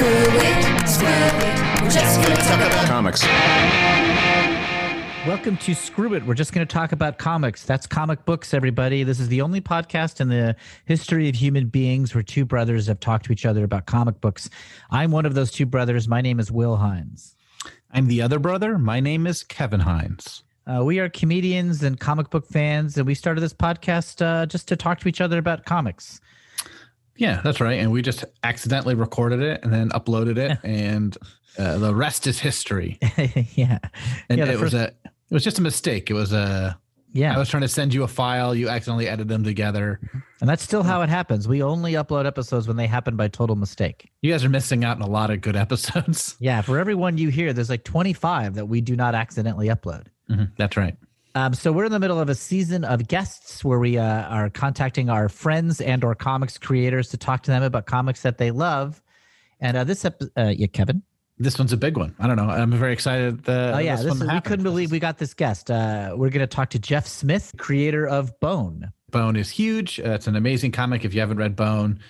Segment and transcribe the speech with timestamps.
[0.00, 1.82] Screw it, screw it.
[1.82, 3.22] We're just gonna talk about Comics.
[5.26, 6.24] Welcome to Screw It.
[6.24, 7.64] We're just going to talk about comics.
[7.64, 9.02] That's comic books, everybody.
[9.02, 12.98] This is the only podcast in the history of human beings where two brothers have
[12.98, 14.48] talked to each other about comic books.
[14.90, 16.08] I'm one of those two brothers.
[16.08, 17.36] My name is Will Hines.
[17.92, 18.78] I'm the other brother.
[18.78, 20.44] My name is Kevin Hines.
[20.66, 24.66] Uh, we are comedians and comic book fans, and we started this podcast uh, just
[24.68, 26.22] to talk to each other about comics.
[27.20, 27.78] Yeah, that's right.
[27.78, 31.16] And we just accidentally recorded it and then uploaded it, and
[31.58, 32.98] uh, the rest is history.
[33.54, 33.78] yeah,
[34.28, 36.10] And Yeah, it was a it was just a mistake.
[36.10, 36.78] It was a
[37.12, 38.54] yeah, I was trying to send you a file.
[38.54, 40.00] You accidentally edited them together.
[40.40, 41.46] and that's still how it happens.
[41.48, 44.10] We only upload episodes when they happen by total mistake.
[44.22, 46.36] You guys are missing out on a lot of good episodes.
[46.40, 50.06] Yeah, for every one you hear, there's like 25 that we do not accidentally upload.
[50.30, 50.96] Mhm, That's right.
[51.34, 54.50] Um, so we're in the middle of a season of guests where we uh, are
[54.50, 58.50] contacting our friends and or comics creators to talk to them about comics that they
[58.50, 59.00] love.
[59.60, 61.02] And uh, this episode, uh, yeah, Kevin.
[61.38, 62.14] This one's a big one.
[62.18, 62.50] I don't know.
[62.50, 63.44] I'm very excited.
[63.44, 65.70] That Oh yeah, this this one is, we couldn't believe we got this guest.
[65.70, 68.92] Uh, we're going to talk to Jeff Smith, creator of Bone.
[69.10, 69.98] Bone is huge.
[70.00, 71.04] Uh, it's an amazing comic.
[71.04, 72.00] If you haven't read Bone,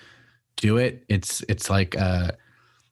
[0.57, 1.05] do it.
[1.09, 2.33] It's it's like uh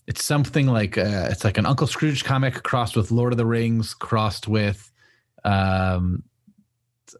[0.06, 3.46] it's something like uh it's like an Uncle Scrooge comic crossed with Lord of the
[3.46, 4.90] Rings, crossed with
[5.44, 6.22] um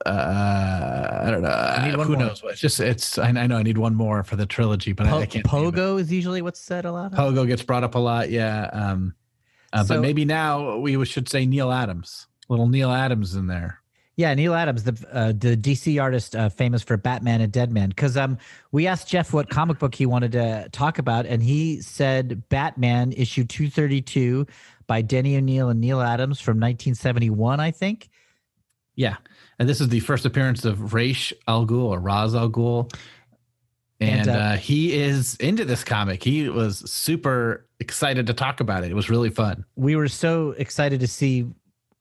[0.07, 1.79] uh I don't know.
[1.87, 2.27] need one Who more.
[2.27, 2.53] knows what?
[2.53, 5.11] It's just it's I, I know I need one more for the trilogy, but I,
[5.11, 5.45] Po- I can't.
[5.47, 7.13] Pogo is usually what's said a lot.
[7.13, 7.19] Of.
[7.19, 8.69] Pogo gets brought up a lot, yeah.
[8.73, 9.15] Um
[9.73, 12.27] uh, So- but maybe now we should say Neal Adams.
[12.49, 13.81] Little Neal Adams in there.
[14.17, 17.91] Yeah, Neal Adams, the uh, the DC artist uh, famous for Batman and Deadman.
[17.91, 18.37] Because um,
[18.73, 23.13] we asked Jeff what comic book he wanted to talk about, and he said Batman
[23.13, 24.45] issue two thirty two
[24.89, 28.09] by Denny O'Neil and Neal Adams from nineteen seventy one, I think.
[28.97, 29.19] Yeah.
[29.59, 32.93] And this is the first appearance of Raish Al Ghul or Raz Al Ghul.
[34.01, 36.23] And, And, uh, uh, he is into this comic.
[36.23, 38.91] He was super excited to talk about it.
[38.91, 39.65] It was really fun.
[39.75, 41.47] We were so excited to see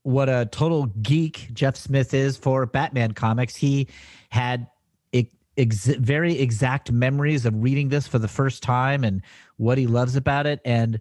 [0.04, 3.56] what a total geek Jeff Smith is for Batman comics.
[3.56, 3.88] He
[4.30, 4.68] had
[5.58, 9.22] ex- very exact memories of reading this for the first time and
[9.58, 10.62] what he loves about it.
[10.64, 11.00] And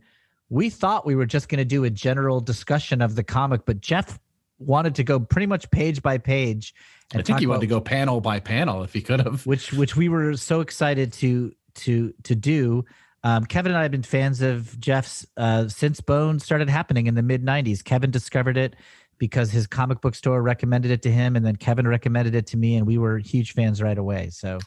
[0.48, 3.80] we thought we were just going to do a general discussion of the comic, but
[3.80, 4.18] Jeff
[4.58, 6.74] wanted to go pretty much page by page.
[7.14, 9.46] I think he wanted to go panel by panel if he could have.
[9.46, 12.84] which which we were so excited to to to do.
[13.22, 17.14] Um, Kevin and I have been fans of Jeff's uh, since Bone started happening in
[17.14, 17.82] the mid '90s.
[17.84, 18.76] Kevin discovered it
[19.18, 22.56] because his comic book store recommended it to him, and then Kevin recommended it to
[22.56, 24.30] me, and we were huge fans right away.
[24.30, 24.58] So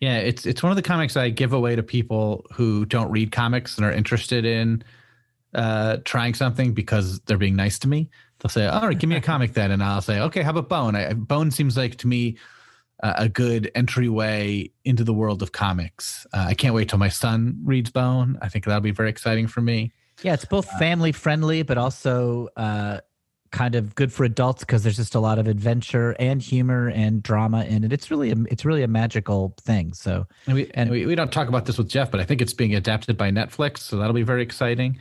[0.00, 3.32] Yeah, it's it's one of the comics I give away to people who don't read
[3.32, 4.82] comics and are interested in
[5.54, 8.10] uh, trying something because they're being nice to me.
[8.42, 10.68] They'll say, "All right, give me a comic then," and I'll say, "Okay, how about
[10.68, 12.36] Bone?" I, Bone seems like to me
[13.02, 16.26] uh, a good entryway into the world of comics.
[16.32, 18.38] Uh, I can't wait till my son reads Bone.
[18.42, 19.92] I think that'll be very exciting for me.
[20.22, 22.98] yeah, it's both family friendly, but also uh,
[23.50, 27.22] kind of good for adults because there's just a lot of adventure and humor and
[27.22, 27.92] drama in it.
[27.92, 29.92] It's really a, it's really a magical thing.
[29.94, 32.40] So And we and we, we don't talk about this with Jeff, but I think
[32.40, 34.98] it's being adapted by Netflix, so that'll be very exciting.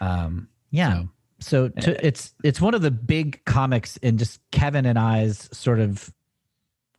[0.00, 0.92] Um, Yeah.
[0.94, 5.48] so- So to, it's it's one of the big comics in just Kevin and I's
[5.52, 6.12] sort of,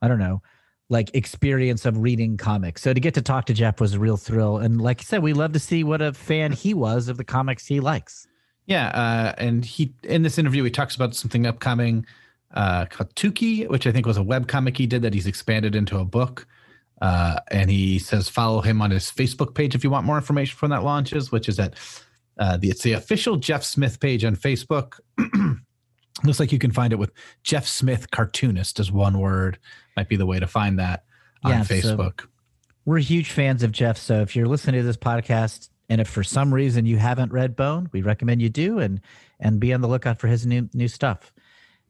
[0.01, 0.41] I don't know,
[0.89, 2.81] like experience of reading comics.
[2.81, 5.23] So to get to talk to Jeff was a real thrill, and like I said,
[5.23, 8.27] we love to see what a fan he was of the comics he likes.
[8.67, 12.05] Yeah, uh, and he in this interview he talks about something upcoming
[12.53, 15.75] uh, called Tuki, which I think was a web comic he did that he's expanded
[15.75, 16.47] into a book.
[17.01, 20.57] Uh, and he says follow him on his Facebook page if you want more information
[20.57, 21.75] from that launches, which is at
[22.39, 24.99] uh, the it's the official Jeff Smith page on Facebook.
[26.23, 27.11] Looks like you can find it with
[27.43, 29.59] Jeff Smith cartoonist as one word.
[29.95, 31.03] Might be the way to find that
[31.43, 32.27] on Yeah, so- Facebook.
[32.85, 36.23] We're huge fans of Jeff, so if you're listening to this podcast and if for
[36.23, 39.01] some reason you haven't read Bone, we recommend you do and
[39.41, 41.33] and be on the lookout for his new new stuff.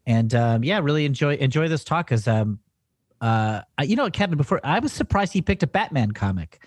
[0.08, 2.60] And um, yeah, really enjoy enjoy this talk because um,
[3.22, 6.62] uh, you know, Kevin, before I was surprised he picked a Batman comic.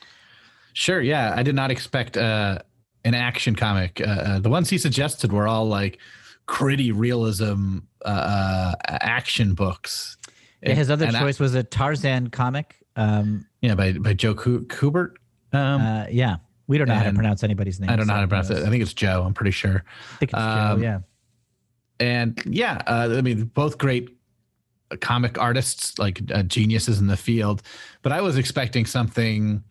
[0.75, 1.01] Sure.
[1.01, 1.35] Yeah.
[1.37, 2.61] I did not expect uh,
[3.05, 4.01] an action comic.
[4.01, 5.99] Uh, uh, the ones he suggested were all like
[6.47, 10.17] gritty realism uh, uh, action books.
[10.63, 12.77] Yeah, his other And I- choice was a Tarzan comic.
[12.97, 15.15] Um, yeah, by, by Joe Kubert.
[15.53, 16.37] Um, uh, yeah,
[16.67, 17.89] we don't know how to pronounce anybody's name.
[17.89, 18.59] I don't know so how to pronounce it.
[18.65, 19.23] I think it's Joe.
[19.25, 19.85] I'm pretty sure.
[20.15, 20.85] I think it's um, Joe.
[20.85, 20.99] Yeah.
[21.99, 24.11] And yeah, uh, I mean, both great
[25.01, 27.63] comic artists, like uh, geniuses in the field.
[28.03, 29.63] But I was expecting something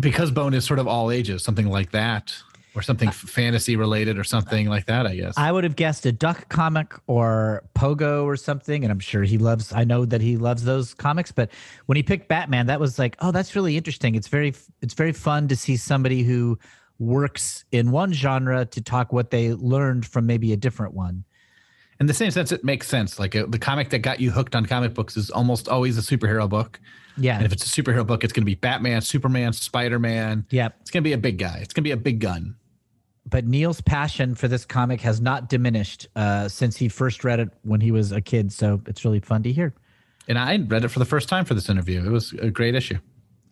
[0.00, 2.34] because Bone is sort of all ages, something like that,
[2.74, 5.06] or something fantasy related, or something like that.
[5.06, 5.34] I guess.
[5.36, 9.38] I would have guessed a Duck comic or Pogo or something, and I'm sure he
[9.38, 9.72] loves.
[9.72, 11.50] I know that he loves those comics, but
[11.86, 14.14] when he picked Batman, that was like, oh, that's really interesting.
[14.14, 16.58] It's very, it's very fun to see somebody who
[16.98, 21.24] works in one genre to talk what they learned from maybe a different one.
[22.00, 23.18] In the same sense, it makes sense.
[23.18, 26.00] Like uh the comic that got you hooked on comic books is almost always a
[26.00, 26.80] superhero book.
[27.16, 27.36] Yeah.
[27.36, 30.46] And if it's a superhero book, it's going to be Batman, Superman, Spider Man.
[30.50, 30.70] yeah.
[30.80, 31.58] It's going to be a big guy.
[31.60, 32.56] It's going to be a big gun.
[33.24, 37.50] But Neil's passion for this comic has not diminished uh, since he first read it
[37.62, 38.52] when he was a kid.
[38.52, 39.72] So it's really fun to hear.
[40.28, 42.04] And I read it for the first time for this interview.
[42.04, 42.98] It was a great issue.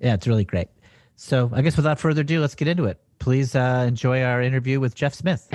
[0.01, 0.69] Yeah, it's really great.
[1.17, 2.99] So I guess without further ado, let's get into it.
[3.19, 5.47] Please uh, enjoy our interview with Jeff Smith.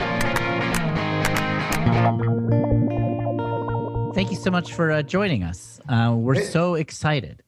[4.14, 5.82] Thank you so much for uh, joining us.
[5.90, 6.44] Uh, we're Hey.
[6.46, 7.44] so excited.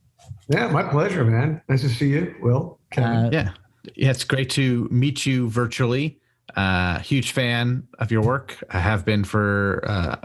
[0.49, 1.61] Yeah, my pleasure, man.
[1.69, 2.79] Nice to see you, Will.
[2.97, 3.51] Uh, Yeah.
[3.95, 6.19] Yeah, it's great to meet you virtually.
[6.55, 8.63] Uh, huge fan of your work.
[8.69, 10.15] I have been for uh,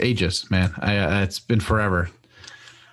[0.00, 0.72] ages, man.
[0.78, 2.10] I, uh, it's been forever.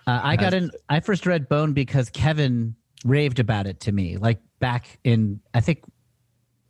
[0.08, 0.72] Uh, I got in.
[0.88, 5.60] I first read Bone because Kevin raved about it to me, like back in I
[5.60, 5.84] think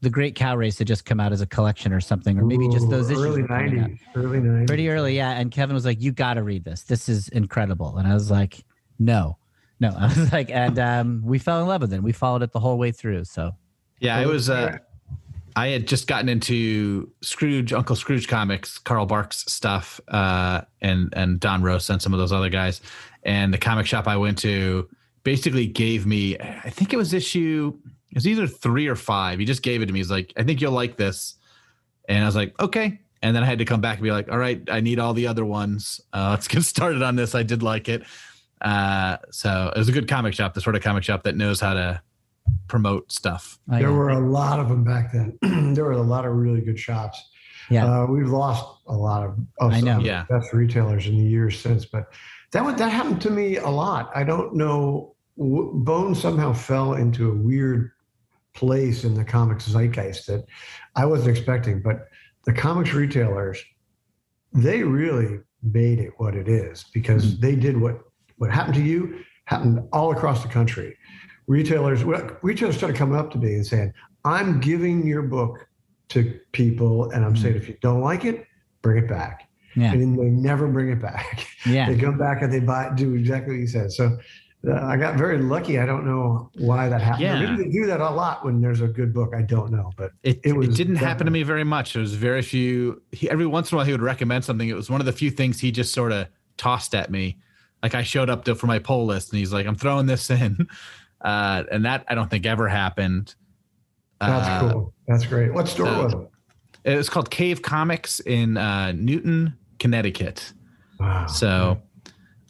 [0.02, 2.68] the Great Cow Race had just come out as a collection or something, or maybe
[2.70, 3.26] just Ooh, those issues.
[3.26, 4.00] early were '90s.
[4.16, 4.68] Early '90s.
[4.68, 5.32] pretty early, yeah.
[5.32, 6.84] And Kevin was like, "You got to read this.
[6.84, 8.64] This is incredible." And I was like,
[9.00, 9.38] "No,
[9.80, 12.02] no." I was like, and um, we fell in love with it.
[12.02, 13.26] We followed it the whole way through.
[13.26, 13.52] So
[14.00, 14.50] Yeah, it was.
[14.50, 14.78] Uh,
[15.58, 21.40] I had just gotten into Scrooge, Uncle Scrooge comics, Carl Barks stuff, uh, and and
[21.40, 22.80] Don Rosa and some of those other guys.
[23.24, 24.88] And the comic shop I went to
[25.24, 27.76] basically gave me, I think it was issue,
[28.12, 29.40] it was either three or five.
[29.40, 29.98] He just gave it to me.
[29.98, 31.34] He's like, I think you'll like this,
[32.08, 33.00] and I was like, okay.
[33.24, 35.16] And then I had to come back and be like, all right, I need all
[35.16, 36.00] the other ones.
[36.14, 37.34] Uh, let's get started on this.
[37.34, 38.04] I did like it.
[38.62, 41.60] Uh, so it was a good comic shop, the sort of comic shop that knows
[41.60, 42.00] how to
[42.68, 43.60] promote stuff.
[43.70, 45.38] I, There were a lot of them back then.
[45.74, 47.22] there were a lot of really good shops.
[47.70, 49.88] yeah, Uh, we've lost a lot of, of I know.
[49.88, 50.26] some of the Yeah.
[50.30, 52.12] best retailers in the years since, but
[52.52, 54.12] that would, that happened to me a lot.
[54.16, 55.16] I don't know.
[55.38, 57.92] w- Bone somehow fell into a weird
[58.54, 60.46] place in the comics zeitgeist that
[60.96, 61.82] I wasn't expecting.
[61.82, 62.08] But
[62.46, 63.62] the comics retailers,
[64.54, 68.00] they really made it what it is because they did what
[68.38, 70.97] what happened to you happened all across the country.
[71.48, 72.04] Retailers,
[72.42, 73.94] retailers started coming up to me and saying,
[74.26, 75.68] "I'm giving your book
[76.10, 78.46] to people, and I'm saying if you don't like it,
[78.82, 79.48] bring it back."
[79.78, 81.48] yeah, And they never bring it back.
[81.66, 81.90] yeah.
[81.90, 83.92] They come back and they buy, do exactly what you said.
[83.92, 84.18] So.
[84.68, 85.78] Uh, I got very lucky.
[85.78, 87.22] I don't know why that happened.
[87.22, 87.40] Yeah.
[87.40, 89.34] Maybe they do that a lot when there's a good book.
[89.38, 91.94] I don't know, but It, It it, didn't happen to me very much.
[91.94, 93.02] There was very few.
[93.12, 94.68] He, every once in a while, he would recommend something.
[94.68, 96.28] It was one of the few things he just sort of
[96.58, 97.38] tossed at me.
[97.84, 100.30] Like I showed up to, for my poll list, and he's like, "I'm throwing this
[100.32, 100.68] in,"
[101.22, 103.36] uh, and that I don't think ever happened.
[104.20, 104.94] that's Uh, cool.
[105.08, 105.54] That's great.
[105.54, 106.20] What store so- was it?
[106.94, 110.54] It was called Cave Comics in uh, Newtown, Connecticut.
[111.00, 111.26] Wow.
[111.28, 111.82] So,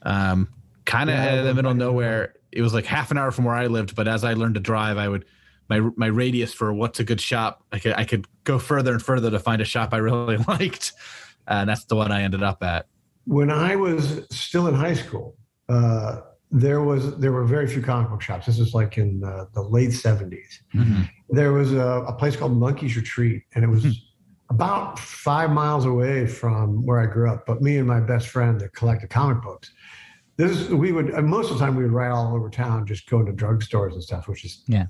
[0.03, 0.49] um,
[0.85, 2.33] kind of Yeah, in the middle of nowhere.
[2.51, 4.59] It was like half an hour from where I lived, but as I learned to
[4.61, 5.25] drive, I would
[5.69, 7.63] my my radius for what's a good shop.
[7.71, 10.93] I could I could go further and further to find a shop I really liked,
[11.47, 12.85] and that's the one I ended up at.
[13.25, 15.35] when I was still in high school,
[15.67, 16.21] uh,
[16.51, 18.45] there was there were very few comic book shops.
[18.45, 20.61] This is like in uh, the late seventies.
[21.29, 23.91] There was a, a place called Monkey's Retreat, and it was Hmm.
[24.49, 27.45] about five miles away from where I grew up.
[27.45, 29.71] But me and my best friend that collected comic books,
[30.37, 33.09] this is, we would most of the time we would ride all over town, just
[33.09, 34.85] going to drugstores and stuff, which is Yeah.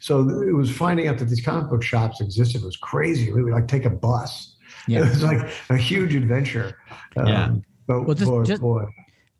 [0.00, 3.32] So it was finding out that these comic book shops existed was crazy.
[3.32, 4.56] We would like take a bus.
[4.86, 4.98] Yeah.
[5.00, 6.76] It was like a huge adventure.
[7.16, 7.54] Um, Yeah.
[7.86, 8.84] But Well, just- boy, just- boy.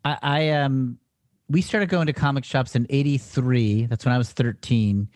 [0.05, 0.99] I, I um
[1.49, 5.09] we started going to comic shops in 83 that's when i was 13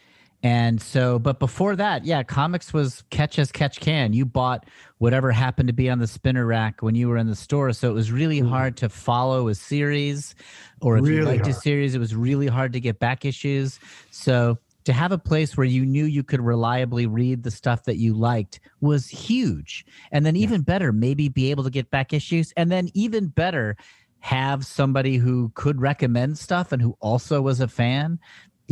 [0.42, 4.12] and so but before that yeah comics was catch as catch can.
[4.12, 4.66] You bought
[4.98, 7.72] whatever happened to be on the spinner rack when you were in the store.
[7.72, 10.34] So it was really hard to follow a series
[10.80, 13.80] or if you Really liked a series it was really hard to get back issues.
[14.10, 17.96] So to have a place where you knew you could reliably read the stuff that
[17.96, 19.84] you liked was huge.
[20.12, 22.52] And then even better maybe be able to get back issues.
[22.56, 23.76] And then even better
[24.20, 28.18] have somebody who could recommend stuff and who also was a fan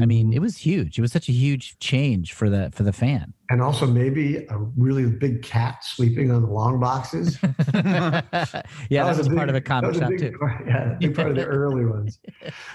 [0.01, 0.37] i mean Mhm.
[0.37, 3.63] it was huge it was such a huge change for the for the fan and
[3.63, 7.39] also maybe a really big cat sleeping on the long boxes.
[7.75, 8.23] yeah
[9.05, 10.99] that, was, a part of the comic that was a shop big too yeah, a
[10.99, 12.19] big part of the early ones.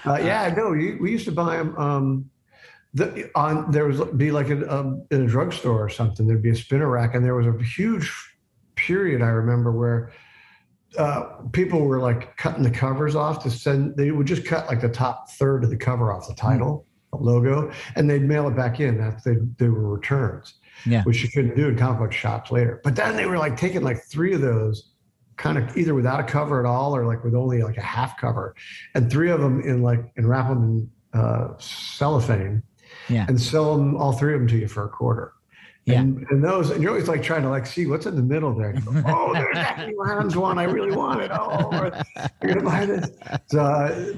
[0.06, 1.76] Uh, yeah, no, we, we used to buy them.
[1.76, 2.30] Um,
[2.94, 6.26] the, on there was be like in, um, in a drugstore or something.
[6.26, 8.12] There'd be a spinner rack, and there was a huge
[8.76, 10.12] period I remember where
[10.98, 13.96] uh, people were like cutting the covers off to send.
[13.96, 17.70] They would just cut like the top third of the cover off the title logo,
[17.96, 18.98] and they'd mail it back in.
[18.98, 20.54] That they they were returns,
[20.86, 21.02] Yeah.
[21.04, 22.80] which you couldn't do in comic book shops later.
[22.84, 24.90] But then they were like taking like three of those,
[25.36, 28.18] kind of either without a cover at all or like with only like a half
[28.20, 28.54] cover,
[28.94, 30.62] and three of them in like and wrap them
[31.12, 32.62] in uh, cellophane
[33.08, 33.26] Yeah.
[33.28, 35.32] and sell them all three of them to you for a quarter.
[35.86, 36.00] Yeah.
[36.00, 38.54] And, and those, and you're always like trying to like see what's in the middle
[38.54, 38.74] there.
[38.74, 40.58] You go, oh, there's that Neal Adams one.
[40.58, 41.30] I really want it.
[41.32, 41.70] Oh,
[42.42, 43.10] you're gonna buy this.
[43.46, 44.14] So uh,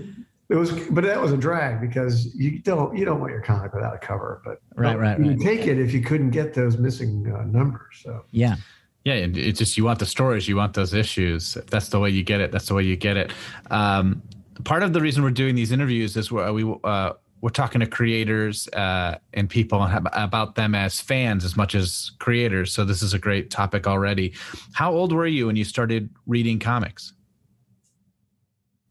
[0.48, 3.72] it was, but that was a drag because you don't you don't want your comic
[3.72, 4.42] without a cover.
[4.44, 5.40] But Right, right, you right.
[5.40, 8.00] take it if you couldn't get those missing uh, numbers.
[8.02, 8.56] So Yeah.
[9.04, 11.56] Yeah, and it's just you want the stories, you want those issues.
[11.56, 13.32] If that's the way you get it, that's the way you get it.
[13.68, 14.22] Um,
[14.62, 17.86] part of the reason we're doing these interviews is we're, we uh, we're talking to
[17.86, 19.82] creators uh, and people
[20.12, 22.72] about them as fans as much as creators.
[22.72, 24.32] So this is a great topic already.
[24.74, 27.12] How old were you when you started reading comics?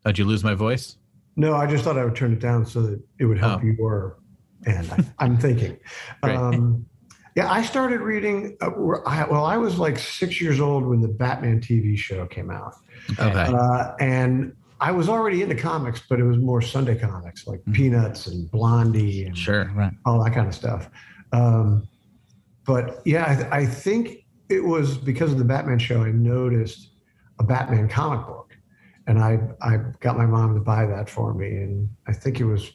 [0.05, 0.97] Did you lose my voice?
[1.37, 3.65] no, I just thought I would turn it down so that it would help Oh.
[3.65, 4.17] your
[4.67, 4.91] end.
[4.91, 5.77] I, I'm thinking.
[6.23, 6.85] Um,
[7.37, 8.57] yeah, I started reading.
[8.59, 12.75] Uh, well, I was like six years old when the Batman TV show came out,
[13.17, 13.45] Okay.
[13.57, 17.73] uh, and I was already into comics, but it was more Sunday comics like Mhm.
[17.73, 19.71] Peanuts and Blondie and sure.
[19.75, 19.93] Right.
[20.05, 20.89] all that kind of stuff.
[21.31, 21.87] Um,
[22.65, 26.89] but yeah, I, I think it was because of the Batman show I noticed
[27.39, 28.55] a Batman comic book,
[29.07, 32.45] and I I got my mom to buy that for me, and I think it
[32.45, 32.71] was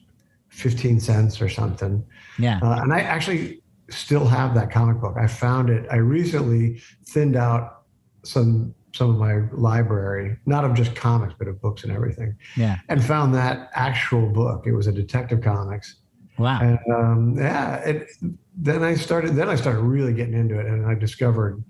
[0.48, 2.04] fifteen cents or something.
[2.38, 2.60] Yeah.
[2.62, 5.16] Uh, and I actually still have that comic book.
[5.20, 5.86] I found it.
[5.90, 7.82] I recently thinned out
[8.24, 12.78] some some of my library, not of just comics, but of books and everything, Yeah.
[12.88, 14.66] and found that actual book.
[14.66, 15.96] It was a Detective Comics,
[16.38, 16.60] Wow.
[16.60, 17.76] and um, yeah.
[17.76, 18.08] It,
[18.56, 19.34] then I started.
[19.36, 21.62] Then I started really getting into it, and I discovered,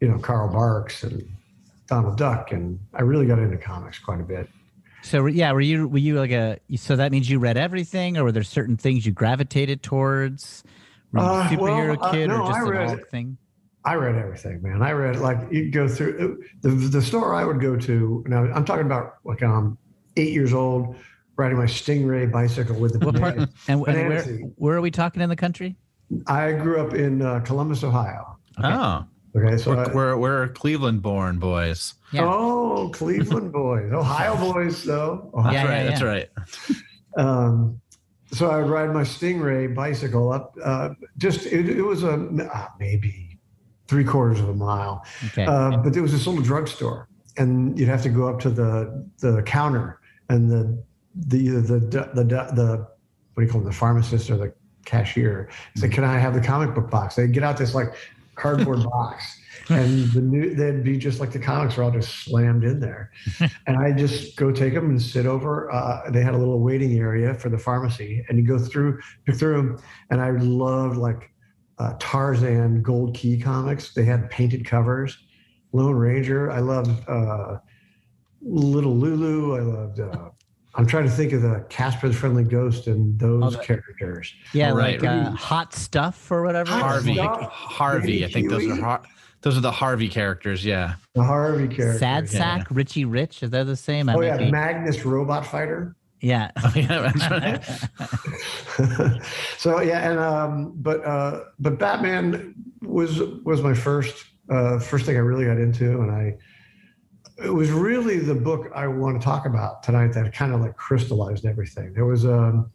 [0.00, 1.26] you know, Carl Barks and
[1.86, 4.48] Donald Duck, and I really got into comics quite a bit.
[5.02, 8.24] So yeah, were you were you like a so that means you read everything, or
[8.24, 10.64] were there certain things you gravitated towards?
[11.12, 13.38] Were you a Uh, superhero well, uh, kid no, or just I an read- thing?
[13.84, 14.82] I read everything, man.
[14.82, 18.24] I read like you go through the the store I would go to.
[18.26, 19.76] Now I'm talking about like I'm
[20.16, 20.96] eight years old,
[21.36, 23.04] riding my Stingray bicycle with the.
[23.04, 23.36] What part?
[23.36, 24.22] And, and where
[24.56, 25.76] where are we talking in the country?
[26.26, 28.38] I grew up in uh, Columbus, Ohio.
[28.62, 29.04] Oh,
[29.36, 31.94] Okay, so we're, I- we're, we're Cleveland born boys.
[32.12, 32.24] Yeah.
[32.30, 35.28] oh, Cleveland boys, Ohio boys, though.
[35.34, 35.52] Ohio.
[35.52, 36.28] That's right.
[36.36, 36.78] yeah, That's right.
[37.16, 37.80] Um,
[38.32, 40.56] so I would ride my Stingray bicycle up.
[40.62, 42.12] Uh, just it, it was a
[42.52, 43.23] uh, maybe
[43.88, 45.04] three quarters of a mile.
[45.26, 45.44] Okay.
[45.44, 49.06] Uh, but there was this little drugstore, and you'd have to go up to the
[49.18, 50.82] the counter, and the
[51.26, 52.88] the the the the, the
[53.34, 54.52] what do you call them, the pharmacist or the
[54.84, 57.94] cashier said, "Can I have the comic book box?" They'd get out this like
[58.34, 59.24] cardboard box,
[59.68, 63.10] and the new they'd be just like the comics were all just slammed in there,
[63.66, 65.70] and I just go take them and sit over.
[65.72, 69.36] Uh, they had a little waiting area for the pharmacy, and you go through pick
[69.36, 69.78] through them,
[70.10, 71.30] and I loved like
[71.78, 73.92] uh, Tarzan Gold Key comics.
[73.94, 75.18] They had painted covers.
[75.72, 76.50] Lone Ranger.
[76.50, 77.58] I loved uh,
[78.42, 79.56] Little Lulu.
[79.56, 80.00] I loved.
[80.00, 80.30] Uh,
[80.76, 84.32] I'm trying to think of the Casper the Friendly Ghost and those Oh, the- characters.
[84.52, 85.00] yeah, right.
[85.00, 86.70] like uh, hot stuff or whatever.
[86.70, 87.14] Hot Harvey.
[87.14, 87.50] Stuff.
[87.50, 88.24] Harvey.
[88.24, 89.02] I think those are Har-
[89.42, 90.64] those are the Harvey characters.
[90.64, 90.94] Yeah.
[91.14, 92.00] The Harvey characters.
[92.00, 92.30] Sad yeah.
[92.30, 93.42] Sack, Richie Rich.
[93.42, 94.08] Is that the same?
[94.08, 95.94] Oh might yeah, Magnus Robot Fighter.
[96.24, 96.50] Yeah.
[96.64, 97.12] Oh, yeah.
[97.30, 97.62] Right.
[99.58, 105.16] so yeah, and um, but uh, but Batman was was my first uh, first thing
[105.16, 106.36] I really got into, and I
[107.44, 110.76] it was really the book I want to talk about tonight that kind of like
[110.76, 111.92] crystallized everything.
[111.92, 112.70] There was um,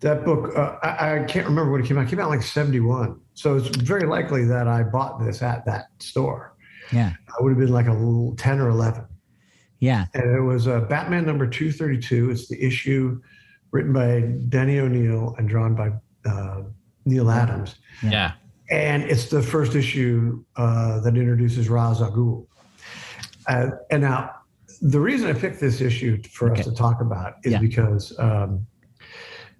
[0.00, 0.56] that book.
[0.56, 2.06] Uh, I, I can't remember when it came out.
[2.06, 5.40] It came out in like seventy one, so it's very likely that I bought this
[5.40, 6.56] at that store.
[6.90, 7.12] Yeah.
[7.28, 9.06] I would have been like a ten or eleven
[9.82, 10.06] Yeah.
[10.14, 12.30] and it was uh, Batman number 232.
[12.30, 13.20] It's the issue
[13.72, 15.90] written by Denny O'Neil and drawn by
[16.24, 16.62] uh,
[17.04, 17.74] Neal Adams.
[18.00, 18.34] Yeah.
[18.70, 22.46] And it's the first issue uh, that introduces Ra's al Ghul.
[23.48, 24.30] Uh, and now,
[24.82, 26.60] the reason I picked this issue for Okay.
[26.60, 27.58] us to talk about is Yeah.
[27.58, 28.64] because um,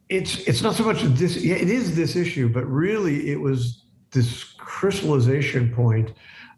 [0.08, 1.36] it's it's not so much this.
[1.42, 6.12] Yeah, it is this issue, but really it was this crystallization point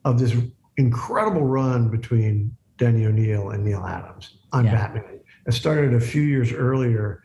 [0.05, 0.35] of this
[0.77, 4.73] incredible run between Denny O'Neil and Neal Adams on Yeah.
[4.75, 5.21] Batman.
[5.47, 7.23] It started a few years earlier,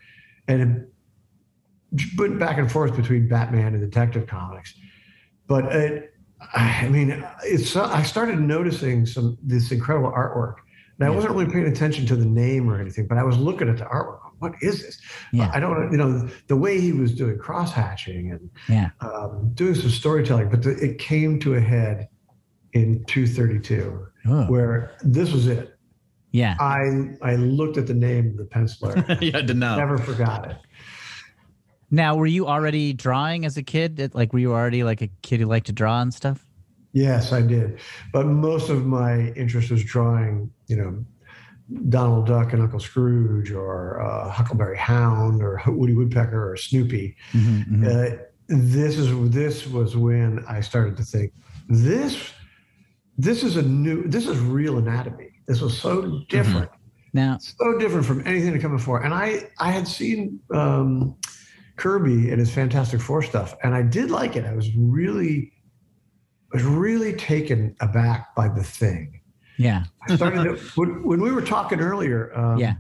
[0.48, 4.75] and it went back and forth between Batman and Detective Comics.
[5.48, 6.13] But it,
[6.53, 10.56] I mean, it's I started noticing some this incredible artwork.
[11.00, 11.15] And I Yeah.
[11.15, 13.86] wasn't really paying attention to the name or anything, but I was looking at the
[13.86, 14.20] artwork.
[14.39, 15.01] What is this?
[15.32, 15.50] Yeah.
[15.53, 18.89] I don't, you know, the way he was doing cross hatching and Yeah.
[19.01, 22.10] um, doing some storytelling, but the, it came to a head
[22.74, 25.77] in 232, Oh, where this was it.
[26.31, 26.55] yeah.
[26.59, 29.38] I I looked at the name of the penciler, yeah.
[29.38, 29.77] I did not.
[29.77, 30.57] never forgot it.
[31.91, 34.12] Now, were you already drawing as a kid?
[34.13, 36.45] Like, were you already like a kid who liked to draw and stuff?
[36.93, 37.79] Yes, I did,
[38.13, 41.05] but most of my interest was drawing, you know,
[41.89, 47.15] Donald Duck and Uncle Scrooge, or uh, Huckleberry Hound, or Woody Woodpecker, or Snoopy.
[47.33, 47.86] Mhm, mhm.
[47.86, 48.17] Uh,
[48.48, 51.31] this is this was when I started to think
[51.67, 52.31] this
[53.19, 55.31] this is a new this is real anatomy.
[55.45, 56.71] This was so different,
[57.13, 59.03] Now, so different from anything to come before.
[59.03, 61.17] And I I had seen um,
[61.75, 64.45] Kirby and his Fantastic Four stuff, and I did like it.
[64.45, 65.51] I was really
[66.53, 69.21] I was really taken aback by the thing.
[69.57, 72.31] yeah, I started to, when, when we were talking earlier.
[72.38, 72.75] Um, yeah,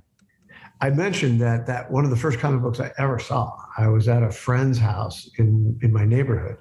[0.79, 3.57] I mentioned that that one of the first comic books I ever saw.
[3.77, 6.59] I was at a friend's house in in my neighborhood,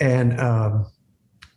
[0.00, 0.86] and um,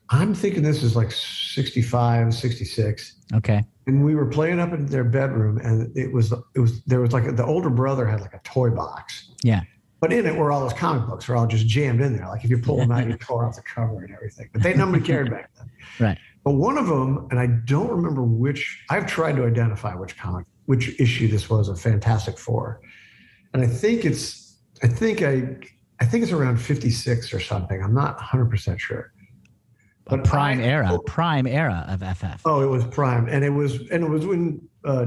[0.09, 5.03] I'm thinking this is like 65, 66, okay, and we were playing up in their
[5.03, 8.41] bedroom, and it was it was there was like the older brother had like a
[8.43, 9.31] toy box.
[9.43, 9.61] Yeah.
[9.99, 12.27] But in it were all those comic books, were all just jammed in there.
[12.27, 14.49] Like if you pull them out, you tore off the cover and everything.
[14.51, 15.71] But they nobody cared back then.
[15.99, 16.17] Right.
[16.43, 18.83] But one of them, and I don't remember which.
[18.89, 22.81] I've tried to identify which comic, which issue this was of Fantastic Four,
[23.53, 24.57] and I think it's.
[24.81, 25.55] I think I.
[26.01, 27.81] I think it's around 56 or something.
[27.81, 29.12] I'm not 100 percent sure.
[30.07, 32.41] A prime I- era, prime era of FF.
[32.45, 35.05] Oh, it was Prime, and it was, and it was when uh,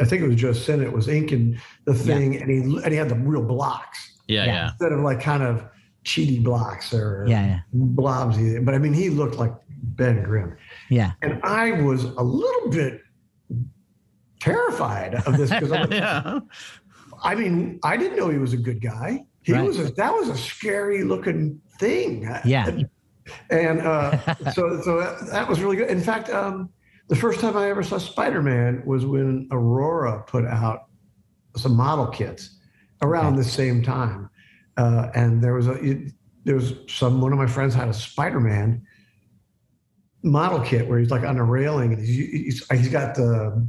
[0.00, 2.96] I think it was just Joe Sinnott was inking the thing, and he and he
[2.96, 4.52] had the real blocks Yeah, Yeah.
[4.54, 4.68] yeah.
[4.70, 5.64] instead of like kind of
[6.04, 8.38] cheaty blocks or Yeah, yeah, blobs.
[8.62, 10.56] But I mean, he looked like Ben Grimm,
[10.88, 13.02] yeah, and I was a little bit
[14.40, 16.40] terrified of this because I'm like, yeah.
[17.22, 19.24] I mean, I didn't know he was a good guy.
[19.42, 19.64] He Right.
[19.66, 22.22] was a, that was a scary looking thing.
[22.44, 22.68] Yeah.
[22.68, 22.88] And
[23.80, 25.88] uh, so so that, that was really good.
[25.88, 26.70] In fact, um,
[27.08, 30.86] the first time I ever saw Spider Man was when Aurora put out
[31.56, 32.58] some model kits
[33.02, 34.30] around the same time,
[34.76, 36.12] uh, and there was a it,
[36.44, 38.82] there was some one of my friends had a Spider Man
[40.22, 43.66] model kit where he's like on a railing and he's he's, he's got the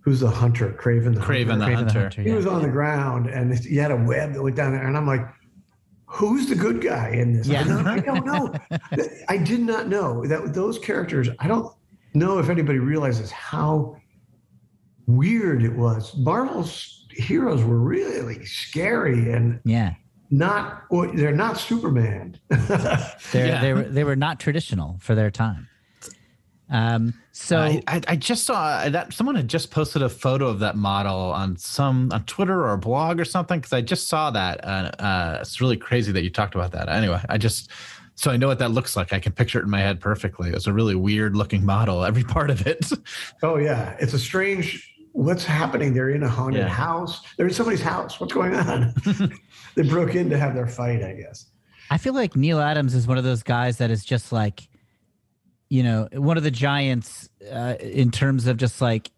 [0.00, 2.00] who's the hunter Kraven the Kraven the Hunter.
[2.00, 2.22] Hunter.
[2.22, 2.36] He yeah.
[2.36, 4.86] was on the ground and he had a web that went down there.
[4.86, 5.26] And I'm like,
[6.14, 7.46] who's the good guy in this?
[7.48, 7.62] Yeah.
[7.62, 8.54] I, don't, I don't know.
[9.28, 11.74] I did not know that those characters, I don't
[12.14, 13.96] know if anybody realizes how
[15.06, 16.16] weird it was.
[16.16, 19.94] Marvel's heroes were really scary and yeah.
[20.30, 20.84] not,
[21.14, 22.38] they're not Superman.
[22.48, 23.60] They're, Yeah.
[23.60, 25.68] they were they were not traditional for their time.
[26.74, 27.14] Um.
[27.32, 30.76] So I, I, I just saw that someone had just posted a photo of that
[30.76, 34.64] model on some on Twitter or a blog or something because I just saw that.
[34.64, 36.88] Uh, uh, it's really crazy that you talked about that.
[36.88, 37.70] Anyway, I just
[38.16, 39.12] so I know what that looks like.
[39.12, 40.50] I can picture it in my head perfectly.
[40.50, 42.04] It's a really weird looking model.
[42.04, 42.90] Every part of it.
[43.42, 43.96] oh, yeah.
[43.98, 45.94] It's a strange, what's happening?
[45.94, 46.68] They're in a haunted Yeah.
[46.68, 47.22] house.
[47.36, 48.20] They're in somebody's house.
[48.20, 48.94] What's going on?
[49.74, 51.46] they broke in to have their fight, I guess.
[51.90, 54.68] I feel like Neal Adams is one of those guys that is just like,
[55.68, 59.10] you know, one of the giants uh, in terms of just like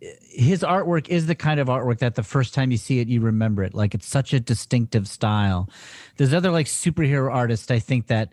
[0.00, 3.20] his artwork is the kind of artwork that the first time you see it, you
[3.20, 3.74] remember it.
[3.74, 5.68] Like it's such a distinctive style.
[6.16, 8.32] There's other like superhero artists, I think that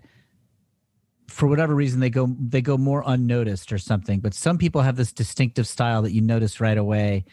[1.27, 4.19] for whatever reason they go they go more unnoticed or something.
[4.19, 7.25] But some people have this distinctive style that you notice right away.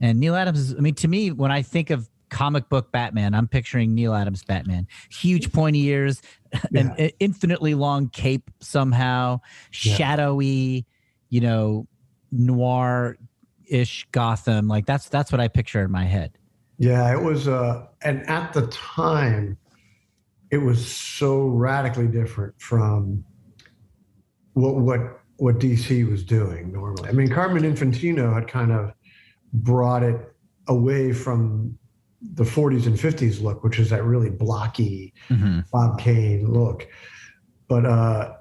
[0.00, 3.34] And Neal Adams is, I mean, to me, when I think of comic book Batman,
[3.34, 4.88] I'm picturing Neal Adams Batman.
[5.10, 6.20] Huge pointy ears,
[6.74, 6.90] an
[7.20, 9.40] infinitely long cape somehow,
[9.82, 9.94] Yeah.
[9.94, 10.86] shadowy,
[11.28, 11.86] you know,
[12.32, 13.16] noir
[13.68, 14.66] ish Gotham.
[14.66, 16.32] Like that's that's what I picture in my head.
[16.78, 19.56] Yeah, it was, uh, and at the time,
[20.50, 23.24] it was so radically different from
[24.54, 27.08] what what what DC was doing normally.
[27.08, 28.92] I mean, Carmen Infantino had kind of
[29.52, 30.34] brought it
[30.68, 31.78] away from
[32.34, 35.64] the 40s and 50s look, which is that really blocky Mhm.
[35.72, 36.86] Bob Kane look.
[37.68, 38.34] But uh,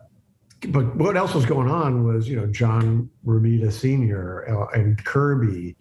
[0.69, 4.45] but what else was going on was you know John Romita Sr.
[4.47, 5.75] uh, and Kirby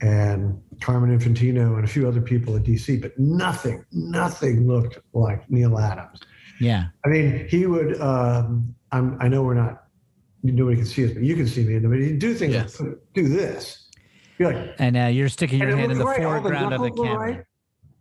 [0.00, 5.48] and Carmen Infantino and a few other people at DC, but nothing, nothing looked like
[5.48, 6.18] Neal Adams.
[6.58, 6.86] Yeah.
[7.04, 8.00] I mean, he would.
[8.00, 9.84] Um, I'm, I know we're not.
[10.42, 11.78] Nobody can see us, but you can see me.
[11.78, 12.80] But he'd do things Yes.
[12.80, 13.81] like do this.
[14.48, 16.24] Like, And uh, you're sticking your and hand in the right.
[16.24, 17.18] All the foreground of the camera.
[17.18, 17.44] right.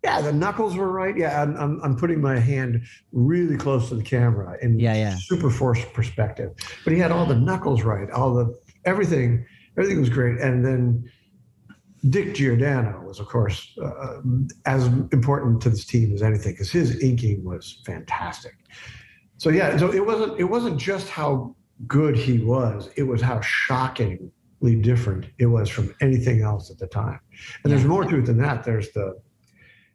[0.03, 1.15] Yeah, the knuckles were right.
[1.15, 5.15] Yeah, I'm, I'm, I'm putting my hand really close to the camera in Yeah, yeah.
[5.15, 6.53] super forced perspective.
[6.83, 9.45] But he had all the knuckles right, all the everything,
[9.77, 10.39] everything was great.
[10.39, 11.07] And then
[12.09, 14.21] Dick Giordano was, of course, uh,
[14.65, 18.53] as important to this team as anything because his inking was fantastic.
[19.37, 21.55] So yeah, so it wasn't it wasn't just how
[21.87, 24.31] good he was; it was how shockingly
[24.69, 27.19] different it was from anything else at the time.
[27.63, 28.63] And there's more to it than that.
[28.63, 29.19] There's the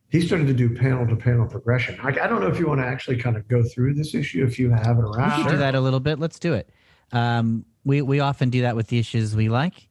[0.09, 1.99] he started to do panel to panel progression.
[2.01, 4.45] I, I don't know if you want to actually kind of go through this issue
[4.45, 5.49] if you have it We around.
[5.49, 6.19] do that a little bit.
[6.19, 6.71] Let's do it.
[7.13, 9.89] Um, we we often do that with the issues we like.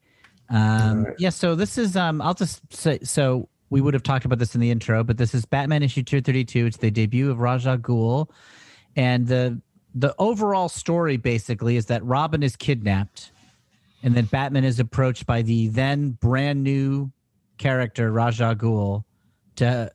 [0.50, 1.16] Um, Alright.
[1.20, 1.30] Yeah.
[1.30, 1.96] So this is.
[1.96, 3.00] Um, I'll just say.
[3.04, 6.04] So we would have talked about this in the intro, but this is Batman issue
[6.04, 6.66] 232.
[6.66, 8.30] It's the debut of Raja Ghul.
[8.96, 9.62] And the
[9.94, 13.32] the overall story basically is that Robin is kidnapped
[14.06, 17.12] and then Batman is approached by the then brand new
[17.58, 19.04] character Raja Ghul
[19.56, 19.92] to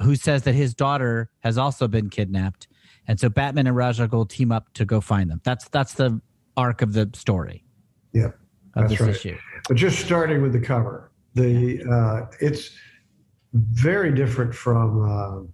[0.00, 2.66] who says that his daughter has also been kidnapped.
[3.06, 5.40] And so Batman and Raja Ghul team up to go find them.
[5.44, 6.20] That's that's the
[6.56, 7.64] arc of the story
[8.12, 8.26] Yeah.
[8.26, 8.32] of
[8.74, 9.10] That's this right.
[9.10, 9.36] issue.
[9.68, 12.70] But just starting with the cover, the uh, it's
[13.54, 15.52] very different from.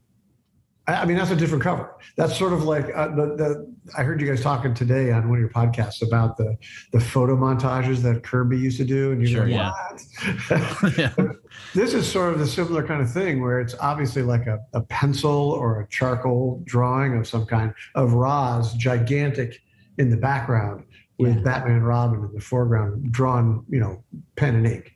[0.87, 1.95] I I mean, that's a different cover.
[2.17, 3.73] That's sort of like uh, the the.
[3.97, 6.57] I heard you guys talking today on one of your podcasts about the
[6.93, 11.13] the photo montages that Kirby used to do, and you're Sure, like, yeah.
[11.75, 14.81] this is sort of the similar kind of thing where it's obviously like a, a
[14.83, 19.61] pencil or a charcoal drawing of some kind of Roz, gigantic
[19.99, 20.85] in the background
[21.19, 21.43] with Yeah.
[21.43, 24.03] Batman and Robin in the foreground, drawn, you know,
[24.37, 24.93] pen and ink.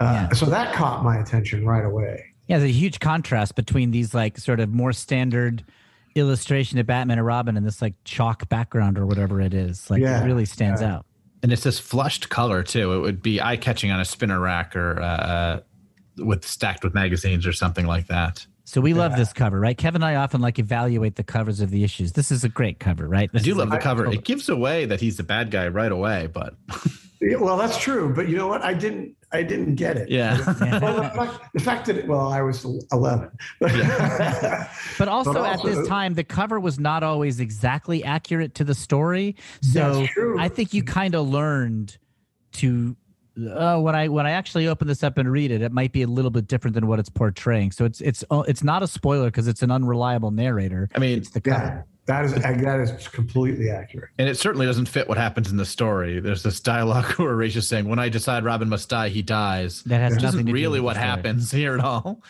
[0.00, 0.32] Uh, Yeah.
[0.34, 2.24] So that caught my attention right away.
[2.48, 5.64] Yeah, there's a huge contrast between these like sort of more standard
[6.14, 9.90] illustration of Batman and Robin and this like chalk background or whatever it is.
[9.90, 10.96] Like Yeah, it really stands yeah.
[10.96, 11.06] out.
[11.42, 12.92] And it's this flushed color too.
[12.94, 15.60] It would be eye catching on a spinner rack or uh,
[16.18, 18.46] with stacked with magazines or something like that.
[18.64, 19.78] So we love this cover, right?
[19.78, 22.12] Kevin and I often like evaluate the covers of the issues.
[22.14, 23.30] This is a great cover, right?
[23.32, 24.06] I do love the I- cover.
[24.10, 26.54] It gives away that he's the bad guy right away, but
[27.20, 28.62] Yeah, well, that's true, but you know what?
[28.62, 29.14] I didn't.
[29.32, 30.08] I didn't get it.
[30.08, 30.36] yeah.
[30.80, 33.30] Well, the fact, the fact that well, I was eleven.
[33.60, 38.64] But also, But also at this time, the cover was not always exactly accurate to
[38.64, 39.36] the story.
[39.62, 40.06] So
[40.38, 41.98] I think you kind of learned
[42.52, 42.96] to
[43.50, 46.02] uh, when I when I actually open this up and read it, it might be
[46.02, 47.72] a little bit different than what it's portraying.
[47.72, 50.88] So it's it's uh, it's not a spoiler because it's an unreliable narrator.
[50.94, 51.86] I mean, It's the cover.
[52.08, 54.10] Yeah, that is that is completely accurate.
[54.18, 56.20] and it certainly doesn't fit what happens in the story.
[56.20, 59.82] There's this dialogue where Ra's just saying, "When I decide Robin must die, he dies."
[59.84, 61.06] That has Which nothing isn't to do really with the what story.
[61.08, 62.22] happens here at all.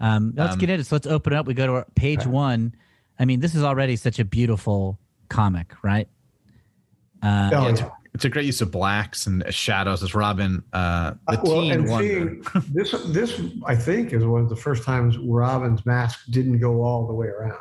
[0.00, 0.84] Um, let's Um, get into it.
[0.86, 1.46] So let's open it up.
[1.46, 2.74] We go to our page one.
[3.18, 6.08] I mean, this is already such a beautiful comic, right?
[7.22, 7.90] Uh, Oh, it's, yeah.
[8.14, 11.72] it's a great use of blacks and shadows as Robin, uh, the Uh, well, teen
[11.72, 16.58] and seeing this, this I think is one of the first times Robin's mask didn't
[16.58, 17.54] go all the way around.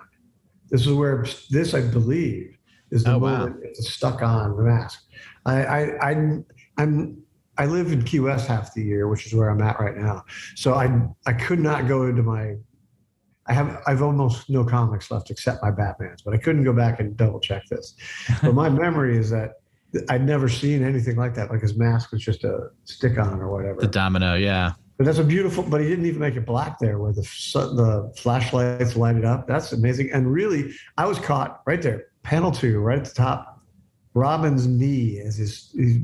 [0.71, 2.57] This is where this, I believe,
[2.91, 3.53] is the Oh, wow.
[3.61, 5.03] it's stuck on the mask.
[5.45, 6.45] I, I, I'm,
[6.77, 7.21] I'm,
[7.57, 10.23] I live in Key West half the year, which is where I'm at right now.
[10.55, 12.55] So I, I could not go into my.
[13.47, 16.99] I have, I've almost no comics left except my Batman's, but I couldn't go back
[16.99, 17.95] and double check this.
[18.41, 19.55] But my memory is that
[20.09, 21.49] I'd never seen anything like that.
[21.49, 23.81] Like his mask was just a stick on or whatever.
[23.81, 24.73] the domino, yeah.
[25.01, 25.63] But that's a beautiful.
[25.63, 29.47] But he didn't even make it black there, where the the flashlights lighted up.
[29.47, 30.11] That's amazing.
[30.11, 33.63] And really, I was caught right there, panel two, right at the top.
[34.13, 36.01] Robin's knee as his he's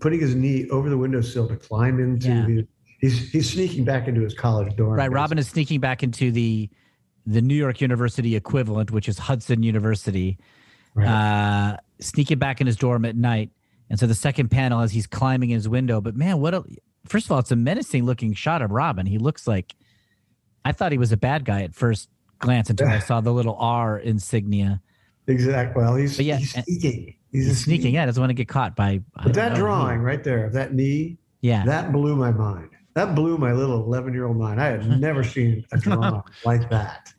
[0.00, 2.28] putting his knee over the windowsill to climb into.
[2.28, 2.62] Yeah.
[3.02, 4.94] He's he's sneaking back into his college dorm.
[4.94, 5.12] right.
[5.12, 6.70] Robin is sneaking back into the
[7.26, 10.38] the New York University equivalent, which is Hudson University.
[10.94, 11.06] Right.
[11.06, 13.50] uh, sneaking back in his dorm at night.
[13.90, 16.00] And so the second panel as he's climbing his window.
[16.00, 16.64] But man, what a
[17.08, 19.06] first of all, it's a menacing looking shot of Robin.
[19.06, 19.74] He looks like
[20.64, 23.56] I thought he was a bad guy at first glance until I saw the little
[23.58, 24.80] R insignia.
[25.26, 25.82] exactly.
[25.82, 27.14] Well, he's, yeah, he's sneaking.
[27.32, 27.94] He's, He's sneaking.
[27.94, 29.00] Yeah, doesn't want to get caught by.
[29.22, 29.58] But that know.
[29.58, 31.64] drawing right there, of that knee, Yeah.
[31.66, 32.70] that blew my mind.
[32.94, 34.58] That blew my little eleven-year-old mind.
[34.60, 37.12] I had never seen a drawing like that.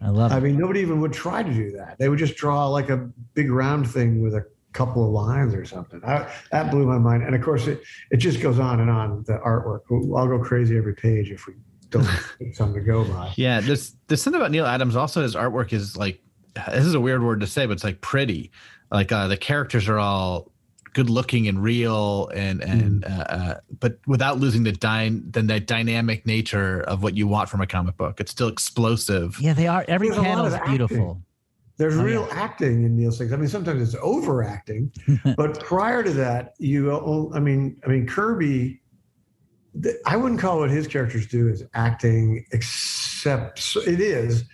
[0.00, 0.34] I love it.
[0.36, 0.42] I it.
[0.42, 1.96] mean, nobody even would try to do that.
[1.98, 2.96] They would just draw like a
[3.34, 6.00] big round thing with a couple of lines or something.
[6.04, 7.22] I, that blew my mind.
[7.22, 9.24] And of course, it, it just goes on and on.
[9.26, 9.80] The artwork.
[10.16, 11.54] I'll go crazy every page if we
[11.90, 12.06] don't
[12.38, 13.32] get something to go by.
[13.36, 16.20] Yeah, this this thing about Neal Adams also his artwork is like
[16.54, 18.50] this is a weird word to say, but it's like pretty.
[18.90, 20.50] Like uh, the characters are all
[20.94, 25.66] good looking and real, and and uh, uh, but without losing the dyne then that
[25.66, 28.20] dynamic nature of what you want from a comic book.
[28.20, 29.38] It's still explosive.
[29.40, 29.84] Yeah, they are.
[29.88, 30.76] Every There's panel of is acting.
[30.76, 31.22] beautiful.
[31.78, 33.32] There's Oh, real acting in Neal things.
[33.32, 34.92] I mean, sometimes it's overacting,
[35.36, 36.92] but prior to that, you.
[37.32, 38.80] I mean, I mean Kirby.
[40.04, 44.44] I wouldn't call what his characters do as acting, except it is,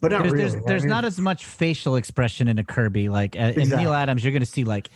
[0.00, 0.42] but not There's, really.
[0.50, 3.08] there's, I there's mean, not as much facial expression in a Kirby.
[3.08, 4.90] Like uh, in Neal Adams, you're going to see like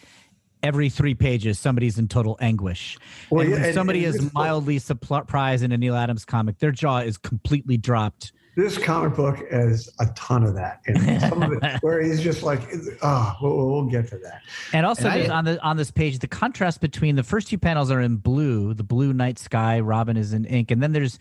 [0.62, 2.98] every three pages somebody's in total anguish.
[3.30, 6.58] Well, and yeah, when and- somebody and is mildly surprised in a Neal Adams comic,
[6.58, 8.32] their jaw is completely dropped.
[8.54, 11.20] This comic book has a ton of that, in.
[11.20, 12.60] Some of it where he's just like,
[13.02, 14.42] "Ah, we'll, we'll get to that."
[14.74, 17.56] And also And I- on the on this page, the contrast between the first two
[17.58, 19.80] panels are in blue, the blue night sky.
[19.80, 21.18] Robin is in ink, and then there's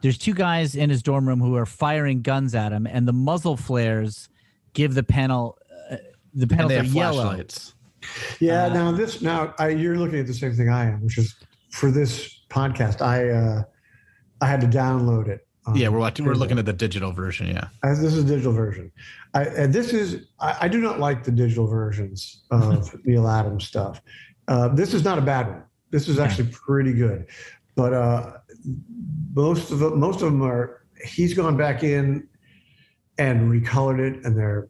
[0.00, 3.12] there's two guys in his dorm room who are firing guns at him, and the
[3.12, 4.28] muzzle flares
[4.72, 5.58] give the panel
[5.90, 5.96] uh,
[6.32, 7.22] the And panels are yellow.
[7.24, 7.74] flashlights.
[8.40, 8.64] Yeah.
[8.64, 11.34] Uh, now this, now I, you're looking at the same thing I am, which is
[11.70, 13.00] for this podcast.
[13.02, 13.62] I, uh,
[14.40, 15.46] I had to download it.
[15.66, 16.24] Um, yeah, we're watching.
[16.26, 17.46] We're looking at the digital version.
[17.46, 17.68] Yeah.
[17.82, 18.90] Uh, this is a digital version.
[19.34, 23.64] I, and this is I, I do not like the digital versions of Neal Adams
[23.66, 24.02] stuff.
[24.48, 25.62] Uh, this is not a bad one.
[25.90, 27.26] This is actually pretty good,
[27.76, 28.32] but uh,
[29.34, 30.84] most of them, most of them are.
[31.04, 32.28] He's gone back in
[33.18, 34.68] and recolored it, and they're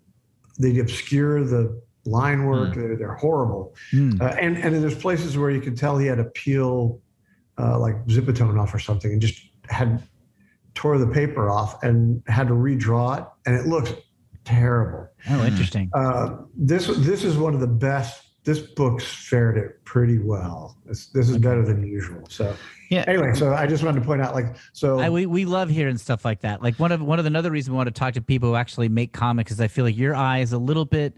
[0.59, 2.74] they obscure the line work.
[2.74, 4.20] They're, they're horrible, Hmm.
[4.20, 7.00] uh, and and there's places where you can tell he had to peel
[7.59, 10.02] uh, like zipatone off or something, and just had
[10.74, 13.92] tore the paper off and had to redraw it, and it looks
[14.44, 15.08] terrible.
[15.30, 15.90] Oh, interesting.
[15.94, 18.24] Uh, this this is one of the best.
[18.44, 20.76] This book's fared it pretty well.
[20.85, 22.24] This, this is better than usual.
[22.28, 22.56] So
[22.92, 23.04] Yeah.
[23.06, 25.96] Anyway, so I just wanted to point out, like, so I, we, we love hearing
[25.96, 26.61] stuff like that.
[26.61, 28.56] Like one of one of the another reason we want to talk to people who
[28.56, 31.16] actually make comics is I feel like your eye is a little bit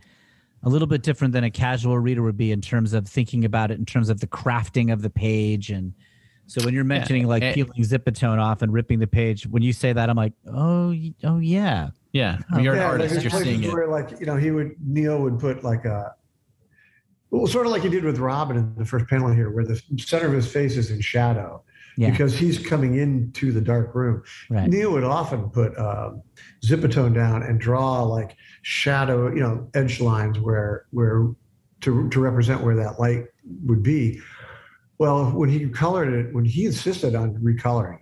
[0.63, 3.71] a little bit different than a casual reader would be in terms of thinking about
[3.71, 5.95] it in terms of the crafting of the page and
[6.47, 7.55] so when you're mentioning like Eh.
[7.55, 11.39] peeling zipatone off and ripping the page, when you say that, I'm like, oh, oh
[11.39, 12.39] yeah, Yeah.
[12.61, 13.15] You're an artist.
[13.23, 13.73] You're places seeing it.
[13.73, 16.15] where, like, you know, he would Neal would put like a
[17.31, 19.81] well, sort of like he did with Robin in the first panel here, where the
[19.99, 21.65] center of his face is in shadow
[21.97, 24.23] yeah, because he's coming into the dark room.
[24.51, 26.23] right, Neal would often put um,
[26.65, 31.29] zipatone down and draw like shadow, you know, edge lines where where
[31.81, 33.25] to to represent where that light
[33.65, 34.21] would be.
[34.99, 37.99] Well, when he colored it, when he insisted on recoloring,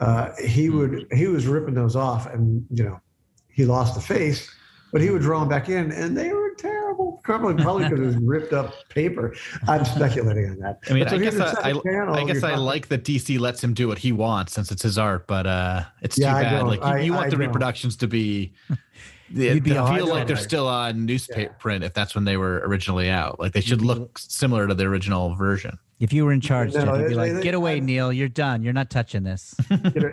[0.00, 3.00] uh, he would he was ripping those off, and you know,
[3.48, 4.50] he lost the face,
[4.92, 7.20] but he would draw them back in, and they were terrible.
[7.22, 9.34] Probably probably because it was ripped up paper.
[9.68, 10.80] I'm speculating on that.
[10.88, 13.74] I mean, so I guess I, I, I guess I like that DC lets him
[13.74, 16.66] do what he wants since it's his art, but uh, it's too Yeah, I bad.
[16.66, 18.54] Like you, you want the reproductions to be.
[19.34, 20.40] They, You'd be they a feel like they're highlighter.
[20.40, 23.40] still on newspaper print if that's when they were originally out.
[23.40, 25.78] Like they should look similar to the original version.
[26.00, 28.28] If you were in charge, No, Jeff, you'd be like, get away, I- Neal, you're
[28.28, 29.54] done, you're not touching this.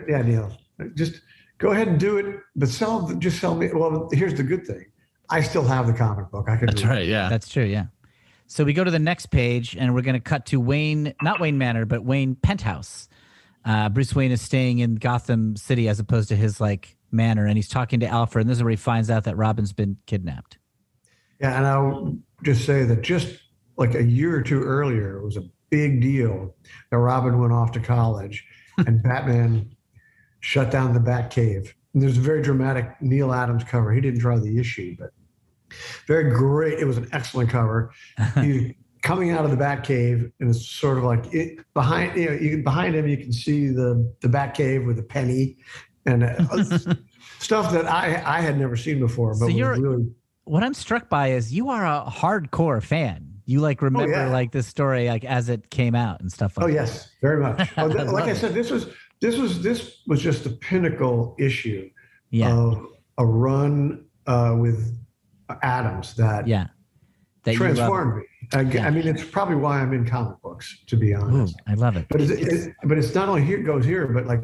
[0.08, 0.56] Yeah, Neal,
[0.94, 1.20] just
[1.58, 3.08] go ahead and do it, but sell.
[3.18, 3.68] Just sell me.
[3.72, 4.84] Well, here's the good thing:
[5.28, 6.48] I still have the comic book.
[6.48, 6.68] I could.
[6.70, 6.94] That's read it.
[6.94, 7.06] right.
[7.06, 7.28] Yeah.
[7.28, 7.64] That's true.
[7.64, 7.86] Yeah.
[8.46, 11.38] So we go to the next page, and we're going to cut to Wayne, not
[11.40, 13.08] Wayne Manor, but Wayne Penthouse.
[13.64, 17.56] Uh, Bruce Wayne is staying in Gotham City as opposed to his like manor, and
[17.56, 18.44] he's talking to Alfred.
[18.44, 20.58] And this is where he finds out that Robin's been kidnapped.
[21.40, 23.38] Yeah, and I'll just say that just
[23.76, 26.54] like a year or two earlier, it was a big deal
[26.90, 28.44] that Robin went off to college,
[28.86, 29.74] and Batman
[30.40, 31.72] shut down the Batcave.
[31.92, 33.92] And there's a very dramatic Neal Adams cover.
[33.92, 35.10] He didn't draw the issue, but
[36.06, 36.78] very great.
[36.78, 37.92] It was an excellent cover.
[38.40, 42.32] He's coming out of the Batcave, and it's sort of like it, behind you know
[42.32, 45.56] you, behind him you can see the the Batcave with a penny
[46.06, 46.46] and uh,
[47.38, 49.30] stuff that I I had never seen before.
[49.32, 50.06] But So you're- really
[50.44, 53.26] what I'm struck by is you are a hardcore fan.
[53.44, 54.28] You like remember yeah.
[54.30, 56.74] like this story like as it came out and stuff like Oh that.
[56.74, 57.68] yes, very much.
[57.76, 58.86] Oh, I like I said, this was
[59.20, 61.88] this was this was just the pinnacle issue
[62.30, 62.52] Yeah.
[62.56, 62.86] of
[63.18, 64.96] a run uh, with
[65.62, 66.68] Adams that yeah.
[67.44, 68.22] That transformed me.
[68.52, 68.86] I, Yeah.
[68.86, 71.54] I mean, it's probably why I'm in comic books, to be Ooh, honest.
[71.66, 72.06] I love it.
[72.10, 74.42] But it's, it, but it's not only here goes here, but like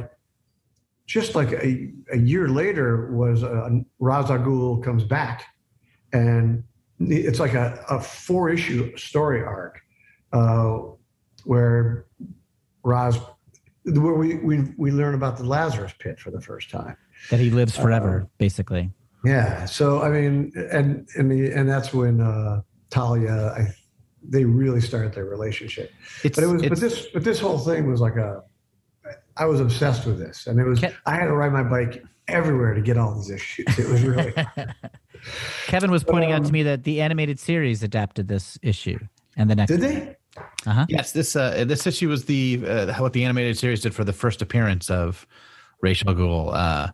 [1.06, 5.44] just like a, a year later was uh, Ghul comes back,
[6.12, 6.64] and
[6.98, 9.80] it's like a, a four issue story arc
[10.32, 10.78] uh,
[11.44, 12.06] where
[12.82, 13.18] Ra's
[13.84, 16.96] where we, we we learn about the Lazarus pit for the first time.
[17.30, 18.90] That he lives forever, Uh, basically.
[19.24, 19.64] Yeah.
[19.64, 23.68] So I mean, and and the, and that's when uh, Talia, I,
[24.28, 25.92] they really started their relationship.
[26.24, 28.42] It's, But it was, but this, but this whole thing was like a.
[29.36, 30.80] I was obsessed with this, and it was.
[30.80, 33.66] Ke- I had to ride my bike everywhere to get all these issues.
[33.78, 34.32] It was really.
[35.66, 38.98] Kevin was pointing out to Um, me that the animated series adapted this issue
[39.36, 39.70] and the next.
[39.72, 40.16] Did they?
[40.66, 40.86] Uh-huh.
[40.88, 44.12] Yes, this uh, this issue was the uh, what the animated series did for the
[44.12, 45.26] first appearance of
[45.80, 46.54] Ra's al Ghul.
[46.54, 46.88] Uh,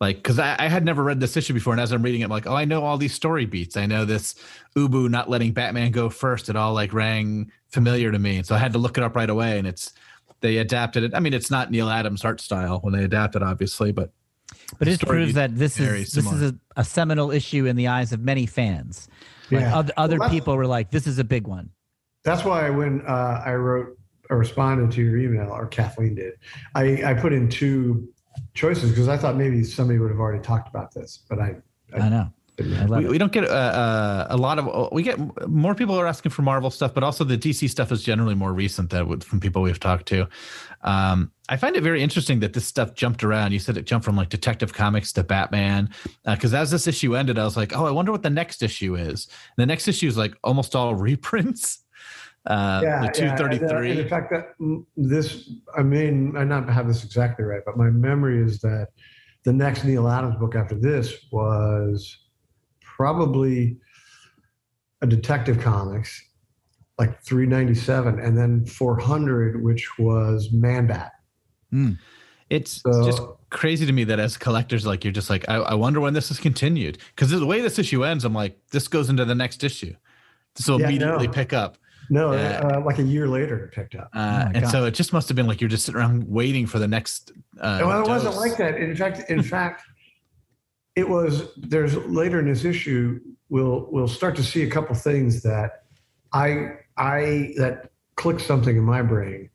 [0.00, 2.24] like, because I, I had never read this issue before, and as I'm reading it,
[2.24, 3.76] I'm like, oh, I know all these story beats.
[3.76, 4.34] I know this
[4.76, 6.48] Ubu not letting Batman go first.
[6.48, 9.16] It all like rang familiar to me, and so I had to look it up
[9.16, 9.56] right away.
[9.58, 9.92] And it's
[10.44, 11.14] they adapted it.
[11.14, 14.12] I mean, it's not Neal Adams' art style when they adapted, obviously, but
[14.78, 17.64] But The it story proves that this very is this is a, a seminal issue
[17.64, 19.08] in the eyes of many fans.
[19.50, 19.78] Like Yeah.
[19.78, 21.70] oth- other Well, people were like, "This is a big one."
[22.24, 26.34] That's why when uh, I wrote or responded to your email, or Kathleen did,
[26.74, 28.06] I, I put in two
[28.52, 31.56] choices because I thought maybe somebody would have already talked about this, but I.
[31.94, 32.16] I know.
[32.16, 35.98] I love we, we don't get uh, uh, a lot of we get more people
[35.98, 39.24] are asking for marvel stuff but also the dc stuff is generally more recent that
[39.24, 40.28] from people we've talked to.
[40.82, 43.52] Um, i find it very interesting that this stuff jumped around.
[43.52, 45.90] You said it jumped from like detective comics to batman
[46.24, 48.94] because as this issue ended i was like oh i wonder what the next issue
[48.94, 49.26] is.
[49.56, 51.80] And the next issue is like almost all reprints
[52.46, 53.90] Uh, the yeah, and, uh, 233.
[53.90, 54.54] and in fact, that
[54.98, 58.88] this, I mean, I not have this exactly right, but my memory is that
[59.44, 62.18] the next Neal Adams book after this was
[62.96, 63.76] probably
[65.02, 66.22] a Detective Comics,
[66.98, 71.12] like 397, and then 400, which was Man Bat.
[72.50, 75.74] It's So- just crazy to me that as collectors, like you're just like, I, I
[75.74, 76.98] wonder when this is continued.
[77.14, 79.94] Because the way this issue ends, I'm like, this goes into the next issue.
[80.54, 81.32] This will Yeah, immediately no.
[81.32, 81.78] pick up.
[82.10, 82.60] No, Yeah.
[82.60, 84.10] uh, like a year later, it picked up.
[84.12, 84.70] Uh, my and God.
[84.70, 87.32] so it just must have been like you're just sitting around waiting for the next.
[87.58, 88.76] Uh, well, it wasn't like that.
[88.76, 89.82] In fact, in fact,
[90.96, 91.48] it was.
[91.56, 95.84] There's later in this issue, we'll we'll start to see a couple things that
[96.32, 99.50] I I that click something in my brain.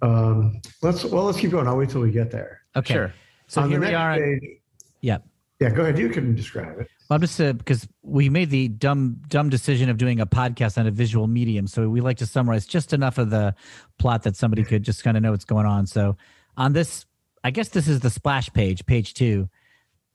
[0.00, 1.66] Um, let's well, let's keep going.
[1.68, 2.60] I'll wait till we get there.
[2.76, 2.94] Okay.
[2.94, 3.14] Sure.
[3.46, 4.16] So On here the we next are.
[4.16, 4.58] page-
[5.02, 5.18] yeah.
[5.60, 5.98] yeah, go ahead.
[5.98, 6.88] You can describe it.
[7.10, 10.78] Well, I'm just uh, because we made the dumb dumb decision of doing a podcast
[10.78, 13.54] on a visual medium, so we like to summarize just enough of the
[13.98, 15.86] plot that somebody could just kind of know what's going on.
[15.86, 16.16] So
[16.56, 17.04] on this,
[17.44, 19.48] I guess this is the splash page, page two.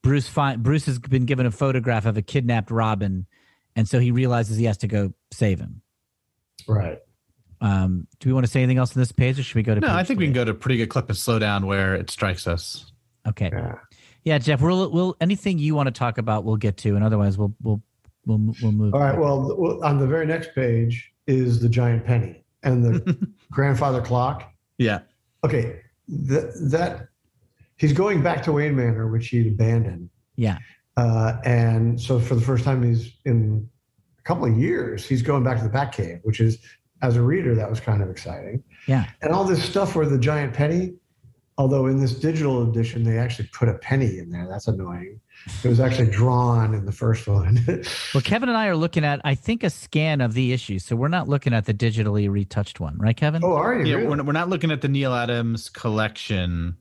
[0.03, 3.25] Bruce find, Bruce has been given a photograph of a kidnapped Robin,
[3.75, 5.81] and so he realizes he has to go save him.
[6.67, 6.99] Right.
[7.59, 9.73] Um, do we want to say anything else on this page, or should we go
[9.73, 9.81] to?
[9.81, 11.65] No, page I think we can go to a pretty good clip and slow down
[11.65, 12.91] where it strikes us.
[13.27, 13.49] Okay.
[13.51, 13.75] Yeah.
[14.23, 14.61] Yeah, Jeff.
[14.61, 17.81] We'll we'll anything you want to talk about, we'll get to, and otherwise, we'll we'll
[18.25, 18.93] we'll we'll move.
[18.93, 19.17] All right.
[19.17, 24.51] Well, well, on the very next page is the giant penny and the grandfather clock.
[24.77, 24.99] Yeah.
[25.45, 25.79] Okay,
[26.09, 27.07] that that
[27.77, 30.09] he's going back to Wayne Manor, which he'd abandoned.
[30.35, 30.57] Yeah.
[30.97, 33.69] Uh, and so for the first time he's in
[34.19, 36.57] a couple of years, he's going back to the Batcave, which is,
[37.01, 38.63] as a reader, that was kind of exciting.
[38.87, 39.05] Yeah.
[39.21, 40.95] And all this stuff where the giant penny,
[41.59, 44.47] although in this digital edition, they actually put a penny in there.
[44.49, 45.19] That's annoying.
[45.63, 47.59] It was actually drawn in the first one.
[48.13, 50.79] Well, Kevin and I are looking at, I think, a scan of the issue.
[50.79, 53.43] So we're not looking at the digitally retouched one, right, Kevin?
[53.43, 53.85] oh, are you?
[53.85, 54.07] Yeah, really?
[54.07, 56.75] we're, we're not looking at the Neal Adams collection.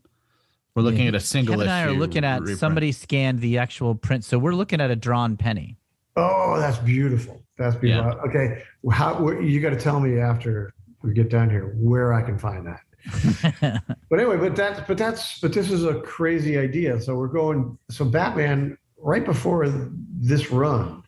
[0.77, 2.59] We're looking Yeah, at a single Kevin and I are looking at reprint.
[2.61, 4.25] somebody scanned the actual print.
[4.25, 5.79] So we're looking at a drawn penny.
[6.17, 7.43] Oh, that's beautiful.
[7.57, 8.13] That's beautiful.
[8.29, 8.63] Okay,
[8.93, 12.39] how where, you got to tell me after we get down here where I can
[12.39, 13.83] find that.
[14.11, 17.01] But anyway, but that's but that's but this is a crazy idea.
[17.01, 17.77] So we're going.
[17.91, 21.03] So Batman, right before this run,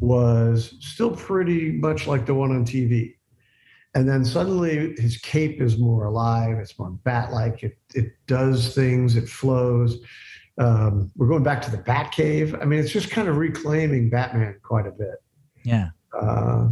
[0.00, 3.14] was still pretty much like the one on TV,
[3.94, 6.58] and then suddenly his cape is more alive.
[6.58, 7.62] It's more bat-like.
[7.62, 9.16] It it does things.
[9.16, 9.98] It flows.
[10.58, 12.60] Um, we're going back to the Batcave.
[12.60, 15.22] I mean, it's just kind of reclaiming Batman quite a bit.
[15.64, 15.90] yeah.
[16.18, 16.68] Uh,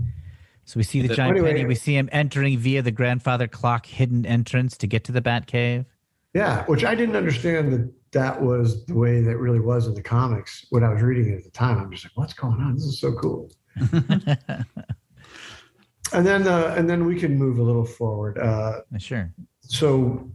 [0.64, 1.64] So we see the The- giant Anyway- penny.
[1.66, 5.84] We see him entering via the grandfather clock hidden entrance to get to the Batcave.
[6.34, 10.02] Yeah, which I didn't understand that that was the way that really was in the
[10.02, 11.78] comics when I was reading it at the time.
[11.78, 12.74] I'm just like, what's going on?
[12.74, 13.50] This is so cool.
[16.12, 18.38] And then, uh, and then we can move a little forward.
[18.38, 19.32] Uh, sure.
[19.60, 20.30] so,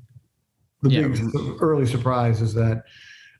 [0.81, 1.07] the Yeah.
[1.07, 1.21] big
[1.61, 2.83] early surprise is that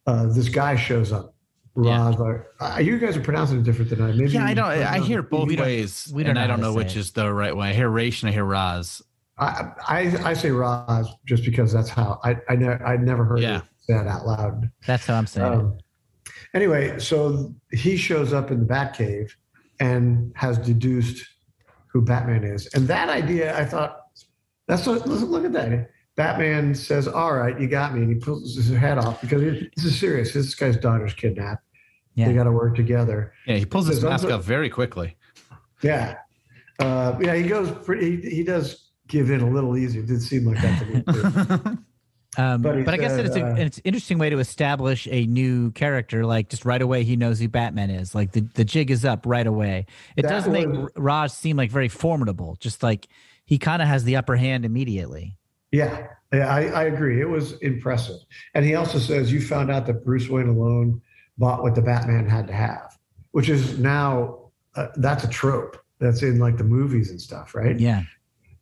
[0.08, 1.36] uh, this guy shows up.
[1.82, 2.10] Yeah.
[2.10, 4.12] Raz, uh, you guys are pronouncing it different than I.
[4.12, 4.66] Maybe Yeah, I don't.
[4.66, 7.00] I hear both We don't- ways, we don't and know I don't know which it.
[7.00, 7.70] is the right way.
[7.70, 9.02] I hear Raish and I hear Raz.
[9.38, 10.00] I, I
[10.32, 13.60] I say Raz just because that's how I I, ne- I never heard Yeah.
[13.60, 14.70] it said out loud.
[14.86, 15.56] That's how I'm saying it.
[15.56, 15.78] Um,
[16.54, 19.32] anyway, so he shows up in the Batcave
[19.80, 21.26] and has deduced
[21.88, 24.02] who Batman is, and that idea, I thought,
[24.68, 25.90] that's what, look, look at that.
[26.22, 29.74] Batman says, "All right, you got me," and he pulls his head off because it-
[29.76, 30.34] this is serious.
[30.34, 31.64] This guy's daughter's kidnapped.
[32.14, 32.28] Yeah.
[32.28, 33.34] They got to work together.
[33.48, 35.18] Yeah, he pulls his There's mask also- off very quickly.
[35.82, 36.18] Yeah,
[36.80, 37.34] uh, yeah.
[37.34, 38.22] He goes pretty.
[38.22, 40.02] He, he does give in a little easier.
[40.04, 41.04] It did seem like that to me.
[41.72, 41.78] Too.
[42.38, 44.40] Um, But but, he I guess that it's, a, uh, it's an interesting way to
[44.40, 46.26] establish a new character.
[46.26, 48.16] Like just right away, he knows who Batman is.
[48.16, 49.86] Like the, the jig is up right away.
[50.16, 52.56] It That does make Ra's seem like very formidable.
[52.62, 53.10] Just like
[53.44, 55.36] he kind of has the upper hand immediately.
[55.72, 57.22] Yeah, yeah, I, I agree.
[57.22, 58.18] It was impressive.
[58.54, 61.02] And he also says you found out that Bruce Wayne alone
[61.38, 62.98] bought what the Batman had to have,
[63.32, 64.40] which is now
[64.76, 67.80] uh, that's a trope that's in like the movies and stuff, right?
[67.80, 68.04] Yeah.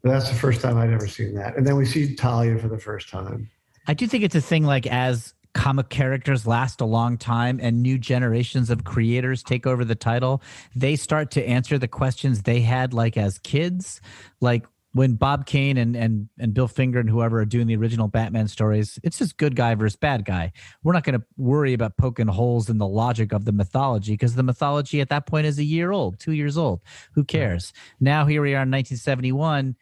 [0.02, 1.58] But that's the first time I'd ever seen that.
[1.58, 3.50] And then we see Talia for the first time.
[3.88, 7.82] I do think it's a thing like as comic characters last a long time and
[7.82, 10.42] new generations of creators take over the title,
[10.76, 14.00] they start to answer the questions they had like as kids.
[14.42, 18.08] Like when Bob Kane and and and Bill Finger and whoever are doing the original
[18.08, 20.52] Batman stories, it's just good guy versus bad guy.
[20.84, 24.36] We're not going to worry about poking holes in the logic of the mythology because
[24.36, 26.82] the mythology at that point is a year old, two years old.
[27.14, 27.72] Who cares?
[28.00, 29.76] Now here we are in 1971.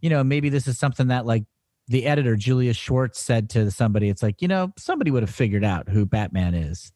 [0.00, 1.44] You know, maybe this is something that like
[1.88, 5.64] the editor Julius Schwartz said to somebody, "It's like you know somebody would have figured
[5.64, 6.92] out who Batman is."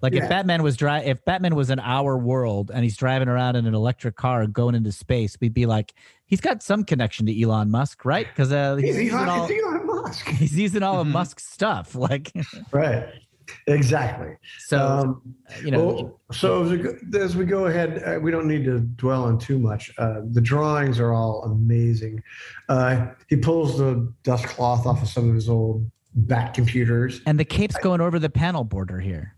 [0.00, 0.22] Like Yeah.
[0.24, 3.66] if Batman was dri- if Batman was in our world and he's driving around in
[3.66, 5.92] an electric car going into space, we'd be like,
[6.26, 8.26] he's got some connection to Elon Musk, right?
[8.28, 10.26] Because uh, he's, He's using Elon, all Elon Musk.
[10.28, 11.12] he's using all of Mhm.
[11.12, 11.94] Musk's stuff.
[11.94, 12.32] Like
[12.72, 13.06] Right.
[13.66, 14.36] Exactly.
[14.58, 15.22] so, um,
[15.64, 18.64] you know, well, so as we, go, as we go ahead, uh, we don't need
[18.66, 19.90] to dwell on too much.
[19.98, 22.22] Uh, the drawings are all amazing.
[22.68, 27.20] Uh, he pulls the dust cloth off of some of his old back computers.
[27.26, 29.34] and the cape's going over the panel border here.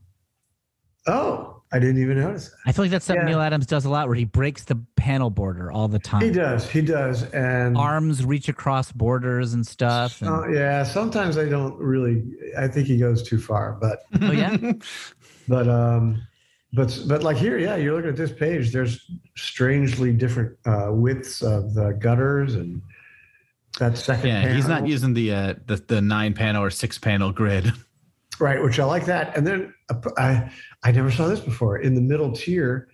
[1.11, 2.57] Oh, I didn't even notice that.
[2.67, 3.33] I feel like that's something Yeah.
[3.35, 6.23] Neal Adams does a lot, where he breaks the panel border all the time.
[6.23, 6.69] He does.
[6.69, 7.23] He does.
[7.33, 10.21] And Arms reach across borders and stuff.
[10.21, 12.25] and- uh, yeah, sometimes I don't really.
[12.59, 14.57] I think he goes too far, but Oh, yeah?
[15.49, 16.23] but um,
[16.73, 18.73] but but like here, yeah, you're looking at this page.
[18.73, 22.83] There's strangely different uh, widths of the gutters and
[23.79, 24.27] that second.
[24.29, 27.73] yeah, he's not using the uh, the the nine panel or six panel grid.
[28.39, 29.37] Right, which I like that.
[29.37, 29.75] And then
[30.17, 30.51] I
[30.83, 31.79] I never saw this before.
[31.79, 32.89] In the middle tier,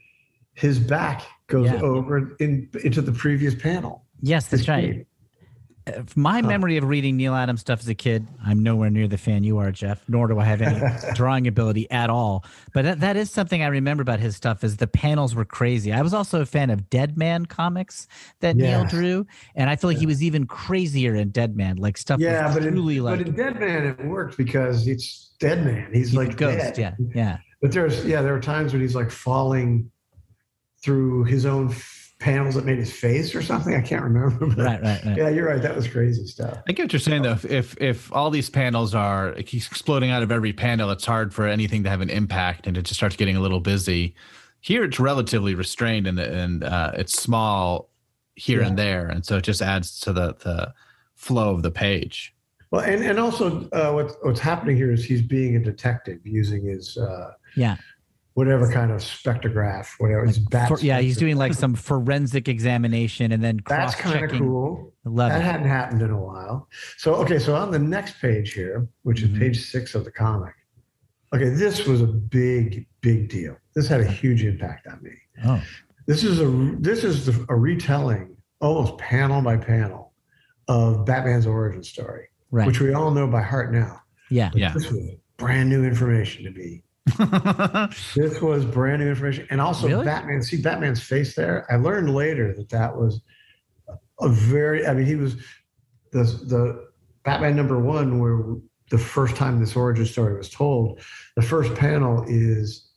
[0.55, 1.81] his back goes Yeah.
[1.81, 4.05] over in into the previous panel.
[4.23, 5.07] yes, that's His right.
[6.17, 6.49] My Huh.
[6.49, 9.59] memory of reading Neal Adams stuff as a kid, I'm nowhere near the fan you
[9.59, 10.81] are, Jeff, nor do I have any
[11.15, 12.45] drawing ability at all.
[12.75, 15.93] But that, that is something I remember about his stuff is the panels were crazy.
[15.93, 18.09] I was also a fan of Deadman comics
[18.41, 19.27] that Neal drew.
[19.55, 21.77] And I feel like he was even crazier in Deadman.
[21.77, 25.93] Like stuff Yeah, but in, truly like but in Deadman it works because it's Deadman.
[25.93, 26.75] He's he's a like ghost.
[26.75, 26.97] dead.
[26.99, 27.13] Yeah.
[27.15, 27.39] Yeah.
[27.63, 29.91] But there's yeah, there are times when he's like falling
[30.83, 31.73] through his own
[32.27, 33.75] panels that made his face or something.
[33.75, 34.47] I can't remember.
[34.47, 35.17] but- Right, right, right.
[35.17, 35.63] Yeah, you're right.
[35.63, 36.59] That was crazy stuff.
[36.69, 37.33] I get what you're saying though.
[37.33, 41.47] If, if if all these panels are—he's exploding out of every panel, it's hard for
[41.47, 44.15] anything to have an impact, and it just starts getting a little busy.
[44.61, 47.91] Here, it's relatively restrained, and and uh, it's small
[48.35, 50.75] here and there, and so it just adds to the the
[51.15, 52.35] flow of the page.
[52.73, 56.65] Well, and and also uh, what's what's happening here is he's being a detective using
[56.65, 57.77] his uh, Yeah.
[58.37, 60.27] Whatever kind of spectrograph, whatever.
[60.27, 61.01] His bat For- yeah.
[61.01, 64.93] He's doing like some forensic examination and then That's kind of cool.
[65.07, 65.45] Love that it.
[65.45, 66.69] hadn't happened in a while.
[66.99, 69.39] So okay, so on the next page here, which is Mhm.
[69.39, 70.53] page six of the comic.
[71.35, 73.57] Okay, this was a big, big deal.
[73.75, 75.13] This had a huge impact on me.
[75.47, 75.63] Oh.
[76.07, 76.47] This is a
[76.79, 80.13] this is the, a retelling, almost panel by panel,
[80.69, 82.67] of Batman's origin story, Right.
[82.67, 84.03] which we all know by heart now.
[84.29, 84.51] yeah.
[84.53, 84.73] But Yeah.
[84.75, 85.01] this was
[85.39, 86.83] brand new information to me.
[88.17, 90.05] This was brand new information, and also Really?
[90.05, 90.43] Batman.
[90.43, 91.67] See Batman's face there.
[91.71, 93.21] I learned later that that was
[94.21, 94.87] a very.
[94.87, 95.37] I mean, he was
[96.13, 96.89] the the
[97.25, 98.57] Batman number one, where
[98.91, 101.01] the first time this origin story was told.
[101.37, 102.89] The first panel is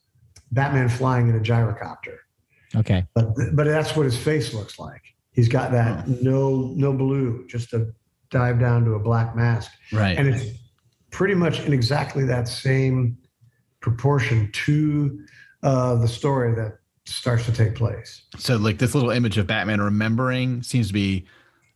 [0.51, 2.17] Batman flying in a gyrocopter,
[2.75, 3.05] Okay.
[3.13, 5.01] but but that's what his face looks like.
[5.31, 7.93] He's got that no no blue, just a
[8.31, 10.15] dive down to a black mask right.
[10.17, 10.45] and it's
[11.09, 13.17] pretty much in exactly that same
[13.81, 15.25] proportion to
[15.63, 18.21] uh, the story that starts to take place.
[18.37, 21.25] So like this little image of Batman remembering seems to be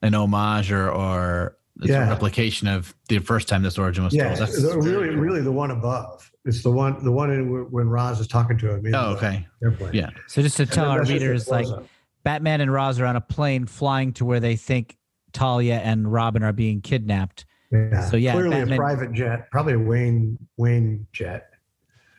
[0.02, 2.06] an homage or or it's Yeah.
[2.06, 4.40] a replication of the first time this origin was Yeah, told.
[4.42, 5.18] That's the- really, cool.
[5.18, 6.30] really the one above.
[6.46, 8.94] It's the one, the one in, when Ra's is talking to him.
[8.94, 9.48] Oh, okay.
[9.64, 9.94] airplane.
[9.94, 10.10] Yeah.
[10.28, 11.88] So just to tell then our that's just a readers, like close-up.
[12.24, 14.98] Batman and Ra's are on a plane flying to where they think
[15.32, 17.46] Talia and Robin are being kidnapped.
[17.72, 18.02] yeah.
[18.08, 21.48] so, yeah, clearly Batman- a private jet, probably a Wayne Wayne jet.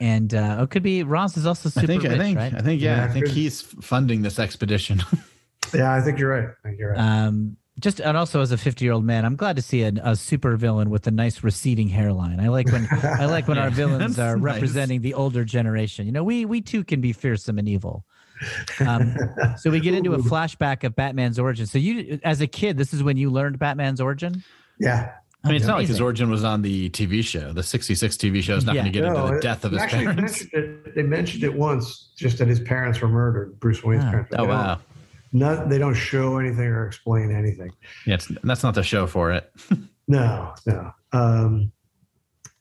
[0.00, 2.54] And uh, it could be Ra's is also super I think rich, I think right?
[2.54, 5.02] I think yeah, Yeah, I think he's funding this expedition.
[5.72, 6.48] Yeah, I think you're right.
[6.48, 7.00] I think you're right.
[7.00, 9.92] Um, just and also as a 50 year old man, I'm glad to see a,
[10.02, 12.38] a super villain with a nice receding hairline.
[12.38, 14.54] I like when I like when our villains are nice.
[14.54, 16.06] representing the older generation.
[16.06, 18.04] You know, we we too can be fearsome and evil.
[18.86, 19.16] Um,
[19.58, 21.66] so we get into a flashback of Batman's origin.
[21.66, 24.44] So you, as a kid, this is when you learned Batman's origin.
[24.78, 25.14] yeah.
[25.44, 27.52] I mean, it's not like his origin was on the TV show.
[27.52, 28.80] The '66 TV show is not Yeah.
[28.82, 30.40] going to get No, into the it- death of his actually parents.
[30.40, 30.50] mentioned
[30.86, 33.60] it- they mentioned it once, just that his parents were murdered.
[33.60, 34.10] Bruce Wayne's Ah.
[34.10, 34.32] parents.
[34.38, 34.80] Oh wow,
[35.32, 37.70] Not, they don't show anything or explain anything.
[38.06, 39.50] yeah, it's, that's not the show for it.
[40.06, 40.92] No, no.
[41.14, 41.72] Um,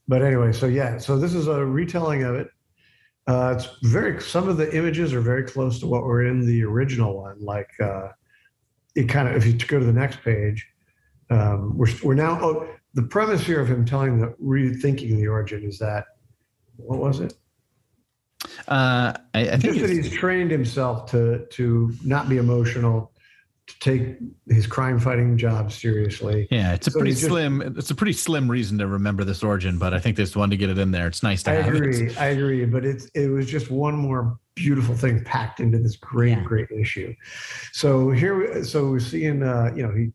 [0.07, 2.47] but anyway, so yeah, so this is a retelling of it.
[3.27, 4.21] Uh, it's very.
[4.21, 7.36] Some of the images are very close to what were in the original one.
[7.43, 8.09] Like uh,
[8.95, 9.36] it kind of.
[9.36, 10.65] If you go to the next page,
[11.34, 12.39] um, we're we're now.
[12.41, 16.05] Oh, the premise here of him telling the rethinking the origin is that
[16.77, 17.34] what was it?
[18.67, 23.11] Uh, I, I think Just that he's trained himself to to not be emotional,
[23.67, 24.17] to take
[24.49, 26.47] his crime fighting job seriously.
[26.51, 27.61] yeah, it's a so pretty he's just- slim.
[27.77, 30.57] It's a pretty slim reason to remember this origin, but I think they one to
[30.57, 31.07] get it in there.
[31.07, 31.77] It's nice to I have it.
[31.77, 32.15] agree.
[32.17, 32.65] I agree.
[32.65, 36.43] But it's it was just one more beautiful thing packed into this great, Yeah.
[36.43, 37.13] great issue.
[37.71, 40.11] So here, we- so we're seeing, uh, you know, he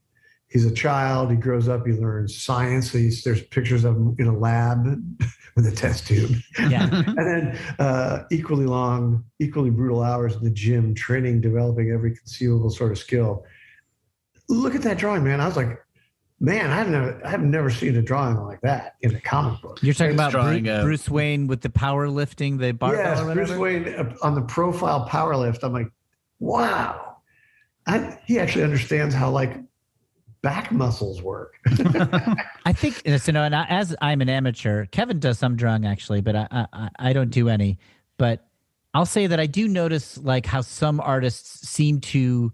[0.48, 1.30] he's a child.
[1.30, 1.86] He grows up.
[1.86, 2.90] He learns science.
[2.90, 4.84] He's there's pictures of him in a lab
[5.56, 6.32] with a test tube.
[6.58, 6.88] Yeah.
[6.92, 12.70] and then uh, equally long, equally brutal hours in the gym, training, developing every conceivable
[12.70, 13.44] sort of skill.
[14.48, 15.40] Look at that drawing, man.
[15.40, 15.78] I was like,
[16.40, 19.82] man, I've never, I've never seen a drawing like that in a comic book.
[19.82, 23.20] You're talking It's about drawing Bruce, a- Bruce Wayne with the powerlifting, the barbell yes,
[23.20, 23.34] or.
[23.34, 25.62] Bruce Wayne uh, on the profile power lift.
[25.62, 25.90] I'm like,
[26.38, 27.16] wow.
[27.86, 29.58] I, he actually understands how like
[30.48, 31.58] back muscles work.
[32.64, 36.22] I think you know, and I, as I'm an amateur, Kevin does some drawing actually,
[36.22, 37.78] but I, I I don't do any.
[38.16, 38.46] But
[38.94, 42.50] I'll say that I do notice like how some artists seem to,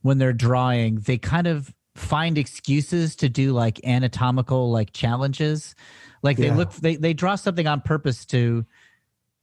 [0.00, 5.74] when they're drawing, they kind of find excuses to do like anatomical like challenges.
[6.22, 6.56] Like they Yeah.
[6.56, 8.64] look, they they draw something on purpose to.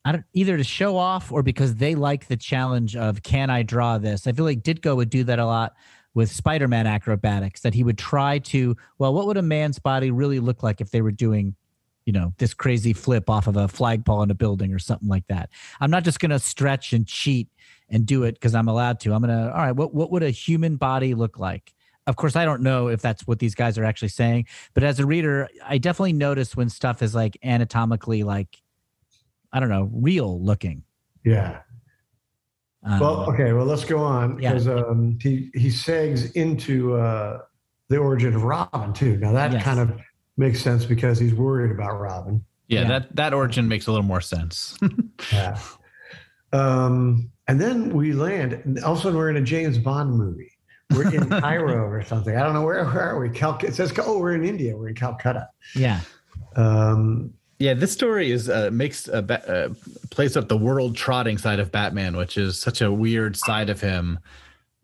[0.05, 3.61] I don't either to show off or because they like the challenge of can I
[3.63, 4.27] draw this?
[4.27, 5.75] I feel like Ditko would do that a lot
[6.13, 10.39] with Spider-Man acrobatics that he would try to well what would a man's body really
[10.39, 11.55] look like if they were doing
[12.05, 15.25] you know this crazy flip off of a flagpole in a building or something like
[15.27, 15.49] that.
[15.79, 17.47] I'm not just going to stretch and cheat
[17.89, 19.13] and do it because I'm allowed to.
[19.13, 21.73] I'm going to all right what what would a human body look like?
[22.05, 24.99] Of course I don't know if that's what these guys are actually saying, but as
[24.99, 28.61] a reader I definitely notice when stuff is like anatomically like
[29.51, 30.83] I don't know, real looking.
[31.23, 31.59] yeah.
[32.85, 33.53] Um, Well, okay.
[33.53, 34.49] Well, let's go on Yeah.
[34.53, 37.39] because um, he he segs into uh,
[37.89, 39.17] the origin of Robin too.
[39.17, 39.63] Now that Yes.
[39.63, 39.91] kind of
[40.37, 42.43] makes sense because he's worried about Robin.
[42.67, 42.87] Yeah, Yeah.
[42.89, 44.77] that that origin makes a little more sense.
[45.31, 45.57] Yeah.
[46.51, 48.53] Um, and then we land.
[48.53, 50.51] And all of a sudden, we're in a James Bond movie.
[50.91, 52.35] We're in Cairo or something.
[52.35, 53.29] I don't know where, where are we?
[53.29, 54.75] Cal- it says, oh, we're in India.
[54.77, 55.49] We're in Calcutta.
[55.75, 56.01] yeah.
[56.55, 59.73] Um, yeah, this story is uh, makes uh, ba- uh,
[60.09, 63.79] plays up the world trotting side of Batman, which is such a weird side of
[63.79, 64.19] him.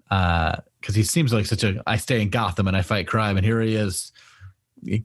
[0.10, 3.46] Because he seems like such a I stay in Gotham and I fight crime, and
[3.46, 4.14] here he is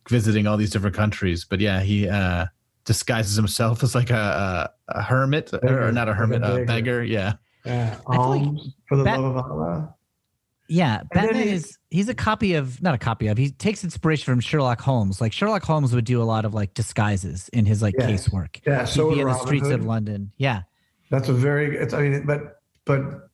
[0.09, 1.45] visiting all these different countries.
[1.45, 2.47] But yeah, he uh,
[2.85, 5.89] disguises himself as like a, a, a hermit, Beggar.
[5.89, 6.65] or not a Like a hermit, a beggar.
[6.67, 7.03] beggar.
[7.05, 7.33] Yeah,
[7.67, 9.95] yeah, I feel like alms for the Bat- love of Allah.
[10.69, 13.37] Yeah, Batman he- is he's a copy of not a copy of.
[13.39, 15.21] He takes inspiration from Sherlock Holmes.
[15.21, 18.29] Like Sherlock Holmes would do a lot of like disguises in his like Yes.
[18.29, 18.61] casework.
[18.67, 20.33] Yeah, He'd so be in the Robin streets of London.
[20.39, 20.63] Yeah.
[21.11, 21.77] That's a very.
[21.77, 21.93] It's.
[21.93, 23.29] I mean, but but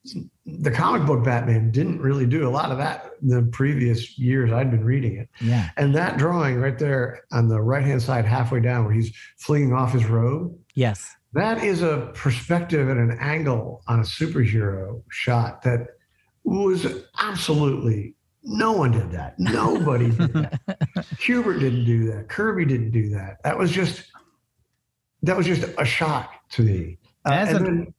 [0.46, 4.70] the comic book Batman didn't really do a lot of that the previous years I'd
[4.70, 5.28] been reading it.
[5.40, 5.70] Yeah.
[5.76, 9.72] And that drawing right there on the right hand side, halfway down, where he's flinging
[9.72, 11.14] off his robe, Yes.
[11.34, 15.88] that is a perspective and an angle on a superhero shot that
[16.58, 16.86] was
[17.18, 19.34] absolutely no one did that.
[19.38, 20.60] Nobody did that.
[21.16, 22.28] Kubert didn't do that.
[22.28, 23.42] Kirby didn't do that.
[23.44, 24.10] That was just
[25.22, 26.98] that was just a shock to me.
[27.26, 27.94] Uh, As and an- then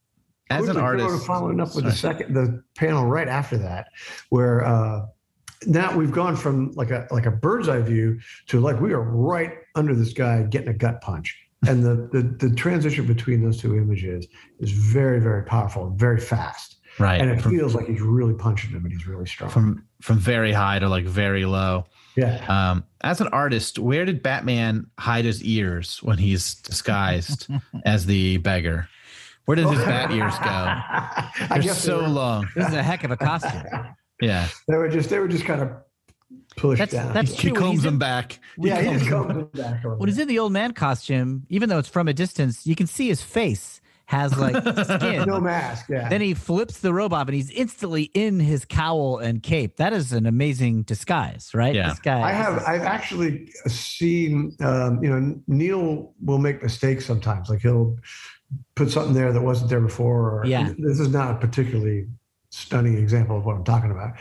[0.50, 3.88] as an artist, following up with the second the panel right after that,
[4.30, 5.06] where uh,
[5.66, 9.02] now we've gone from like a like a bird's eye view to like we are
[9.02, 11.38] right under this guy getting a gut punch.
[11.68, 14.28] And the, the the transition between those two images
[14.60, 16.71] is very, very powerful, and very fast.
[17.00, 17.20] Right.
[17.22, 19.50] And it from, feels like he's really punching him and he's really strong.
[19.50, 21.86] from from very high to like very low.
[22.16, 22.44] yeah.
[22.48, 27.48] Um, as an artist, where did Batman hide his ears when he's disguised
[27.86, 28.88] as the beggar?
[29.46, 30.46] Where did his bat ears go?
[30.46, 32.48] I They're guess so they were, long.
[32.56, 33.64] This is a heck of a costume.
[34.22, 35.70] Yeah, they were just they were just kind of
[36.56, 37.14] pushed That's- down.
[37.14, 37.52] that's he true.
[37.54, 38.40] When combs them in- back.
[38.62, 39.84] He yeah, he combs just them back.
[39.86, 42.76] over When he's in the old man costume, even though it's from a distance, you
[42.76, 43.82] can see his face
[44.12, 44.56] has like
[44.86, 45.26] skin.
[45.26, 45.86] no mask.
[45.90, 46.10] Yeah.
[46.10, 49.78] Then he flips the robe off and he's instantly in his cowl and cape.
[49.78, 51.74] That is an amazing disguise, right?
[51.74, 51.90] Yeah.
[51.90, 52.22] This guy.
[52.22, 52.62] I have.
[52.68, 54.56] I've actually seen.
[54.60, 57.50] Um, you know, Neal will make mistakes sometimes.
[57.50, 57.98] Like he'll
[58.76, 60.42] put something there that wasn't there before.
[60.42, 60.74] Or, Yeah.
[60.78, 62.08] This is not a particularly
[62.50, 64.12] stunning example of what I'm talking about,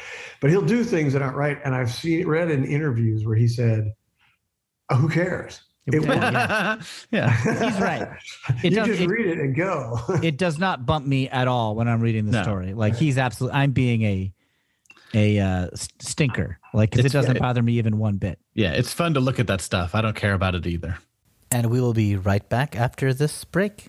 [0.41, 1.59] but he'll do things that aren't right.
[1.65, 3.93] And I've seen read in interviews where he said,
[4.89, 5.63] oh, "Who cares?"
[5.95, 6.81] It Yeah.
[7.11, 7.37] yeah.
[7.71, 8.09] He's right.
[8.65, 9.99] It you does- just it- read it and go.
[10.23, 12.43] it does not bump me at all when I'm reading the No.
[12.43, 12.75] story.
[12.75, 14.33] Like he's absolutely, I'm being a
[15.13, 16.59] a uh, s- stinker.
[16.73, 17.41] Like 'cause it doesn't yeah.
[17.43, 18.39] bother me even one bit.
[18.55, 19.95] Yeah, it's fun to look at that stuff.
[19.95, 20.99] I don't care about it either.
[21.51, 23.89] And we will be right back after this break.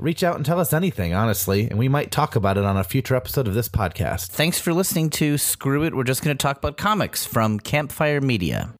[0.00, 2.84] Reach out and tell us anything, honestly, and we might talk about it on a
[2.84, 4.28] future episode of this podcast.
[4.28, 5.94] Thanks for listening to Screw It.
[5.94, 8.72] We're just going to talk about comics from Campfire Media.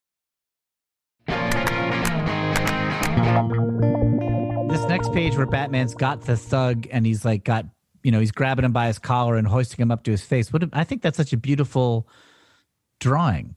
[4.69, 7.67] This next page where Batman's got the thug and he's like got
[8.03, 10.53] you know he's grabbing him by his collar and hoisting him up to his face.
[10.53, 12.09] What a- I think that's such a beautiful
[13.01, 13.57] drawing.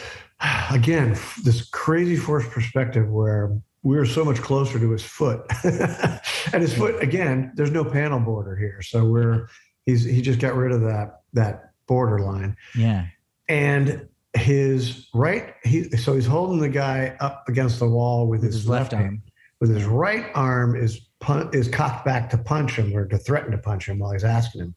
[0.70, 6.62] Again, this crazy forced perspective where we were so much closer to his foot, and
[6.62, 7.52] his foot again.
[7.54, 9.46] There's no panel border here, so we're
[9.86, 12.56] he's he just got rid of that that border line.
[12.74, 13.06] Yeah.
[13.48, 18.54] and his right he so he's holding the guy up against the wall with, his,
[18.54, 19.22] his left, left hand
[19.60, 23.52] with his right arm is pun- is cocked back to punch him or to threaten
[23.52, 24.74] to punch him while he's asking him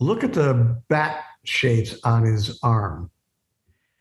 [0.00, 3.10] look at the bat shapes on his arm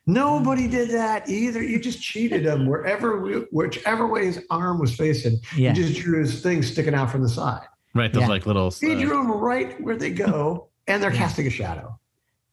[0.05, 5.39] nobody did that either you just cheated him wherever whichever way his arm was facing
[5.55, 5.73] Yeah.
[5.73, 8.27] you just drew his thing sticking out from the side Right, those Yeah.
[8.29, 8.71] like little.
[8.71, 11.97] he uh, drew them right where they go and they're casting a shadow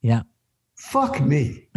[0.03, 0.23] Yeah.
[0.77, 1.69] fuck me.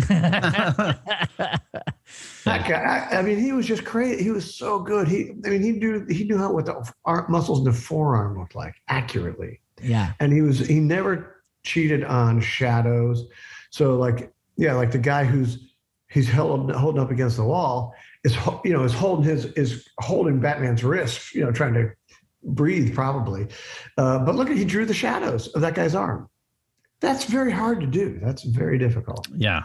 [2.46, 4.22] That guy, I, I mean, he was just crazy.
[4.24, 5.08] He was so good.
[5.08, 8.38] He, I mean, he knew he knew how what the arm, muscles in the forearm
[8.38, 10.12] looked like accurately, Yeah.
[10.20, 13.26] and he was he never cheated on shadows.
[13.72, 15.74] So like, yeah, like the guy who's
[16.10, 17.94] he's held holding up against the wall
[18.24, 21.92] is you know is holding his is holding Batman's wrist, you know, trying to
[22.44, 23.48] breathe probably.
[23.98, 26.30] Uh, but look at he drew the shadows of that guy's arm.
[27.00, 28.20] That's very hard to do.
[28.22, 29.28] That's very difficult.
[29.36, 29.64] Yeah.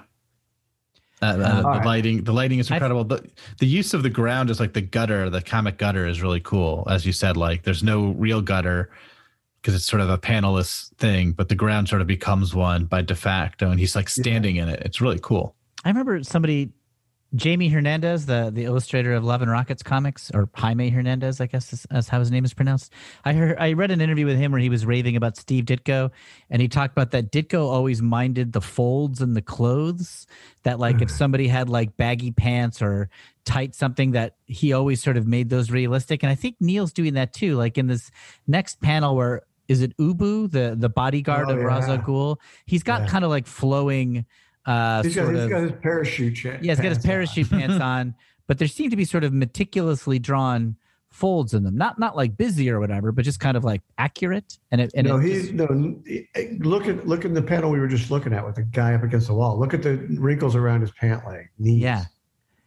[1.21, 1.85] Uh, uh, the Alright.
[1.87, 3.05] lighting, the lighting is I- incredible.
[3.05, 3.29] the
[3.59, 6.87] The use of the ground is like the gutter, the comic gutter is really cool.
[6.89, 8.91] As you said, like there's no real gutter
[9.69, 13.03] because it's sort of a panelist thing, but the ground sort of becomes one by
[13.03, 14.81] de facto, and he's like standing in it.
[14.81, 15.55] It's really cool.
[15.85, 16.71] I remember somebody,
[17.35, 21.71] Jamie Hernandez, the the illustrator of Love and Rockets comics, or Jaime Hernandez, I guess
[21.75, 22.95] is, is how his name is pronounced.
[23.27, 26.13] I heard I read an interview with him where he was raving about Steve Ditko,
[26.49, 30.27] and he talked about that Ditko always minded the folds in the clothes.
[30.63, 31.19] That like if mm.
[31.19, 33.11] somebody had like baggy pants or
[33.45, 36.23] tight something, that he always sort of made those realistic.
[36.23, 37.57] And I think Neal's doing that too.
[37.57, 38.11] Like in this
[38.47, 42.01] next panel where is it Ubu, the the bodyguard Oh, of Ra's al yeah.
[42.03, 42.37] Ghul?
[42.67, 43.07] He's got Yeah.
[43.09, 44.25] kind of like flowing.
[44.67, 46.35] Uh, He's got, sort he's of, got his parachute.
[46.37, 47.11] cha- yeah, he's got his pants on.
[47.11, 48.15] parachute pants on,
[48.47, 50.77] but there seem to be sort of meticulously drawn
[51.11, 51.75] folds in them.
[51.77, 54.59] Not not like busy or whatever, but just kind of like accurate.
[54.71, 55.67] And it and no, it he's just- no.
[56.61, 59.03] Look at look at the panel we were just looking at with the guy up
[59.05, 59.59] against the wall.
[59.59, 61.81] Look at the wrinkles around his pant leg, knees.
[61.83, 62.05] Yeah.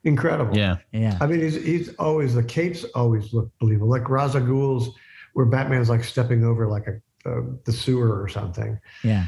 [0.04, 0.58] incredible.
[0.58, 0.78] Yeah.
[0.92, 1.18] yeah.
[1.22, 3.90] I mean, he's he's always the capes always look believable.
[3.90, 4.90] Like Ra's al Ghul's,
[5.34, 8.80] where Batman's like stepping over like a uh, the sewer or something.
[9.04, 9.26] Yeah.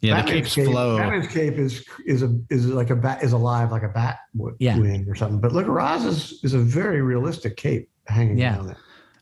[0.00, 0.16] Yeah.
[0.22, 0.96] the Batman's capes cape, flow.
[0.98, 4.56] Batman's cape is is a is like a bat is alive like a bat w-
[4.60, 4.78] Yeah.
[4.78, 5.40] wing or something.
[5.40, 8.54] But look, Ra's is, is a very realistic cape hanging Yeah.
[8.56, 8.76] down there.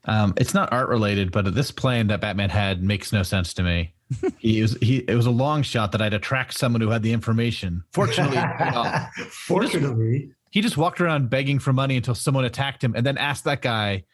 [0.05, 3.63] Um, it's not art related, but this plan that Batman had makes no sense to
[3.65, 3.93] me.
[4.39, 7.13] he was he it was a long shot that I'd attract someone who had the
[7.13, 7.83] information.
[7.93, 9.13] Fortunately, it paid off.
[9.31, 13.45] Fortunately, he just walked around begging for money until someone attacked him, and then asked
[13.45, 14.05] that guy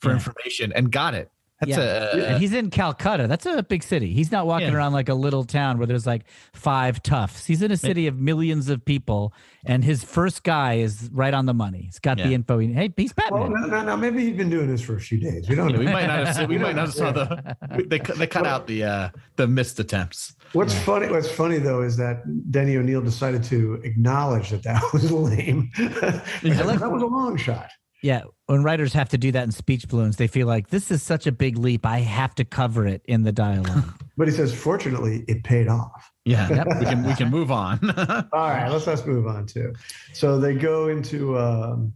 [0.00, 0.14] for Yeah.
[0.16, 1.30] information and got it.
[1.60, 1.78] That's Yeah.
[2.16, 3.26] a and he's in Calcutta.
[3.28, 4.12] That's a big city.
[4.12, 4.74] He's not walking Yeah.
[4.74, 7.46] around like a little town where there's like five toughs.
[7.46, 9.32] He's in a city of millions of people,
[9.64, 11.82] and his first guy is right on the money.
[11.84, 12.58] He's got the info.
[12.58, 13.60] He- Hey, he's well, Batman.
[13.62, 15.48] no, no, no, maybe he's been doing this for a few days.
[15.48, 17.56] We don't Yeah, we might not have seen, we might not have saw the
[17.88, 20.34] they cut- they cut out the uh the missed attempts.
[20.54, 21.08] What's funny?
[21.08, 25.70] What's funny though is that Denny O'Neil decided to acknowledge that that was lame.
[25.76, 27.70] that was a long shot.
[28.04, 31.02] Yeah, when writers have to do that in speech balloons, they feel like this is
[31.02, 31.86] such a big leap.
[31.86, 33.82] I have to cover it in the dialogue.
[34.18, 36.12] But he says, fortunately, it paid off.
[36.26, 37.80] Yeah, we can we can move on.
[38.32, 39.72] All right, let's let's move on too.
[40.12, 41.94] So they go into um,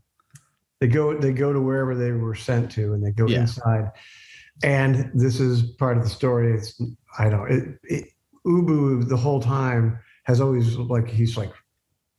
[0.81, 3.43] they go they go to wherever they were sent to, and they go Yeah.
[3.43, 3.93] inside.
[4.65, 6.55] And this is part of the story.
[6.55, 6.81] It's
[7.19, 8.05] I don't it, it,
[8.47, 11.53] Ubu the whole time has always like he's like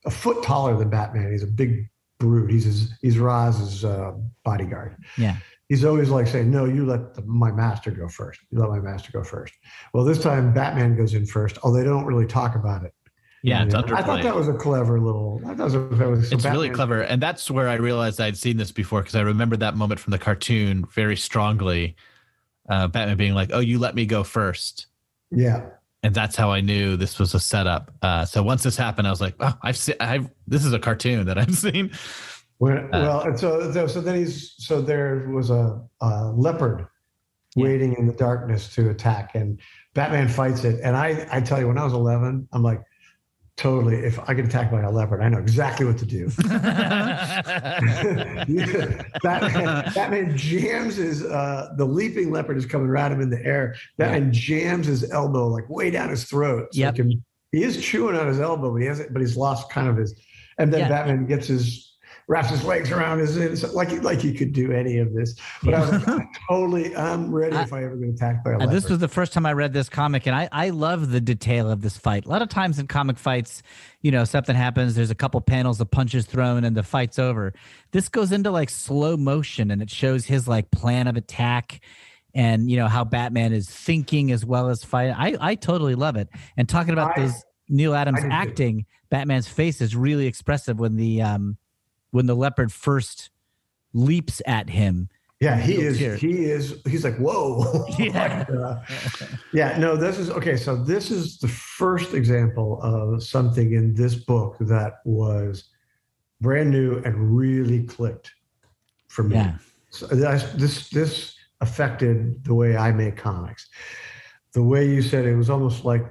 [0.06, 1.32] a foot taller than Batman.
[1.32, 1.90] He's a big
[2.20, 2.52] brute.
[2.52, 4.14] He's his, he's Raz's uh,
[4.44, 4.96] bodyguard.
[5.18, 5.38] Yeah.
[5.68, 8.40] He's always like saying, "No, you let the, my master go first.
[8.50, 9.54] You let my master go first.
[9.94, 11.60] Well, this time Batman goes in first.
[11.64, 12.94] Oh, they don't really talk about it.
[13.44, 13.94] yeah, it's underplayed.
[13.94, 15.40] I thought that was a clever little.
[15.46, 18.58] I thought that was, so it's really clever and that's where i realized i'd seen
[18.58, 21.96] this before because i remember that moment from the cartoon very strongly
[22.70, 24.88] uh, batman being like oh you let me go first
[25.32, 25.70] Yeah,
[26.04, 29.10] and that's how i knew this was a setup uh, so once this happened i
[29.10, 31.92] was like oh i've seen i've this is a cartoon that i've seen
[32.60, 36.88] when, well, and so so so then he's so there was a, a leopard
[37.56, 37.64] Yeah.
[37.64, 39.60] waiting in the darkness to attack, and
[39.94, 40.82] Batman fights it.
[40.84, 42.82] And I I tell you, when I was eleven, I'm like,
[43.60, 43.98] totally.
[43.98, 46.30] If I get attacked by a leopard, I know exactly what to do.
[49.22, 53.76] Batman, Batman jams his uh, the leaping leopard is coming right him in the air.
[53.98, 56.70] Batman jams his elbow like way down his throat.
[56.74, 56.96] So Yep.
[56.96, 59.12] he, can, he is chewing on his elbow, but he hasn't.
[59.14, 60.16] But he's lost kind of his.
[60.58, 60.90] And then Yeah.
[60.90, 61.89] Batman gets his
[62.30, 65.36] wraps his legs around his inside, like like he could do any of this.
[65.64, 68.76] But I was like, totally, I'm ready if I ever get attacked by a leopard.
[68.76, 71.70] this was the first time I read this comic, and I, I love the detail
[71.70, 72.26] of this fight.
[72.26, 73.64] A lot of times in comic fights,
[74.02, 77.52] you know, something happens, there's a couple panels, the punches thrown, and the fight's over.
[77.92, 81.82] This goes into like slow motion, and it shows his like plan of attack
[82.36, 85.16] and, you know, how Batman is thinking as well as fighting.
[85.18, 86.30] I, I totally love it.
[86.58, 88.34] And talking about I- those Neal Adams I do too.
[88.34, 91.58] acting, Batman's face is really expressive when the um
[92.12, 93.30] when the leopard first
[93.94, 95.10] leaps at him.
[95.40, 95.98] Yeah, he is.
[95.98, 96.16] tear.
[96.18, 96.82] He is.
[96.86, 97.86] He's like, whoa.
[97.98, 98.46] Yeah.
[98.54, 98.84] Uh,
[99.54, 99.78] yeah.
[99.78, 100.58] No, this is okay.
[100.58, 105.70] So this is the first example of something in this book that was
[106.42, 108.32] brand new and really clicked
[109.08, 109.36] for me.
[109.36, 109.54] Yeah.
[109.92, 113.70] So this this affected the way I make comics.
[114.54, 116.06] The way you said it was almost like,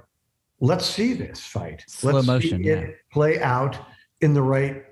[0.60, 1.84] let's see this fight.
[1.86, 3.76] Slow let's motion, it play out
[4.20, 4.84] in the right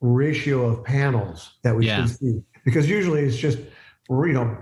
[0.00, 2.06] ratio of panels that we Yeah.
[2.06, 2.42] should see.
[2.64, 3.58] Because usually it's just,
[4.08, 4.56] you know,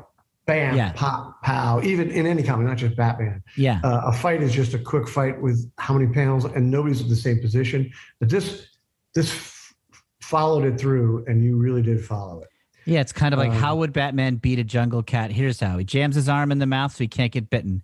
[0.46, 0.92] bam, Yeah.
[0.92, 1.80] pop, pow.
[1.82, 3.42] Even in any comic, not just Batman.
[3.56, 3.80] Yeah.
[3.82, 7.08] Uh, a fight is just a quick fight with how many panels, and nobody's in
[7.08, 7.90] the same position.
[8.20, 8.66] But this
[9.14, 9.74] this f-
[10.20, 12.48] followed it through, and you really did follow it.
[12.84, 15.32] Yeah, it's kind of like Um, how would Batman beat a jungle cat?
[15.32, 17.82] Here's how he jams his arm in the mouth so he can't get bitten,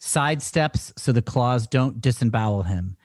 [0.00, 2.96] sidesteps so the claws don't disembowel him.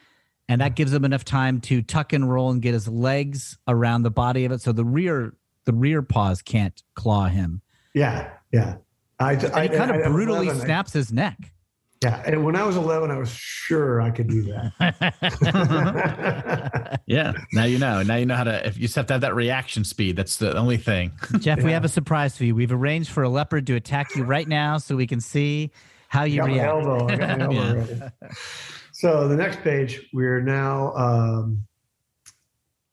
[0.50, 4.02] And that gives him enough time to tuck and roll and get his legs around
[4.02, 5.36] the body of it so the rear
[5.66, 7.62] the rear paws can't claw him.
[7.94, 8.76] Yeah, yeah.
[9.20, 9.42] I, And
[9.72, 11.38] he kind of brutally snaps his neck.
[12.04, 14.74] yeah, and when I was 11, I was sure I could do that.
[17.06, 17.34] Yeah.
[17.54, 18.04] Now you know.
[18.04, 18.68] Now you know how to.
[18.68, 21.12] If you just have to have that reaction speed, that's the only thing.
[21.40, 22.54] Jeff, we have a surprise for you.
[22.56, 25.72] We've arranged for a leopard to attack you right now so we can see
[26.08, 26.70] how you got my react.
[26.70, 27.08] elbow.
[27.08, 28.10] I got my elbow Yeah.
[29.00, 30.94] So the next page, we're now.
[30.94, 31.64] Um,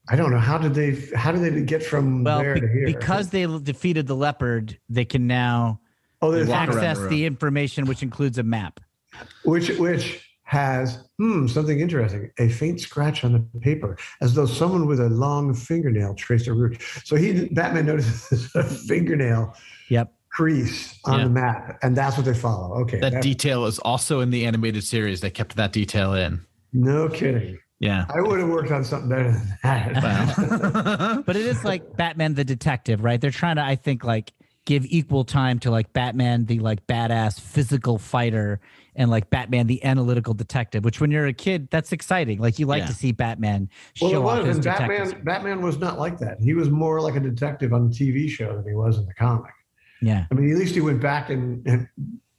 [0.09, 2.69] I don't know how did they how did they get from Well, there be- to
[2.69, 2.87] here?
[2.87, 5.81] because they defeated the leopard, they can now
[6.23, 8.79] oh, there's They walk around access the the information, which includes a map.
[9.43, 14.87] which which has hmm something interesting a faint scratch on the paper as though someone
[14.87, 19.53] with a long fingernail traced a route so he batman notices a fingernail
[19.89, 20.13] Yep.
[20.37, 21.24] Crease on Yeah.
[21.24, 24.45] the map and that's what they follow okay That that- detail is also in the
[24.45, 25.20] animated series.
[25.22, 26.41] They kept that detail in.
[26.74, 28.05] no kidding Yeah.
[28.14, 31.22] i would have worked on something better than that Wow.
[31.26, 33.18] But it is like Batman the detective, right?
[33.20, 34.32] They're trying to, I think, like
[34.66, 38.61] give equal time to like Batman the like badass physical fighter
[38.95, 40.84] and like Batman the analytical detective.
[40.84, 42.39] Which when you're a kid, that's exciting.
[42.41, 42.87] Like you like Yeah.
[42.89, 43.68] to see Batman
[44.01, 44.89] well it show off his and detective.
[44.89, 48.28] batman batman was not like that he was more like a detective on the tv
[48.28, 49.53] show than he was in the comic
[50.03, 50.26] Yeah.
[50.30, 51.88] i mean at least he went back and, and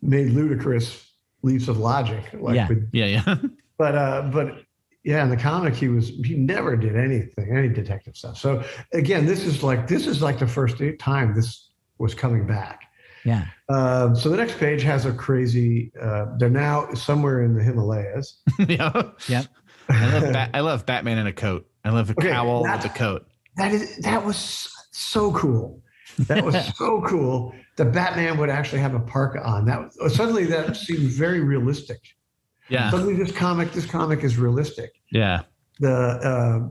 [0.02, 1.06] made ludicrous
[1.44, 2.68] leaps of logic like Yeah.
[2.68, 3.06] with yeah.
[3.06, 3.36] Yeah.
[3.78, 4.64] but uh but
[5.04, 9.26] yeah in the comic he was he never did anything any detective stuff so again
[9.26, 12.82] this is like this is like the first time this was coming back
[13.26, 13.46] Yeah.
[13.70, 18.38] uh, so the next page has a crazy uh, they're now somewhere in the himalayas
[18.68, 18.92] yeah.
[19.28, 19.44] Yeah.
[19.90, 21.66] I love, Bat- I love Batman in a coat.
[21.86, 23.26] I love a Okay, cowl with a coat.
[23.56, 25.82] that is that was so cool
[26.20, 30.46] that was so cool that batman would actually have a parka on that was, suddenly
[30.46, 32.02] that seemed very realistic
[32.70, 32.90] Yeah.
[32.90, 35.42] suddenly this comic this comic is realistic Yeah.
[35.80, 36.68] the uh,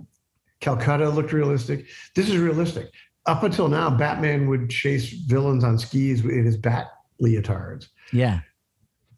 [0.60, 1.86] Calcutta looked realistic.
[2.14, 2.90] This is realistic.
[3.26, 6.86] Up until now, Batman would chase villains on skis in his bat
[7.22, 7.88] leotards.
[8.10, 8.40] Yeah.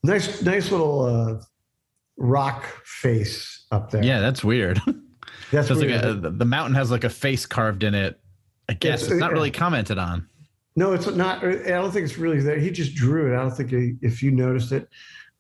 [0.03, 1.41] Nice, nice little uh,
[2.17, 4.03] rock face up there.
[4.03, 4.19] Yeah.
[4.19, 4.81] That's weird.
[5.53, 8.19] that's like a, the mountain has like a face carved in it.
[8.69, 10.27] I guess It's- it's, not really commented on.
[10.77, 11.43] no, it's not.
[11.45, 12.59] I don't think it's really there.
[12.59, 13.37] He just drew it.
[13.37, 14.89] I don't think he, if you noticed it.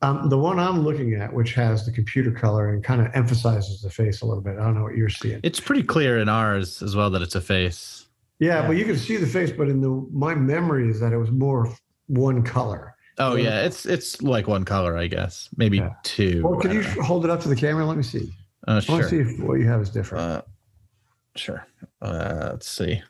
[0.00, 3.82] Um, the one I'm looking at, which has the computer color and kind of emphasizes
[3.82, 4.56] the face a little bit.
[4.56, 5.40] I don't know what you're seeing.
[5.42, 8.06] It's pretty clear in ours as well that it's a face.
[8.38, 9.50] Yeah, but you can see the face.
[9.50, 11.72] But in the my memory is that it was more
[12.06, 12.94] one color.
[13.18, 13.44] Oh Yeah.
[13.44, 15.48] yeah, it's it's like one color, I guess.
[15.56, 15.94] Maybe Yeah.
[16.04, 16.42] two.
[16.44, 17.02] Well, can you know.
[17.02, 17.84] hold it up to the camera?
[17.84, 18.32] Let me see.
[18.68, 20.24] Uh, I want to see if what you have is different.
[20.24, 20.42] Uh,
[21.38, 21.66] sure.
[22.02, 23.02] Uh, let's see.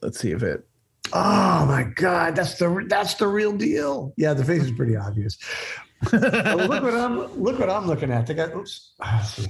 [0.00, 0.66] Let's see if it.
[1.12, 4.14] oh my god, that's the that's the real deal.
[4.16, 5.38] Yeah, the face is pretty obvious.
[6.12, 8.26] Look what I'm look what I'm looking at.
[8.26, 8.92] They got oops.
[9.00, 9.46] Ah, let's see.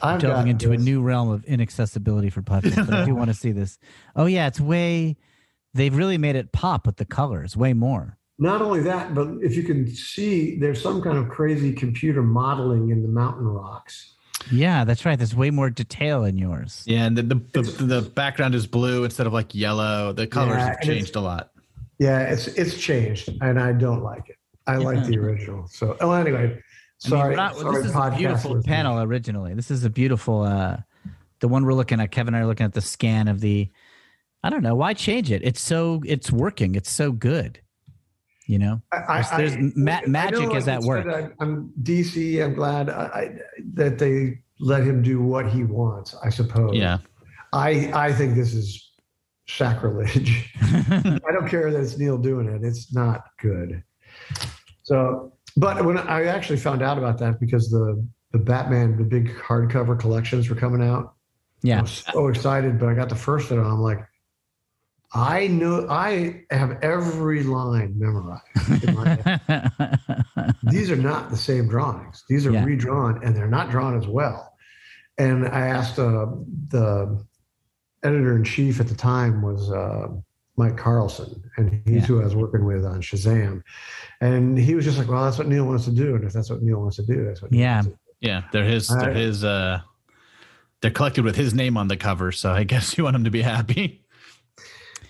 [0.00, 3.28] I've Delving got into a new realm of inaccessibility for podcasts, but I do want
[3.28, 3.78] to see this.
[4.16, 5.16] Oh yeah, it's way.
[5.74, 8.18] They've really made it pop with the colors, way more.
[8.38, 12.90] Not only that, but if you can see, there's some kind of crazy computer modeling
[12.90, 14.14] in the mountain rocks.
[14.50, 15.16] Yeah, that's right.
[15.18, 16.82] There's way more detail in yours.
[16.86, 20.12] Yeah, and the the, the, the background is blue instead of like yellow.
[20.12, 21.50] The colors Yeah, have changed a lot.
[21.98, 24.36] Yeah, it's it's changed, and I don't like it.
[24.66, 25.66] I like the original.
[25.68, 26.62] So, oh, anyway, I mean,
[26.98, 27.36] sorry.
[27.36, 28.64] not- sorry this is a podcast beautiful listeners.
[28.66, 29.54] panel originally.
[29.54, 30.78] This is a beautiful uh
[31.40, 32.10] the one we're looking at.
[32.10, 33.70] Kevin and I are looking at the scan of the
[34.44, 35.42] I don't know, why change it?
[35.44, 36.74] It's so it's working.
[36.74, 37.60] It's so good.
[38.52, 38.82] You know?
[38.92, 41.04] I, There's- there's ma- I magic know is at work.
[41.04, 41.14] good.
[41.14, 42.44] I, I'm DC.
[42.44, 43.38] I'm glad I, I,
[43.72, 46.14] that they let him do what he wants.
[46.22, 46.74] I suppose.
[46.74, 46.98] Yeah,
[47.54, 48.90] I I think this is
[49.48, 50.52] sacrilege.
[50.60, 52.62] I don't care that it's Neal doing it.
[52.62, 53.82] It's not good.
[54.82, 59.34] So, but when I actually found out about that because the the Batman, the big
[59.36, 61.14] hardcover collections were coming out.
[61.62, 61.78] Yeah.
[61.78, 63.60] I was so excited, but I got the first one.
[63.60, 64.04] I'm like,
[65.14, 68.84] I know I have every line memorized.
[68.84, 69.08] in my
[69.48, 70.54] head.
[70.64, 72.24] These are not the same drawings.
[72.28, 72.64] These are Yeah.
[72.64, 74.54] redrawn, and they're not drawn as well.
[75.18, 76.26] And I asked uh,
[76.68, 77.22] the
[78.02, 80.08] editor in chief at the time was uh,
[80.56, 82.00] Mike Carlin, and he's Yeah.
[82.06, 83.62] who I was working with on Shazam.
[84.22, 86.48] And he was just like, "Well, that's what Neal wants to do, and if that's
[86.48, 87.74] what Neal wants to do, that's what." Neal Yeah.
[87.76, 88.42] wants to do." yeah.
[88.52, 88.88] They're his.
[88.88, 89.44] They're I- his.
[89.44, 89.80] Uh,
[90.80, 93.30] they're collected with his name on the cover, so I guess you want him to
[93.30, 94.01] be happy.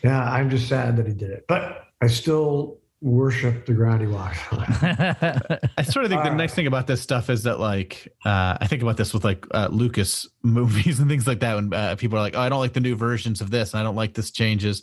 [0.04, 4.06] Yeah, I'm just sad that he did it, but I still worship the ground he
[4.06, 4.58] walks on.
[5.76, 8.56] I sort of think the Uh, nice thing about this stuff is that, like, uh,
[8.60, 11.56] I think about this with like uh, Lucas movies and things like that.
[11.56, 13.80] When uh, people are like, "Oh, I don't like the new versions of this, and
[13.80, 14.82] I don't like this changes."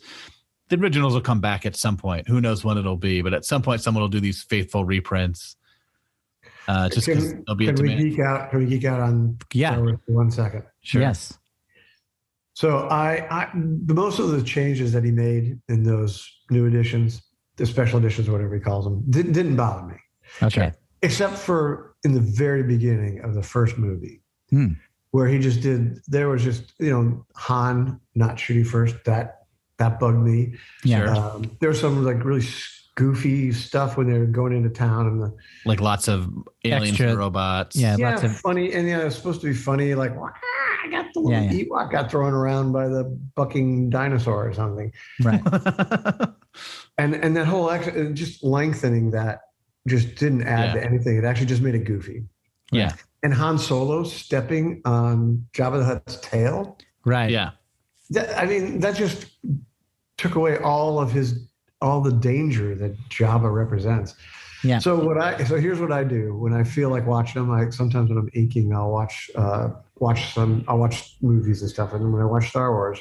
[0.70, 2.28] The originals will come back at some point.
[2.28, 3.24] Who knows when it'll be?
[3.24, 5.56] But at some point, someone will do these faithful reprints.
[6.68, 8.52] Uh, just because Can, there'll be a can we geek out?
[8.52, 9.72] Can we geek out on Yeah.
[9.72, 10.64] Star Wars for one second?
[10.82, 11.02] Sure.
[11.02, 11.39] Yes.
[12.60, 17.22] So I, I, the most of the changes that he made in those new editions,
[17.56, 19.96] the special editions, whatever he calls them, didn't didn't bother me,
[20.44, 20.74] Okay.
[21.02, 24.74] except for in the very beginning of the first movie, Hmm.
[25.12, 26.00] where he just did.
[26.10, 29.06] There was just you know Han not shooting first.
[29.06, 29.46] That
[29.78, 30.56] that bugged me.
[30.84, 31.14] Yeah.
[31.16, 32.46] Um, there was some like really
[33.00, 35.34] goofy stuff when they're going into town and the
[35.66, 36.30] Like lots of
[36.66, 37.76] aliens Extra- and robots.
[37.76, 37.96] Yeah.
[37.98, 39.96] yeah, lots of funny and yeah, it's supposed to be funny.
[39.96, 40.30] Like "Wah,
[40.86, 41.64] I got the little Yeah, yeah.
[41.66, 44.92] Ewok got thrown around by the bucking dinosaur or something.
[45.24, 45.42] right.
[46.98, 49.42] and and that whole act, uh, just lengthening that
[49.88, 50.82] just didn't add Yeah.
[50.82, 51.18] to anything.
[51.18, 52.26] It actually just made it goofy.
[52.72, 52.92] yeah.
[53.24, 56.78] And Han Solo stepping on Jabba the Hutt's tail.
[57.06, 57.30] Right.
[57.30, 57.52] Yeah.
[58.12, 59.26] That, I mean, that just
[60.18, 61.49] took away all of his
[61.82, 64.16] all the danger that Jabba represents.
[64.64, 64.80] Yeah.
[64.80, 67.52] So what I so here's what I do when I feel like watching them.
[67.52, 69.70] I sometimes when I'm aching, I'll watch uh,
[70.00, 70.66] watch some.
[70.68, 71.94] I'll watch movies and stuff.
[71.94, 73.00] And then when I watch Star Wars,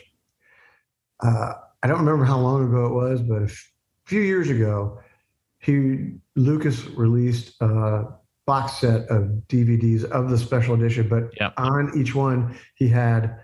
[1.21, 3.73] uh, I don't remember how long ago it was, but a f-
[4.05, 5.01] few years ago,
[5.59, 8.05] he Lucas released a
[8.47, 11.09] box set of DVDs of the special edition.
[11.09, 11.55] But Yep.
[11.57, 13.37] on each one, he had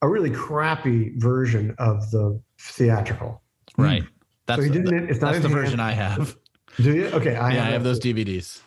[0.00, 3.42] a really crappy version of the theatrical.
[3.76, 4.04] Right.
[4.48, 5.10] That's, so he didn't.
[5.10, 5.78] It's not that's the version.
[5.78, 6.36] I have.
[6.78, 7.06] Do you?
[7.08, 8.00] Okay, I yeah, I have those.
[8.00, 8.62] DVDs.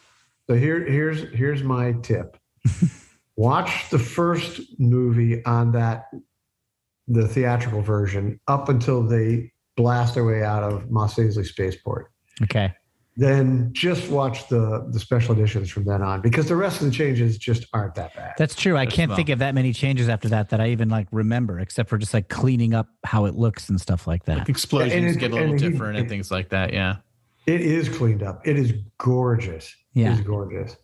[0.48, 2.38] So here, here's here's my tip.
[3.36, 6.06] Watch the first movie on that,
[7.08, 12.12] the theatrical version, up until they blast their way out of Mos Eisley Spaceport.
[12.44, 12.74] Okay.
[13.22, 16.92] Then just watch the the special editions from then on, because the rest of the
[16.92, 18.34] changes just aren't that bad.
[18.36, 18.76] That's true.
[18.76, 19.16] I can't well.
[19.16, 22.16] think of that many changes after that that I even like remember, except for just
[22.16, 24.50] like cleaning up how it looks and stuff like that.
[24.50, 26.74] Explosions it- get a little and he- different and things like that.
[26.74, 26.96] Yeah.
[27.46, 28.42] It is cleaned up.
[28.48, 29.76] It is gorgeous.
[29.94, 30.14] Yeah.
[30.14, 30.76] It is gorgeous.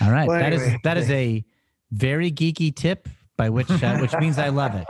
[0.00, 0.26] All right.
[0.26, 0.80] Well, that is anyway.
[0.84, 1.44] that is a
[1.92, 4.86] very geeky tip, by which uh, which means I love it.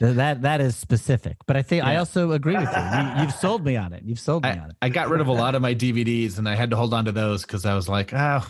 [0.00, 1.36] So that that is specific.
[1.46, 2.82] But I think I also agree with you.
[2.82, 3.22] you.
[3.22, 4.02] You've sold me on it.
[4.04, 4.76] You've sold me I, on it.
[4.82, 7.04] I got rid of a lot of my DVDs and I had to hold on
[7.04, 8.44] to those because I was like, oh,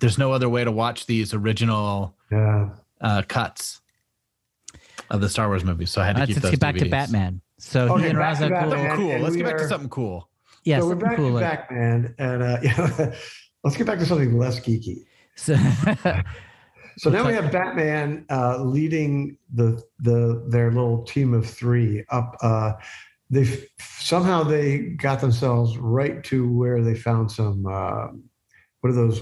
[0.00, 2.70] there's no other way to watch these original Yeah.
[3.00, 3.80] uh, cuts
[5.08, 5.90] of the Star Wars movies.
[5.90, 7.40] So I had to Let's, keep let's those get back to Batman.
[7.58, 8.96] So Okay, he and back to Raza cool.
[8.96, 9.10] Cool.
[9.12, 10.28] and Let's get back are- to something cool.
[10.64, 11.34] Yeah, so we're back cool.
[11.34, 13.14] to Batman, and uh, yeah,
[13.64, 15.06] let's get back to something less geeky.
[15.34, 15.54] So,
[16.98, 22.36] So now we have Batman uh, leading the the their little team of three up.
[22.42, 22.72] Uh,
[23.30, 27.66] they somehow they got themselves right to where they found some.
[27.66, 28.08] Uh,
[28.80, 29.20] what are those?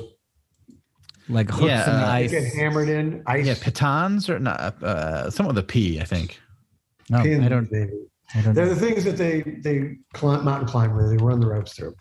[1.30, 2.30] like hooks Yeah, in the uh, They ice.
[2.30, 3.44] get hammered in ice.
[3.46, 4.82] Yeah, pitons or not?
[4.82, 6.40] Uh, some with a P, I think.
[7.10, 7.70] No, pins, I don't.
[7.70, 7.92] maybe.
[8.34, 8.74] I don't They're know.
[8.74, 11.94] the things that they they climb, mountain climb where they run the ropes through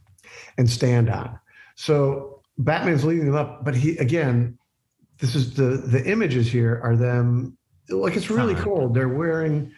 [0.57, 1.37] and stand on.
[1.75, 4.57] So Batman's leading them up, but he again,
[5.19, 7.57] this is the the images here are them
[7.89, 8.93] like it's really cold.
[8.93, 9.71] They're wearing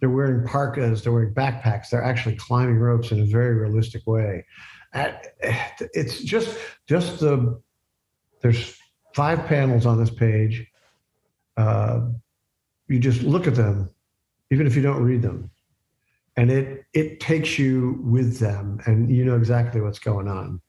[0.00, 4.44] they're wearing parkas, they're wearing backpacks, they're actually climbing ropes in a very realistic way.
[4.92, 7.60] It's just just the
[8.42, 8.76] there's
[9.14, 10.66] five panels on this page
[11.56, 12.00] uh,
[12.88, 13.90] you just look at them,
[14.50, 15.50] even if you don't read them,
[16.36, 20.60] and it it takes you with them, and you know exactly what's going on.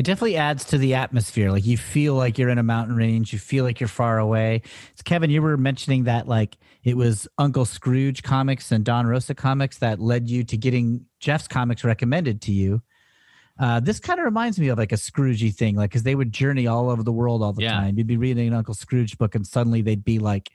[0.00, 1.50] It definitely adds to the atmosphere.
[1.50, 3.34] Like you feel like you're in a mountain range.
[3.34, 4.62] You feel like you're far away.
[4.92, 9.34] It's Kevin, you were mentioning that like it was Uncle Scrooge comics and Don Rosa
[9.34, 12.80] comics that led you to getting Jeff's comics recommended to you.
[13.58, 16.32] Uh, this kind of reminds me of like a Scroogey thing, like because they would
[16.32, 17.74] journey all over the world all the Yeah.
[17.74, 17.98] time.
[17.98, 20.48] You'd be reading an Uncle Scrooge book, and suddenly they'd be like,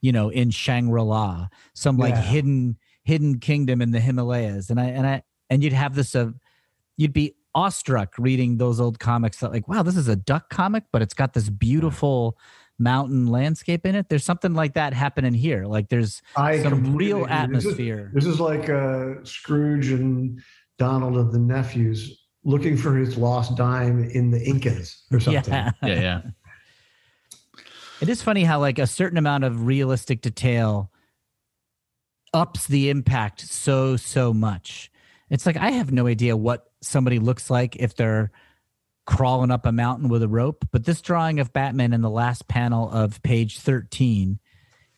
[0.00, 2.22] you know, in Shangri La, some like Yeah.
[2.22, 6.30] hidden hidden kingdom in the Himalayas, and I and I and you'd have this uh,
[6.96, 10.84] you'd be awestruck reading those old comics that like, wow, this is a duck comic,
[10.92, 12.36] but it's got this beautiful
[12.78, 14.10] mountain landscape in it.
[14.10, 15.64] There's something like that happening here.
[15.64, 17.54] Like there's I some real agree.
[17.54, 18.10] This is- atmosphere.
[18.14, 20.38] This is like uh, Scrooge and
[20.78, 25.52] Donald and the nephews looking for his lost dime in the Incas or something.
[25.52, 25.70] Yeah.
[25.82, 26.20] Yeah, yeah.
[28.02, 30.92] It is funny how like a certain amount of realistic detail
[32.34, 34.90] ups the impact so so much.
[35.30, 38.30] It's like I have no idea what somebody looks like if they're
[39.06, 42.48] crawling up a mountain with a rope, but this drawing of Batman in the last
[42.48, 44.38] panel of page 13,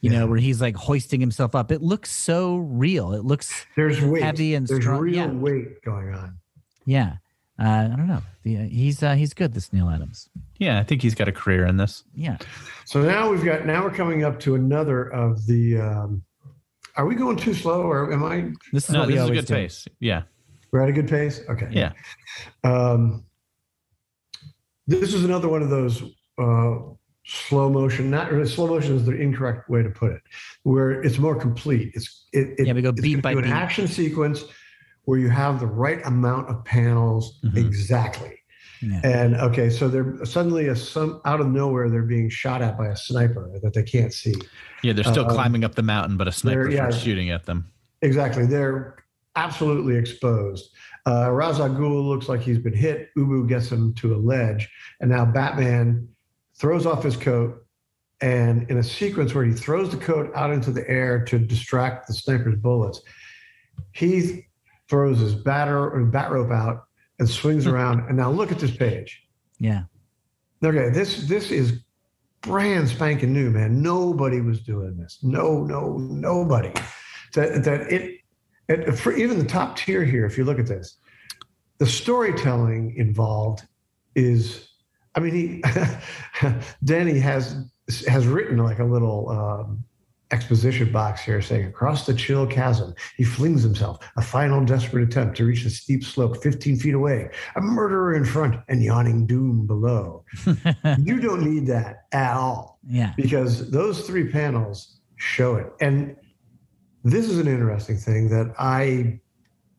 [0.01, 0.21] you Yeah.
[0.21, 3.13] know, where he's like hoisting himself up, it looks so real.
[3.13, 4.23] It looks There's weight.
[4.23, 5.27] Heavy and There's strong- real yeah.
[5.27, 6.39] weight going on.
[6.85, 7.17] yeah.
[7.61, 8.23] Uh, I don't know.
[8.45, 10.29] The, uh, he's uh, he's good this Neal Adams.
[10.59, 12.05] Yeah, I think he's got a career in this.
[12.15, 12.37] Yeah.
[12.85, 15.77] So now we've got now we're coming up to another of the.
[15.81, 16.23] Um,
[16.95, 18.53] are we going too slow, or am I?
[18.73, 19.55] This is No, this is a good do.
[19.55, 19.89] pace.
[19.99, 20.23] Yeah.
[20.73, 21.41] We're at a good pace.
[21.49, 21.69] Okay.
[21.71, 21.93] Yeah.
[22.65, 23.25] Um,
[24.87, 26.03] this is another one of those
[26.39, 26.77] uh,
[27.25, 28.11] slow motion.
[28.11, 30.23] Not really slow motion is the incorrect way to put it.
[30.63, 31.93] Where it's more complete.
[31.95, 32.55] It's it.
[32.59, 34.45] it Yeah, we go beat by do an action sequence
[35.05, 37.57] where you have the right amount of panels Mhm.
[37.57, 38.35] exactly.
[38.83, 39.01] Yeah.
[39.03, 42.87] And okay, so they're suddenly a, some out of nowhere they're being shot at by
[42.89, 44.35] a sniper that they can't see.
[44.83, 46.91] Yeah, they're still Um, climbing up the mountain, but a sniper yeah.
[46.91, 47.67] shooting at them.
[48.03, 48.47] Exactly.
[48.47, 48.95] They're
[49.39, 50.75] absolutely exposed.
[51.07, 53.09] Uh, Ghul looks like he's been hit.
[53.17, 54.69] Ubu gets him to a ledge.
[55.01, 56.09] And now Batman
[56.55, 57.65] throws off his coat.
[58.21, 62.09] And in a sequence where he throws the coat out into the air to distract
[62.09, 63.01] the sniper's bullets,
[63.93, 64.47] he
[64.89, 66.87] throws his batter or bat rope out
[67.21, 68.01] and swings around.
[68.09, 69.23] And now look at this page.
[69.61, 69.85] Yeah.
[70.65, 71.81] Okay, this this is
[72.41, 73.81] brand spanking new, man.
[73.81, 75.21] Nobody was doing this.
[75.23, 76.73] No, no, nobody.
[77.35, 78.18] That that it,
[78.69, 80.25] it for even the top tier here.
[80.27, 80.97] If you look at this,
[81.79, 83.63] the storytelling involved
[84.15, 84.69] is,
[85.15, 85.63] I mean, he
[86.85, 87.57] Danny has
[88.07, 89.83] has written like a little um,
[90.31, 95.35] exposition box here saying across the chill chasm he flings himself a final desperate attempt
[95.35, 99.67] to reach the steep slope 15 feet away a murderer in front and yawning doom
[99.67, 100.23] below
[100.99, 103.15] you don't need that at all Yeah.
[103.17, 105.73] because those three panels show it.
[105.81, 106.15] And
[107.05, 109.21] this is an interesting thing that I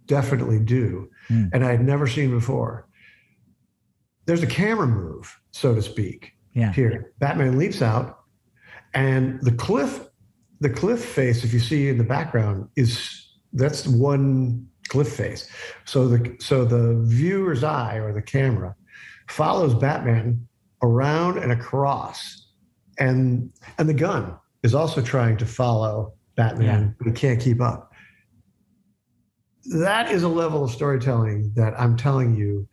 [0.06, 1.46] definitely do, Hmm.
[1.54, 2.88] and I had never seen before.
[4.26, 6.72] There's a camera move, so to speak, Yeah.
[6.74, 7.14] here.
[7.20, 8.20] Batman leaps out,
[8.94, 10.08] and the cliff,
[10.60, 15.48] the cliff face, if you see in the background, is that's one cliff face.
[15.86, 18.76] So the so the viewer's eye or the camera
[19.28, 20.48] follows Batman
[20.82, 22.48] around and across,
[23.00, 27.92] and and the gun is also trying to follow Batman, but he can't keep up.
[29.66, 32.66] That is a level of storytelling that I'm telling you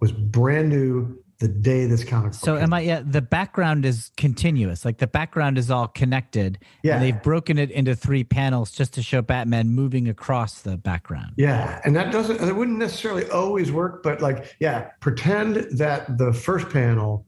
[0.00, 2.40] was brand new the day this comic book.
[2.40, 2.80] So came am I?
[2.80, 4.84] Yeah, the background is continuous.
[4.84, 6.58] Like the background is all connected.
[6.82, 6.94] Yeah.
[6.94, 11.34] And they've broken it into three panels just to show Batman moving across the background.
[11.36, 16.32] Yeah, and that doesn't it wouldn't necessarily always work, but like, yeah, pretend that the
[16.32, 17.26] first panel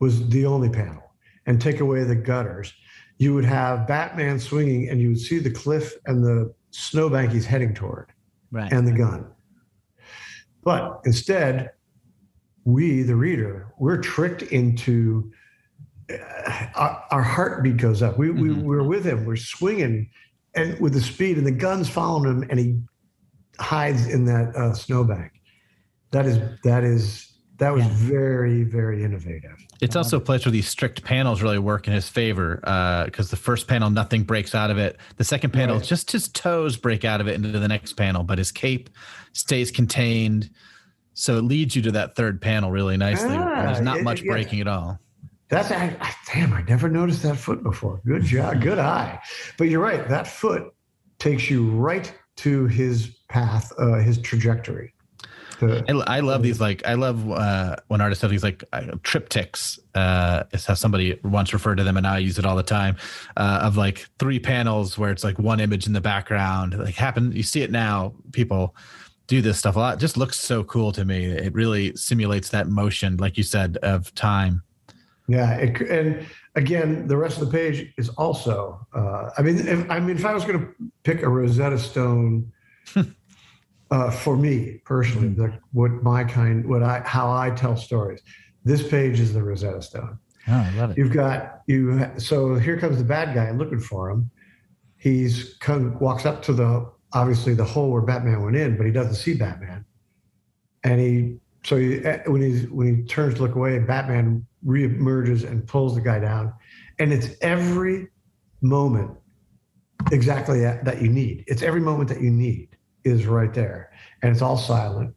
[0.00, 1.14] was the only panel
[1.46, 2.74] and take away the gutters.
[3.22, 7.46] You would have Batman swinging and you would see the cliff and the snowbank he's
[7.46, 8.10] heading toward
[8.50, 8.72] Right.
[8.72, 9.26] and the gun.
[10.64, 11.70] But instead,
[12.64, 15.30] we, the reader, we're tricked into
[16.12, 18.18] uh, our, our heartbeat goes up.
[18.18, 18.62] We, we, Mhm.
[18.62, 20.10] we're with him, we're swinging
[20.56, 22.80] and with the speed, and the gun's following him, and he
[23.60, 25.30] hides in that uh, snowbank.
[26.10, 27.90] That is, that is, that was Yeah.
[27.94, 29.56] very, very innovative.
[29.80, 32.56] It's also a place where these strict panels really work in his favor
[33.06, 34.98] because the first panel, nothing breaks out of it.
[35.16, 35.84] The second panel, Right.
[35.84, 38.90] just his toes break out of it into the next panel, but his cape
[39.32, 40.50] stays contained.
[41.14, 43.36] So it leads you to that third panel really nicely.
[43.36, 44.32] Ah, There's not it- much yeah.
[44.32, 44.98] breaking at all.
[45.48, 46.52] That's I, I- damn.
[46.54, 48.00] I never noticed that foot before.
[48.06, 49.18] Good job, good eye.
[49.58, 50.08] But you're right.
[50.08, 50.72] That foot
[51.18, 54.94] takes you right to his path, uh, his trajectory.
[55.60, 59.78] I, I love these like I love uh, when artists have these like uh, triptychs.
[59.94, 62.62] Uh, is how somebody once referred to them, and now I use it all the
[62.62, 62.96] time.
[63.36, 66.78] Uh, of like three panels where it's like one image in the background.
[66.78, 68.14] Like happen, you see it now.
[68.32, 68.74] People
[69.26, 69.94] do this stuff a lot.
[69.94, 71.26] It just looks so cool to me.
[71.26, 74.62] It really simulates that motion, like you said, of time.
[75.28, 78.86] Yeah, it, and again, the rest of the page is also.
[78.94, 80.68] Uh, I mean, if, I mean, if I was going to
[81.04, 82.52] pick a Rosetta Stone
[83.92, 88.22] uh, for me personally, like what my kind, what I, how I tell stories,
[88.64, 90.18] this page is the Rosetta Stone.
[90.48, 90.98] Oh, I love it.
[90.98, 92.10] You've got you.
[92.16, 94.30] So here comes the bad guy looking for him.
[94.96, 98.92] He's come, walks up to the obviously the hole where Batman went in, but he
[98.92, 99.84] doesn't see Batman.
[100.84, 105.46] And he so he, eh, when he's when he turns to look away, Batman reemerges
[105.46, 106.54] and pulls the guy down,
[106.98, 108.08] and it's every
[108.62, 109.10] moment
[110.10, 111.44] exactly that, that you need.
[111.46, 112.71] It's every moment that you need
[113.04, 113.90] is right there,
[114.22, 115.14] and it's all silent,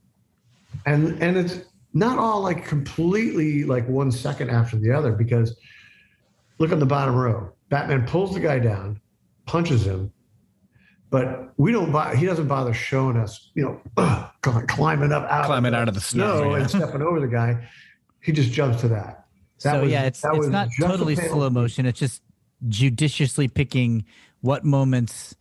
[0.86, 1.60] and and it's
[1.94, 5.56] not all like completely like one second after the other because
[6.58, 7.52] look on the bottom row.
[7.70, 9.00] Batman pulls the guy down,
[9.46, 10.12] punches him,
[11.10, 11.92] but we don't.
[11.92, 14.32] Buy, he doesn't bother showing us, you know,
[14.68, 16.62] climbing up out Climbing of out of the snow, snow yeah.
[16.62, 17.68] and stepping over the guy.
[18.22, 19.26] He just jumps to that.
[19.64, 21.86] That so was- yeah, it's that it's not totally slow motion.
[21.86, 22.22] It's just
[22.68, 24.06] judiciously picking
[24.42, 25.36] what moments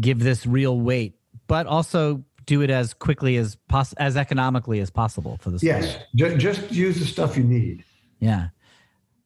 [0.00, 1.15] give this real weight,
[1.46, 5.72] but also do it as quickly as poss- as economically as possible for the story.
[5.72, 7.84] Yes, just, just use the stuff you need.
[8.20, 8.48] Yeah.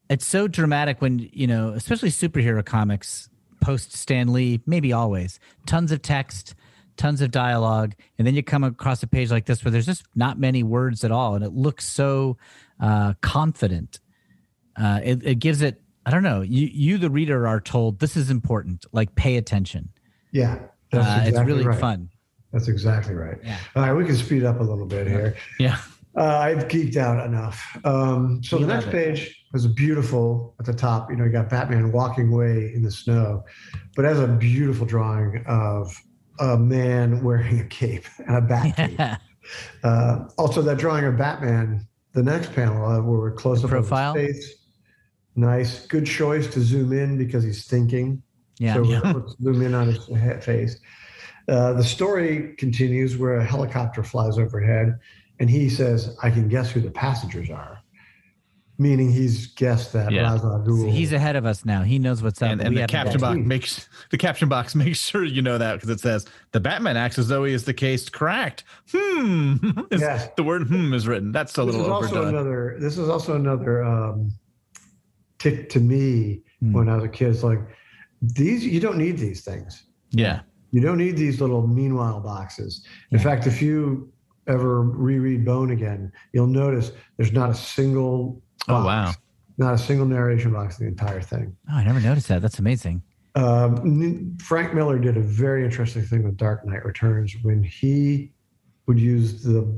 [0.09, 3.29] It's so dramatic when, you know, especially superhero comics
[3.61, 5.39] post Stan Lee, maybe always.
[5.66, 6.55] Tons of text,
[6.97, 10.05] tons of dialogue, and then you come across a page like this where there's just
[10.14, 12.39] not many words at all and it looks so
[12.81, 14.01] uh, confident.
[14.77, 16.41] Uh, it, it gives it I don't know.
[16.41, 19.91] You you the reader are told this is important, like pay attention.
[20.33, 20.59] Yeah,
[20.91, 21.78] that's Uh, it's really right.
[21.78, 22.09] fun.
[22.53, 23.38] That's exactly right.
[23.45, 23.59] Yeah.
[23.76, 25.36] All right, we can speed up a little bit here.
[25.59, 25.78] Yeah.
[26.16, 27.62] Uh, I've geeked out enough.
[27.84, 28.93] Um, so We the next it.
[28.93, 31.09] page was beautiful at the top.
[31.11, 33.45] You know, you got Batman walking away in the snow,
[33.95, 35.95] but as a beautiful drawing of
[36.41, 39.01] a man wearing a cape and a bat cape.
[39.82, 43.72] Uh, also, that drawing of Batman, the next panel uh, where we're close The up
[43.72, 44.14] of his profile?
[44.14, 44.55] face.
[45.34, 48.22] Nice, good choice to zoom in because he's thinking.
[48.61, 48.74] Yeah.
[48.74, 50.78] So we're- let's zoom in on his he- face.
[51.48, 54.96] Uh, the story continues where a helicopter flies overhead,
[55.40, 57.78] and he says, "I can guess who the passengers are,"
[58.78, 60.30] meaning he's guessed that Yeah.
[60.32, 60.92] Ra's al Ghul.
[60.92, 61.82] He's ahead of us now.
[61.82, 62.50] He knows what's up.
[62.52, 65.74] and, and the haven't caption box makes the caption box makes sure you know that
[65.74, 68.62] because it says the Batman acts as though he is the case cracked.
[68.92, 69.56] Hmm.
[69.90, 70.28] It's- Yes.
[70.36, 71.32] The word "hmm" is written.
[71.32, 72.76] That's a this little is also another.
[72.78, 74.30] This is also another um,
[75.38, 76.72] tick to me Hmm.
[76.74, 77.30] when I was a kid.
[77.30, 77.61] It's like
[78.23, 78.64] these.
[78.64, 79.85] You don't need these things.
[80.11, 80.41] yeah.
[80.73, 82.85] You don't need these little meanwhile boxes.
[83.11, 83.25] In Yeah.
[83.25, 84.12] fact, if you
[84.47, 88.41] ever reread Bone again, you'll notice there's not a single.
[88.68, 89.12] Oh wow.
[89.59, 91.57] Not a single narration box in the entire thing.
[91.68, 92.41] Oh, I never noticed that.
[92.41, 93.03] That's amazing.
[93.35, 98.33] Um, N- Frank Miller did a very interesting thing with Dark Knight Returns when he
[98.87, 99.77] would use the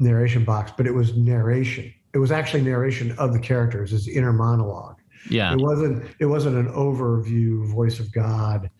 [0.00, 1.92] narration box, but it was narration.
[2.12, 4.93] It was actually narration of the characters, his inner monologue.
[5.30, 5.52] Yeah.
[5.52, 6.04] It wasn't.
[6.18, 8.70] It wasn't an overview voice of God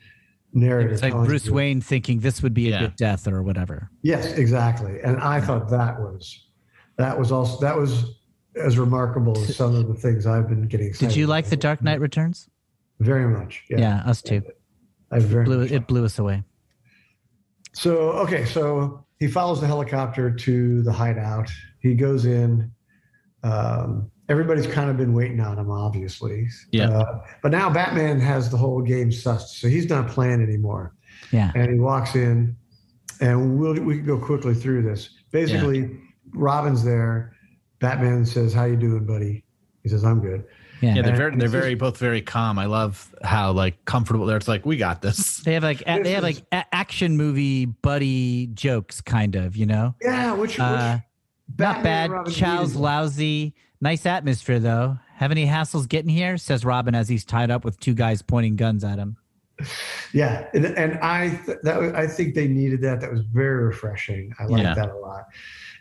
[0.53, 0.92] narrative.
[0.92, 3.90] It's like Bruce you- Wayne thinking this would be a good death or whatever.
[4.03, 5.01] Yes, exactly.
[5.03, 6.47] And I thought that was
[6.97, 8.16] that was also that was
[8.62, 10.92] as remarkable as some of the things I've been getting.
[10.92, 11.57] Did you like The.
[11.57, 12.49] Dark Knight Returns?
[13.01, 13.64] Very much.
[13.68, 14.42] Yeah, Yeah, us too.
[15.11, 16.45] I very Blew, much it blew us away.
[17.72, 21.51] So okay, so he follows the helicopter to the hideout.
[21.80, 22.70] He goes in.
[23.42, 26.49] Um, everybody's kind of been waiting on him, obviously.
[26.70, 26.91] Yeah.
[26.91, 30.95] Uh, but now Batman has the whole game sussed, so he's not playing anymore.
[31.31, 31.53] Yeah.
[31.55, 32.57] And he walks in,
[33.20, 35.11] and we'll we can go quickly through this.
[35.31, 35.91] Basically,
[36.33, 37.35] Robin's there.
[37.81, 39.45] Batman says, "How you doing, buddy?"
[39.83, 40.45] He says, "I'm good."
[40.81, 40.97] Yeah.
[40.97, 42.59] Yeah, they're very they're very both very calm.
[42.59, 44.37] I love how like comfortable they're.
[44.37, 45.38] It's like we got this.
[45.38, 49.57] They have like a, they have like a- action movie buddy jokes, kind of.
[49.57, 51.01] You know, Yeah, which, which Uh, not
[51.49, 52.11] Batman and bad.
[52.11, 52.80] Robin Chow's needed.
[52.80, 53.54] lousy.
[53.80, 54.99] Nice atmosphere though.
[55.16, 56.37] Have any hassles getting here?
[56.37, 59.16] Says Robin as he's tied up with two guys pointing guns at him.
[60.12, 63.00] Yeah, and, and I th- that was- I think they needed that.
[63.00, 64.33] That was very refreshing.
[64.41, 64.75] I like Yeah.
[64.75, 65.26] that a lot.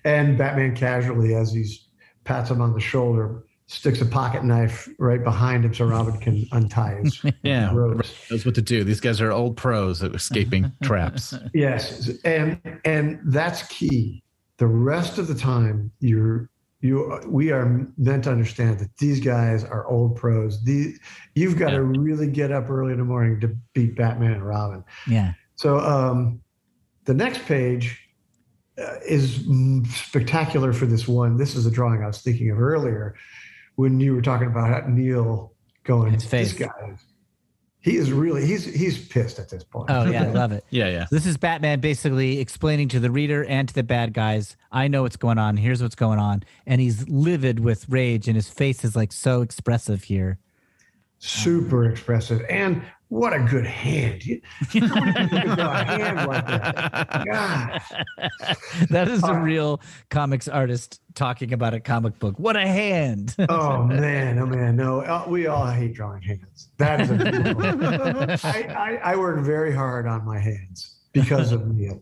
[0.06, 1.88] And Batman casually, as he's
[2.24, 6.46] pats him on the shoulder, sticks a pocket knife right behind him so Robin can
[6.52, 8.14] untie his Yeah, ropes.
[8.30, 8.84] knows what to do.
[8.84, 11.34] These guys are old pros at escaping traps.
[11.54, 14.23] Yes, and and that's key.
[14.58, 16.50] The rest of the time, you're
[16.82, 20.64] you we are meant to understand that these guys are old pros.
[20.64, 21.00] These
[21.34, 21.78] you've got Yeah.
[21.78, 24.84] to really get up early in the morning to beat Batman and Robin.
[25.08, 25.34] Yeah.
[25.56, 26.42] So um,
[27.06, 28.00] the next page
[28.78, 29.46] uh, is
[29.96, 31.38] spectacular for this one.
[31.38, 33.16] This is a drawing I was thinking of earlier
[33.76, 35.54] when you were talking about Neal
[35.86, 36.14] going.
[36.14, 36.54] His This face.
[36.54, 36.96] guy,
[37.84, 39.92] he is really he's he's pissed at this point.
[39.92, 40.64] Oh yeah, I love it.
[40.70, 41.06] Yeah, yeah.
[41.12, 45.04] This is Batman basically explaining to the reader and to the bad guys, I know
[45.04, 45.58] what's going on.
[45.58, 46.44] Here's what's going on.
[46.66, 50.40] And he's livid with rage and his face is like so expressive here.
[51.20, 52.82] super expressive and
[53.14, 54.26] what a good hand.
[54.26, 54.42] You,
[54.72, 57.26] you a hand like that.
[57.32, 57.82] God.
[58.90, 62.40] that is a Uh, real comics artist talking about a comic book.
[62.40, 63.36] What a hand.
[63.50, 64.40] oh man.
[64.40, 64.76] Oh man.
[64.76, 66.70] No uh, we all hate drawing hands.
[66.78, 72.02] That is a I, I, I work very hard on my hands because of neal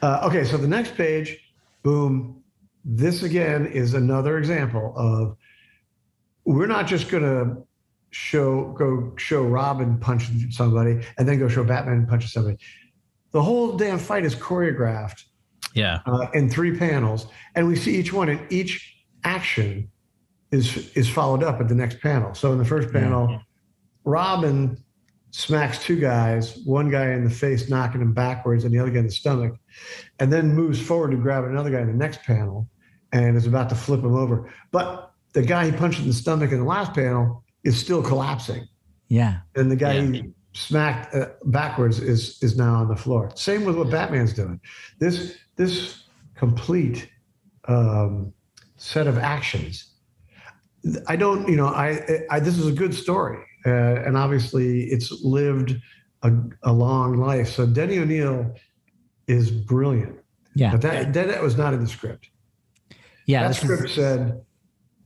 [0.00, 1.38] uh, okay so the next page
[1.82, 2.42] boom.
[2.86, 5.36] This again is another example of
[6.46, 7.67] we're not just going to
[8.10, 12.56] show go show robin punch somebody and then go show batman punch somebody
[13.32, 15.24] the whole damn fight is choreographed
[15.74, 16.00] Yeah.
[16.06, 19.90] uh, in three panels, and we see each one, and each action
[20.50, 22.32] is is followed up at the next panel.
[22.34, 23.42] So in the first panel,
[24.04, 24.82] Robin
[25.30, 29.00] smacks two guys, one guy in the face, knocking him backwards, and the other guy
[29.00, 29.54] in the stomach,
[30.18, 32.66] and then moves forward to grab another guy in the next panel,
[33.12, 34.50] and is about to flip him over.
[34.72, 38.62] But the guy he punched in the stomach in the last panel is still collapsing
[39.08, 39.34] yeah.
[39.58, 40.10] and the guy Yeah.
[40.12, 40.20] he
[40.54, 43.22] smacked uh, backwards is is now on the floor.
[43.34, 44.58] Same with what Batman's doing.
[44.98, 45.16] This
[45.56, 45.74] this
[46.42, 47.08] complete
[47.74, 48.32] um,
[48.76, 49.74] set of actions.
[51.12, 51.88] I don't, you know, I,
[52.30, 55.70] I this is a good story, uh, and obviously it's lived
[56.22, 56.30] a,
[56.62, 57.48] a long life.
[57.56, 58.54] So Denny O'Neil
[59.26, 60.16] is brilliant,
[60.54, 60.70] Yeah.
[60.72, 62.24] but that that was not in the script.
[63.26, 63.42] Yeah.
[63.42, 64.40] that this is- script said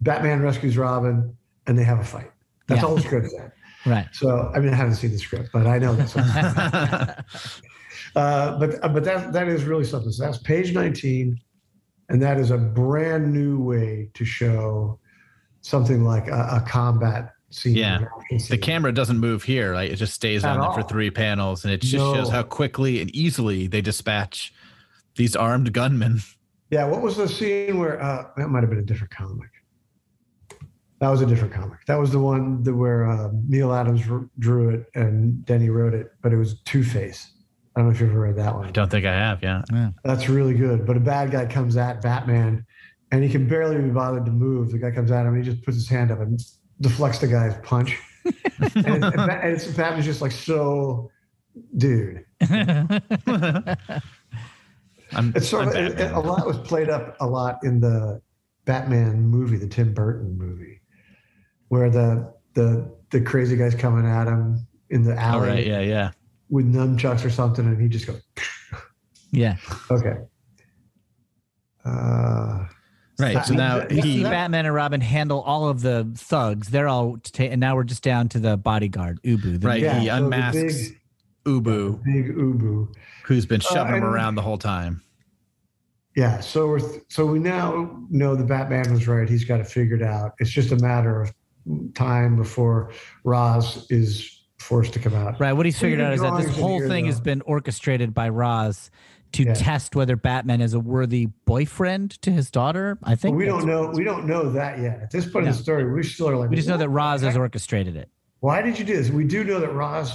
[0.01, 1.37] Batman rescues Robin,
[1.67, 2.32] and they have a fight.
[2.73, 2.89] That's Yeah.
[2.89, 3.53] all the script said.
[3.87, 4.07] right.
[4.13, 6.17] So I mean, I haven't seen the script, but I know that's.
[8.17, 10.13] uh, but but that that is really something.
[10.13, 11.41] So that's page nineteen,
[12.09, 14.99] and that is a brand new way to show
[15.63, 17.77] something like a, a combat scene.
[17.77, 18.05] Yeah.
[18.33, 19.75] action the camera doesn't move here.
[19.75, 22.15] Like it just stays At on there for three panels, and it just No.
[22.15, 24.53] shows how quickly and easily they dispatch
[25.17, 26.21] these armed gunmen.
[26.71, 26.87] Yeah.
[26.87, 29.49] What was the scene where uh, that might have been a different comic?
[31.03, 31.85] That was a different comic.
[31.89, 35.95] That was the one that where uh, Neal Adams r- drew it and Denny wrote
[35.95, 37.33] it, but it was Two Face.
[37.75, 38.67] I don't know if you've ever read that one.
[38.67, 39.43] I don't think I have.
[39.43, 39.63] Yeah.
[40.05, 40.87] That's really good.
[40.87, 42.65] But a bad guy comes at Batman
[43.11, 44.71] and he can barely be bothered to move.
[44.71, 46.41] The guy comes at him and he just puts his hand up and
[46.81, 47.99] deflects the guy's punch.
[48.77, 51.11] and, and, Ba- and it's, Batman's just like, so,
[51.79, 52.25] dude.
[52.43, 53.01] I'm,
[55.35, 56.15] It's sort I'm of, it- Batman.
[56.15, 58.21] a lot was played up a lot in the
[58.67, 60.81] Batman movie, the Tim Burton movie,
[61.73, 64.59] where the the the crazy guy's coming at him
[64.91, 65.67] in the alley right.
[65.67, 65.81] Yeah.
[65.81, 66.11] Yeah.
[66.51, 68.21] with nunchucks or something, and he just goes,
[69.31, 69.57] yeah.
[69.91, 70.17] okay.
[71.85, 72.67] Uh,
[73.19, 73.45] Right.
[73.47, 74.23] So now We see he.
[74.25, 76.69] Batman and Robin handle all of the thugs.
[76.71, 79.61] They're all, ta- and now we're just down to the bodyguard, Ubu.
[79.61, 79.81] the- Right.
[79.81, 80.99] yeah, he so the unmasks big-
[81.47, 82.93] Ubu, big Ubu.
[83.25, 85.03] who's been shoving him around the whole time.
[86.17, 89.29] Yeah, so we're th- so we now know the Batman was right.
[89.29, 90.33] He's got it figured out.
[90.41, 91.33] It's just a matter of
[91.95, 92.93] time before
[93.25, 95.41] Ra's is forced to come out.
[95.41, 95.53] Right.
[95.53, 98.91] What he's figured out is that this whole thing has been orchestrated by Ra's
[99.33, 99.55] to Yeah.
[99.55, 102.99] test whether Batman is a worthy boyfriend to his daughter.
[103.03, 103.91] I think we don't know.
[103.95, 105.01] We don't know that yet.
[105.03, 106.51] At this point in the story, we still are like.
[106.51, 108.09] We just know that "What Ra's has orchestrated it.
[108.41, 109.11] Why did you do this?
[109.11, 110.13] We do know that Ra's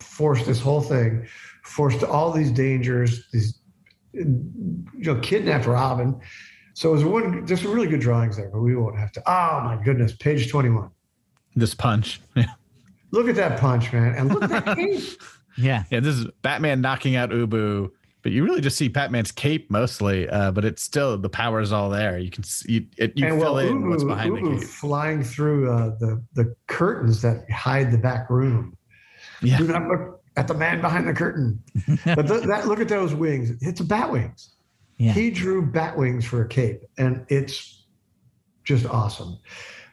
[0.00, 1.26] forced this whole thing,
[1.64, 3.58] forced all these dangers, these
[4.12, 4.24] you
[4.94, 6.18] know, kidnapped Robin.
[6.76, 7.46] So it was one.
[7.46, 9.22] There's some really good drawings there, but we won't have to.
[9.26, 10.90] Oh my goodness, page 21.
[11.56, 12.20] This punch.
[12.36, 12.44] Yeah.
[13.12, 15.00] Look at that punch, man, and look at that cape.
[15.56, 15.84] Yeah.
[15.90, 16.00] Yeah.
[16.00, 17.88] This is Batman knocking out Ubu,
[18.22, 20.28] but you really just see Batman's cape mostly.
[20.28, 22.18] Uh, but it's still the power is all there.
[22.18, 23.16] You can see it.
[23.16, 24.68] You and fill well, in what's behind Ubu the cape.
[24.68, 28.76] flying through uh, the the curtains that hide the back room.
[29.40, 29.56] Yeah.
[29.56, 31.58] Do not look at the man behind the curtain.
[32.04, 33.56] but th- that look at those wings.
[33.62, 34.50] It's a bat wings.
[34.98, 35.12] Yeah.
[35.12, 37.84] He drew bat wings for a cape, and it's
[38.64, 39.38] just awesome.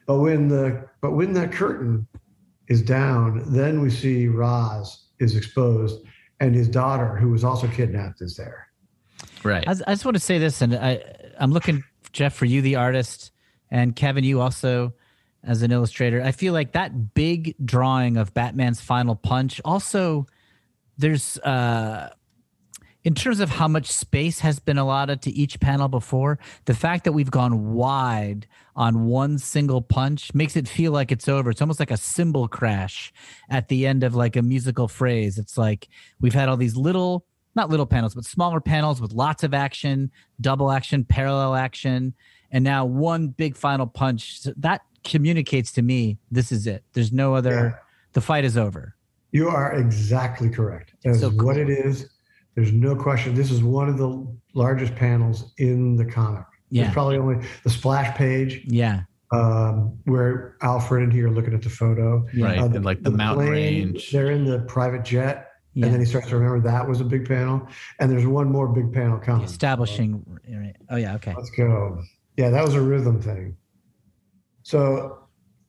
[0.05, 2.07] But when the but when that curtain
[2.69, 6.05] is down, then we see Ra's is exposed,
[6.39, 8.67] and his daughter, who was also kidnapped, is there.
[9.43, 9.67] Right.
[9.67, 11.03] I, I just want to say this, and I,
[11.37, 13.31] I'm looking, Jeff, for you, the artist,
[13.69, 14.93] and Kevin, you also
[15.43, 16.21] as an illustrator.
[16.21, 20.25] I feel like that big drawing of Batman's final punch also
[20.97, 22.09] there's uh
[23.03, 27.03] in terms of how much space has been allotted to each panel before, the fact
[27.03, 31.49] that we've gone wide on one single punch makes it feel like it's over.
[31.49, 33.11] It's almost like a cymbal crash
[33.49, 35.37] at the end of like a musical phrase.
[35.37, 35.89] It's like
[36.21, 37.25] we've had all these little
[37.55, 40.09] not little panels, but smaller panels with lots of action,
[40.41, 42.15] double action, parallel action,
[42.51, 44.39] and now one big final punch.
[44.39, 46.83] So That communicates to me this is it.
[46.93, 47.51] There's no other.
[47.51, 47.79] Yeah.
[48.13, 48.95] The fight is over.
[49.31, 50.93] You are exactly correct.
[51.03, 52.09] That's So what it is.
[52.55, 53.33] There's no question.
[53.33, 56.45] This is one of the largest panels in the comic.
[56.69, 56.83] Yeah.
[56.83, 59.01] There's probably only the splash page Yeah.
[59.31, 62.25] um, where Alfred and he are looking at the photo.
[62.37, 62.59] Right.
[62.59, 64.11] Uh, and like the, mountain plane, range.
[64.11, 65.49] They're in the private jet.
[65.73, 65.85] Yeah.
[65.85, 67.67] And then he starts to remember that was a big panel.
[67.99, 69.45] And there's one more big panel coming.
[69.45, 70.23] Establishing.
[70.89, 71.15] Oh yeah.
[71.15, 71.33] Okay.
[71.35, 71.99] Let's go.
[72.37, 73.57] Yeah, that was a rhythm thing.
[74.63, 75.27] So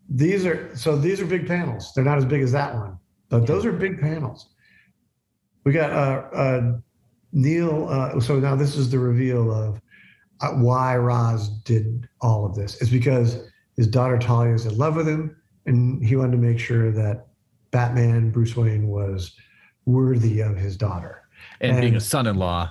[0.09, 1.93] these are so these are big panels.
[1.95, 2.99] They're not as big as that one,
[3.29, 4.54] but those are big panels.
[5.65, 6.73] We got uh, uh,
[7.33, 7.89] Neal.
[7.89, 9.81] Uh, so now this is the reveal of
[10.41, 12.81] uh, why Ra's did all of this.
[12.81, 15.37] It's because his daughter Talia is in love with him,
[15.67, 17.27] and he wanted to make sure that
[17.71, 19.35] Batman Bruce Wayne was
[19.87, 21.23] worthy of his daughter.
[21.61, 22.71] and, being a son-in-law,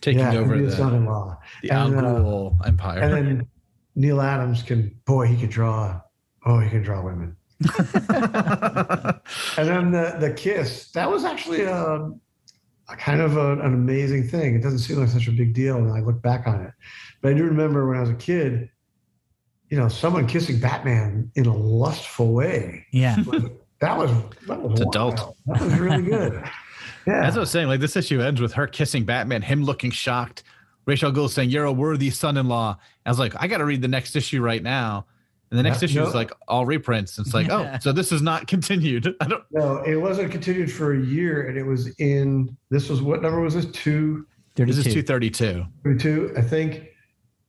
[0.00, 1.38] taking yeah, over the, son-in-law.
[1.62, 3.00] the Al uh, Ghul empire.
[3.00, 3.48] And then
[3.94, 6.00] Neal Adams can, boy, he can draw.
[6.44, 7.36] Oh, he can draw women.
[9.58, 10.90] And then the the kiss.
[10.92, 12.12] That was actually a,
[12.88, 14.54] a kind of a, an amazing thing.
[14.54, 16.72] It doesn't seem like such a big deal when I look back on it,
[17.20, 18.70] but I do remember when I was a kid.
[19.68, 22.86] You know, someone kissing Batman in a lustful way.
[22.92, 23.16] Yeah.
[23.80, 24.12] That was
[24.46, 24.94] that was It's wild.
[24.94, 25.36] adult.
[25.46, 26.42] That was really good.
[27.06, 27.24] Yeah.
[27.24, 30.42] As I was saying, like this issue ends with her kissing Batman, him looking shocked.
[30.86, 33.80] Ra's al Ghul saying, "You're a worthy son-in-law." I was like, I got to read
[33.80, 35.06] the next issue right now.
[35.56, 36.06] And the next Yeah, issue no.
[36.08, 37.18] is like all reprints.
[37.18, 39.14] It's like, oh, so this is not continued.
[39.22, 39.42] I don't.
[39.50, 42.54] no, it wasn't continued for a year, and it was in.
[42.70, 43.64] This was what number was this?
[43.66, 44.26] Two.
[44.54, 45.64] This is two thirty-two.
[45.84, 46.88] 32, I think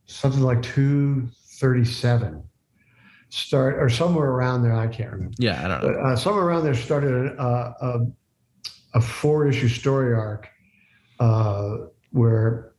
[0.06, 2.44] something like 237
[3.30, 4.74] start or somewhere around there.
[4.74, 5.88] I can't remember, Yeah, I don't know.
[6.02, 8.06] but uh, somewhere around there started a, a,
[8.96, 10.50] a four issue story arc
[11.20, 11.78] uh,
[12.12, 12.74] where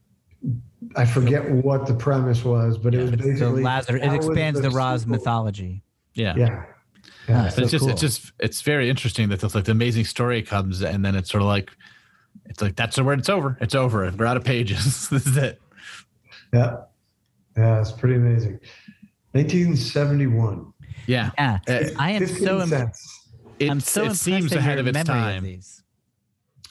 [0.97, 4.03] I forget what the premise was, but it was So basically Lazarus.
[4.03, 5.17] It expands the Ra's sequel.
[5.17, 5.83] mythology.
[6.15, 6.35] Yeah.
[6.37, 6.65] Yeah.
[7.29, 7.91] Yeah, Ah, But it's just cool.
[7.91, 11.31] it's just it's very interesting that this like the amazing story comes and then it's
[11.31, 11.71] sort of like
[12.47, 13.59] it's like that's the where it's over.
[13.61, 14.11] It's over.
[14.17, 15.09] We're out of pages.
[15.11, 15.61] this is it.
[16.55, 16.77] yeah,
[17.57, 18.59] yeah, it's pretty amazing.
[19.33, 20.73] 1971.
[21.07, 21.31] Yeah.
[21.39, 21.59] Yeah.
[21.69, 22.61] Uh, I am so.
[22.61, 23.29] Im- cents.
[23.59, 25.43] It, I'm so it impressed seems at ahead of its time.
[25.43, 25.83] these.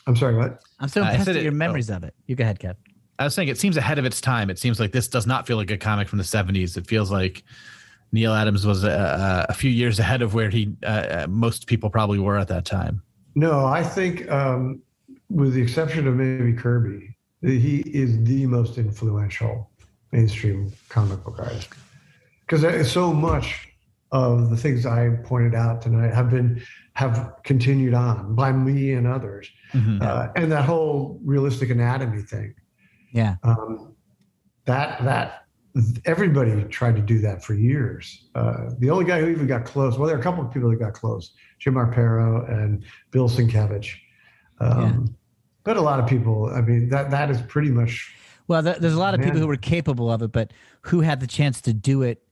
[0.07, 0.61] I'm sorry, what?
[0.79, 1.55] I'm so impressed said at it- your oh.
[1.55, 2.13] memories of it.
[2.27, 2.75] You go ahead, Kev.
[3.19, 4.49] I was saying it seems ahead of its time.
[4.49, 6.77] It seems like this does not feel like a comic from the 70s.
[6.77, 7.43] It feels like
[8.11, 11.89] Neal Adams was a, a few years ahead of where he uh, uh, most people
[11.89, 13.01] probably were at that time.
[13.35, 14.81] No, I think, um,
[15.29, 19.69] with the exception of maybe Kirby, he is the most influential
[20.11, 21.69] mainstream comic book artist.
[22.47, 23.67] Because so much
[24.11, 26.63] of the things I pointed out tonight have been
[26.93, 30.01] have continued on by me and others, Mhm.
[30.01, 32.55] uh, and that whole realistic anatomy thing.
[33.11, 33.35] Yeah.
[33.43, 33.95] Um,
[34.65, 35.43] that that
[36.05, 38.25] everybody tried to do that for years.
[38.35, 40.69] Uh, the only guy who even got close, well, there are a couple of people
[40.69, 43.93] that got close: Jim Aparo and Bill Sienkiewicz.
[44.59, 45.15] Um,
[45.63, 48.15] But a lot of people, I mean, that that is pretty much
[48.47, 50.51] Well, th- there's a lot of people who were capable of it, but
[50.81, 52.23] who had the chance to do it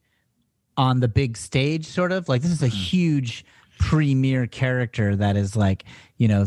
[0.78, 3.46] on the big stage, sort of like this is a huge
[3.78, 5.84] premier character that is like,
[6.18, 6.46] you know,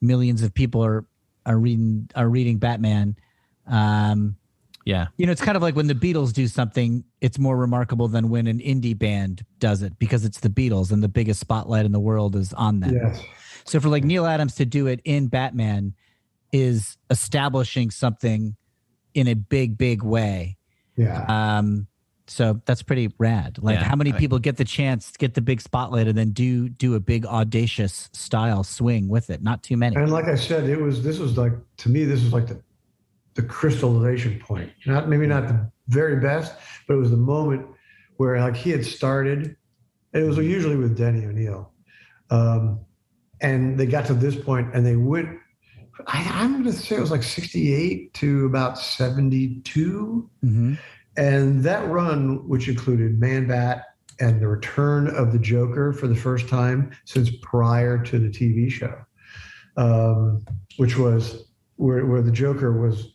[0.00, 1.04] millions of people are
[1.46, 3.16] are reading are reading Batman.
[3.70, 4.36] Um,
[4.84, 5.08] Yeah.
[5.16, 8.28] you know, it's kind of like when the Beatles do something, it's more remarkable than
[8.30, 11.92] when an indie band does it because it's the Beatles and the biggest spotlight in
[11.92, 12.94] the world is on them.
[12.94, 13.22] yes,
[13.64, 15.94] So for like Neal Adams to do it in Batman
[16.52, 18.56] is establishing something
[19.14, 20.56] in a big, big way.
[20.96, 21.24] yeah.
[21.58, 21.86] Um,
[22.26, 23.58] so that's pretty rad.
[23.60, 26.16] Like Yeah, how many I- people get the chance to get the big spotlight and
[26.16, 29.42] then do do a big audacious style swing with it?
[29.42, 29.96] Not too many.
[29.96, 32.60] And like I said, it was this was like to me, this was like the
[33.34, 34.72] the crystallization point.
[34.86, 36.54] Not maybe not the very best,
[36.86, 37.66] but it was the moment
[38.16, 39.56] where like he had started.
[40.12, 41.72] It was usually with Denny O'Neil,
[42.30, 42.80] um,
[43.40, 45.38] and they got to this point, and they went.
[46.06, 50.30] I, I'm going to say it was like 68 to about 72.
[50.40, 50.74] hmm
[51.16, 53.84] And that run, which included Man Bat
[54.18, 58.70] and the return of the Joker for the first time since prior to the TV
[58.70, 58.94] show,
[59.76, 60.44] um,
[60.76, 61.44] which was
[61.76, 63.12] where, where the Joker was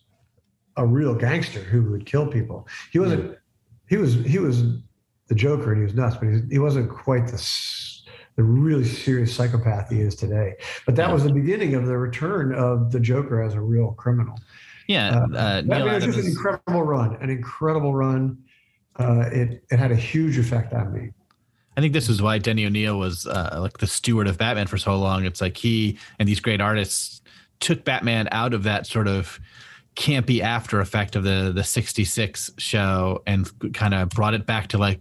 [0.77, 2.67] a real gangster who would kill people.
[2.91, 3.37] He wasn't.
[3.87, 4.15] He was.
[4.25, 4.63] He was
[5.27, 7.37] the Joker, and he was nuts, but he, he wasn't quite the
[8.35, 10.55] the really serious psychopath he is today.
[10.85, 14.37] But that was the beginning of the return of the Joker as a real criminal.
[14.87, 15.25] Yeah.
[15.33, 18.37] Uh, Uh, I mean, it was just an incredible run, an incredible run.
[18.97, 21.11] Uh, it it had a huge effect on me.
[21.77, 24.77] I think this is why Denny O'Neil was uh, like the steward of Batman for
[24.77, 25.25] so long.
[25.25, 27.21] It's like he and these great artists
[27.59, 29.39] took Batman out of that sort of
[29.95, 34.77] campy after effect of the the 66 show and kind of brought it back to
[34.77, 34.99] like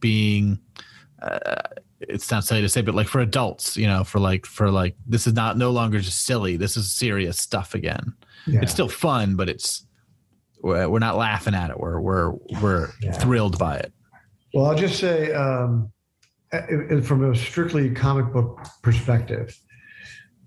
[0.00, 0.58] being
[1.22, 1.56] uh,
[2.00, 4.94] it sounds silly to say but like for adults you know for like for like
[5.06, 8.14] this is not no longer just silly this is serious stuff again
[8.46, 8.60] Yeah.
[8.62, 9.84] it's still fun but it's
[10.62, 12.32] we're, we're not laughing at it we're we're
[12.62, 13.12] we're Yeah.
[13.12, 13.92] thrilled by it
[14.54, 15.90] Well, I'll just say, um,
[16.52, 19.58] uh, uh, from a strictly comic book perspective,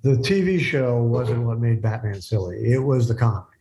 [0.02, 2.58] the TV show wasn't what made Batman silly.
[2.74, 3.59] It was the comics.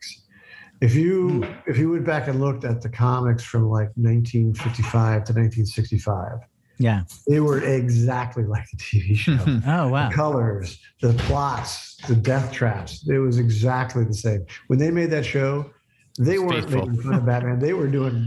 [0.81, 1.45] If you hmm.
[1.67, 4.93] if you went back and looked at the comics from like 1955
[5.25, 6.39] to 1965,
[6.79, 7.03] Yeah.
[7.27, 9.39] they were exactly like the TV show.
[9.67, 10.09] Oh wow.
[10.09, 13.09] The colors, the plots, the death traps.
[13.09, 14.47] It was exactly the same.
[14.69, 15.71] When they made that show,
[16.19, 16.87] they weren't Faithful.
[16.87, 17.59] making fun of Batman.
[17.59, 18.27] They were doing hmm.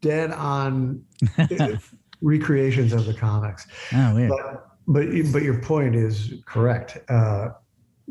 [0.00, 1.04] dead on
[1.38, 1.76] eh,
[2.20, 3.66] recreations of the comics.
[3.92, 4.30] Oh weird.
[4.30, 6.98] But but but your point is correct.
[7.10, 7.50] Uh,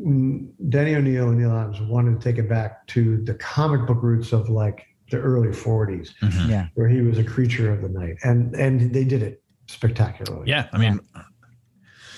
[0.00, 4.02] mm, Danny O'Neil and Neal Adams wanted to take it back to the comic book
[4.02, 6.48] roots of like the early 40s, Mhm.
[6.50, 6.66] Yeah.
[6.74, 10.48] where he was a creature of the night, and and they did it spectacularly.
[10.48, 10.98] yeah i mean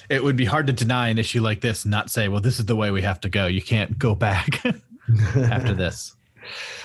[0.08, 2.60] it would be hard to deny an issue like this and not say well this
[2.60, 4.64] is the way we have to go you can't go back
[5.36, 6.14] after this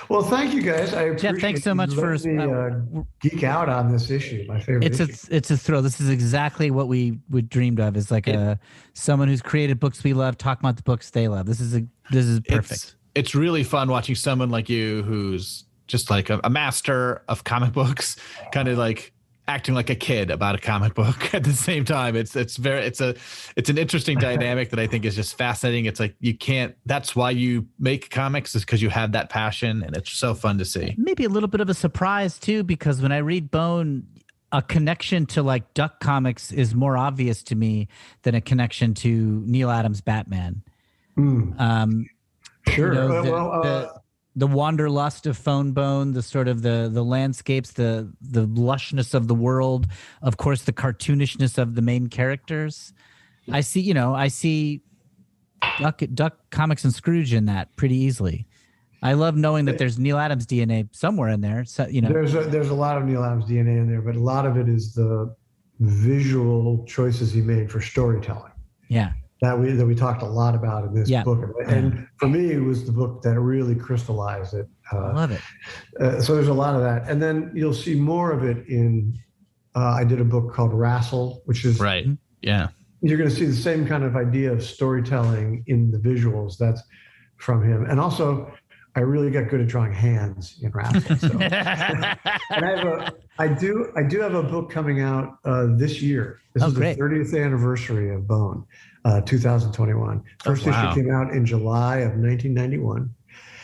[0.08, 0.94] Well, thank you guys.
[0.94, 4.10] I Jeff, thanks so appreciate much you for letting me, uh, geek out on this
[4.10, 4.44] issue.
[4.46, 4.84] My favorite.
[4.84, 5.28] it's a issue.
[5.30, 5.82] it's a thrill.
[5.82, 7.96] This is exactly what we would dreamed of.
[7.96, 8.58] Is like a
[8.94, 11.46] someone who's created books we love, talking about the books they love.
[11.46, 12.72] This is a this is perfect.
[12.72, 17.44] It's, it's really fun watching someone like you who's just like a, a master of
[17.44, 18.16] comic books,
[18.52, 19.12] kind of like
[19.48, 22.16] acting like a kid about a comic book at the same time.
[22.16, 23.14] It's it's very it's a
[23.56, 25.86] it's an interesting dynamic that I think is just fascinating.
[25.86, 29.82] It's like you can't that's why you make comics is because you have that passion
[29.82, 30.94] and it's so fun to see.
[30.98, 34.06] Maybe a little bit of a surprise too, because when I read Bone,
[34.52, 37.88] a connection to like Duck Comics is more obvious to me
[38.22, 40.62] than a connection to Neal Adams Batman.
[41.18, 42.06] Mm, Um,
[42.68, 42.92] sure.
[42.94, 43.88] you know, Uh, the, well, uh,
[44.36, 49.28] the, wanderlust of Fone Bone the sort of the the landscapes the the lushness of
[49.28, 49.86] the world
[50.22, 52.92] of course the cartoonishness of the main characters.
[53.50, 54.82] I see you know i see
[55.78, 58.46] duck duck comics and scrooge in that pretty easily.
[59.02, 62.08] I love knowing that there's neal adams dna somewhere in there so you know.
[62.08, 64.56] There's a, there's a lot of Neal Adams DNA in there, but a lot of
[64.56, 65.34] it is the
[65.80, 68.52] visual choices he made for storytelling.
[68.88, 71.22] Yeah that we that we talked a lot about in this Yeah.
[71.22, 71.40] book.
[71.66, 74.66] And for me, it was the book that really crystallized it.
[74.92, 75.40] i Uh, love it
[76.00, 79.14] uh, so there's a lot of that, and then you'll see more of it in.
[79.74, 82.06] Uh, I did a book called RASL, which is Right.
[82.40, 82.68] Yeah.
[83.02, 86.56] you're going to see the same kind of idea of storytelling in the visuals.
[86.56, 86.82] That's
[87.36, 88.50] from him, and also
[88.94, 91.18] I really got good at drawing hands in RASL.
[91.20, 91.38] So.
[92.56, 96.00] and I have a, I do, I do have a book coming out uh, this
[96.00, 96.40] year.
[96.54, 96.96] This Oh, is great.
[96.96, 98.64] the 30th anniversary of Bone,
[99.06, 100.22] uh, 2021.
[100.42, 100.90] First Oh, wow.
[100.90, 103.10] issue came out in July of 1991,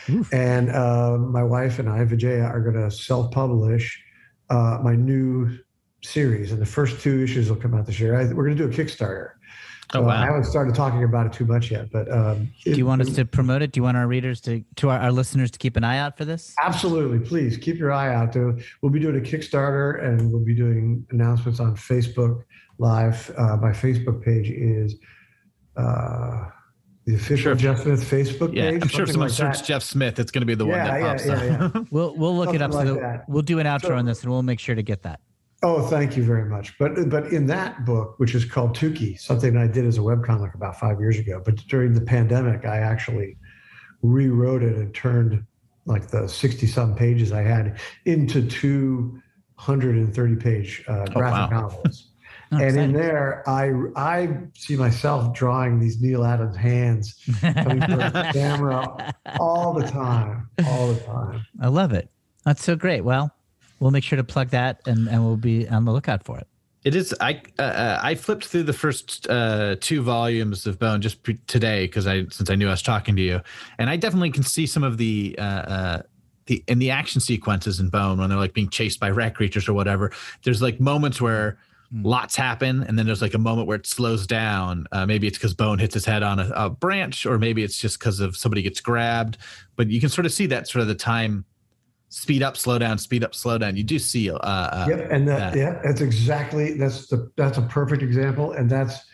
[0.09, 0.33] Oof.
[0.33, 4.01] and uh, my wife and I, Vijaya, are going to self-publish
[4.49, 5.57] uh, my new
[6.01, 8.15] series, and the first two issues will come out this year.
[8.19, 9.31] I, we're going to do a Kickstarter.
[9.95, 10.09] Oh, wow.
[10.09, 13.13] I haven't started talking about it too much yet, but um, do you want us
[13.13, 15.75] to promote it do you want our readers to to our, our listeners to keep
[15.77, 17.19] an eye out for this Absolutely.
[17.19, 18.33] Please keep your eye out.
[18.33, 22.43] There- We'll be doing a Kickstarter and we'll be doing announcements on Facebook
[22.79, 23.31] Live.
[23.37, 24.95] Uh, my Facebook page is
[25.77, 26.49] uh,
[27.05, 27.55] the official Sure.
[27.55, 28.71] Jeff Smith Facebook Yeah.
[28.71, 28.81] page.
[28.83, 29.67] I'm sure if something someone like searched that.
[29.67, 31.33] Jeff Smith, it's going to be the one Yeah, that yeah, pops yeah,
[31.65, 31.73] up.
[31.75, 31.81] yeah.
[31.91, 33.29] we'll we'll look it up Something so that that.
[33.29, 35.19] we'll do an outro So- on this and we'll make sure to get that
[35.65, 36.77] Oh, thank you very much.
[36.77, 40.53] But but in that book, which is called Tuki, something I did as a webcomic
[40.55, 43.37] about five years ago, but during the pandemic, I actually
[44.01, 45.41] rewrote it and turned
[45.85, 48.45] like the 60 some pages I had into
[49.57, 51.61] 230 page uh, Oh, graphic wow.
[51.61, 52.09] novels.
[52.53, 57.97] Oh, and in there, I I see myself drawing these Neal Adams hands coming from
[57.97, 61.45] the camera all the time, all the time.
[61.61, 62.09] I love it.
[62.45, 63.01] That's so great.
[63.01, 63.33] Well,
[63.79, 66.47] we'll make sure to plug that and, and we'll be on the lookout for it.
[66.83, 67.15] It is.
[67.21, 71.39] I uh, uh, I flipped through the first uh, two volumes of Bone just pre-
[71.47, 73.41] today because I since I knew I was talking to you,
[73.77, 76.01] and I definitely can see some of the uh, uh,
[76.47, 79.69] the in the action sequences in Bone when they're like being chased by rat creatures
[79.69, 80.11] or whatever.
[80.43, 81.57] There's like moments where
[82.01, 84.87] lots happen, and then there's like a moment where it slows down.
[84.91, 87.77] Uh, maybe it's because Bone hits his head on a, a branch, or maybe it's
[87.77, 89.37] just because of somebody gets grabbed.
[89.75, 91.45] But you can sort of see that sort of the time
[92.09, 93.75] speed up, slow down, speed up, slow down.
[93.75, 94.29] You do see.
[94.29, 95.57] Uh, uh, Yep, and that, that.
[95.57, 99.05] yeah, that's exactly that's the that's a perfect example, and that's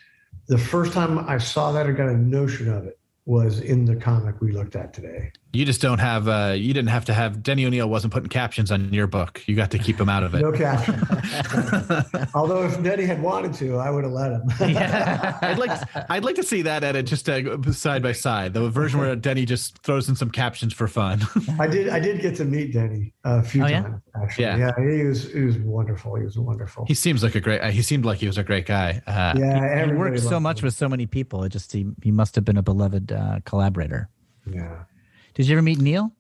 [0.48, 3.96] the first time I saw that or got a notion of it was in the
[3.96, 5.32] comic we looked at today.
[5.52, 6.28] You just don't have.
[6.28, 7.42] Uh, you didn't have to have.
[7.42, 9.42] Denny O'Neil wasn't putting captions on your book.
[9.48, 10.42] You got to keep him out of it.
[10.42, 10.94] No caption.
[12.36, 14.44] Although if Denny had wanted to, I would have let him.
[14.60, 15.72] I'd like.
[16.12, 18.54] I'd like to see that edit just uh, side by side.
[18.54, 21.22] The version where Denny just throws in some captions for fun.
[21.60, 21.90] I did.
[21.90, 23.82] I did get to meet Denny a few Oh, yeah?
[23.82, 24.02] times.
[24.22, 24.58] Actually, Yeah.
[24.78, 24.98] yeah.
[24.98, 25.32] He was.
[25.34, 26.16] He was wonderful.
[26.16, 26.86] He was wonderful.
[26.86, 27.62] he seems like a great.
[27.62, 29.02] Uh, he seemed like he was a great guy.
[29.08, 30.66] Uh, yeah, He everybody worked so much him.
[30.66, 31.44] with so many people.
[31.44, 34.10] It just he, he must have been a beloved uh, collaborator.
[34.46, 34.84] Yeah.
[35.40, 36.12] Did you ever meet Neal?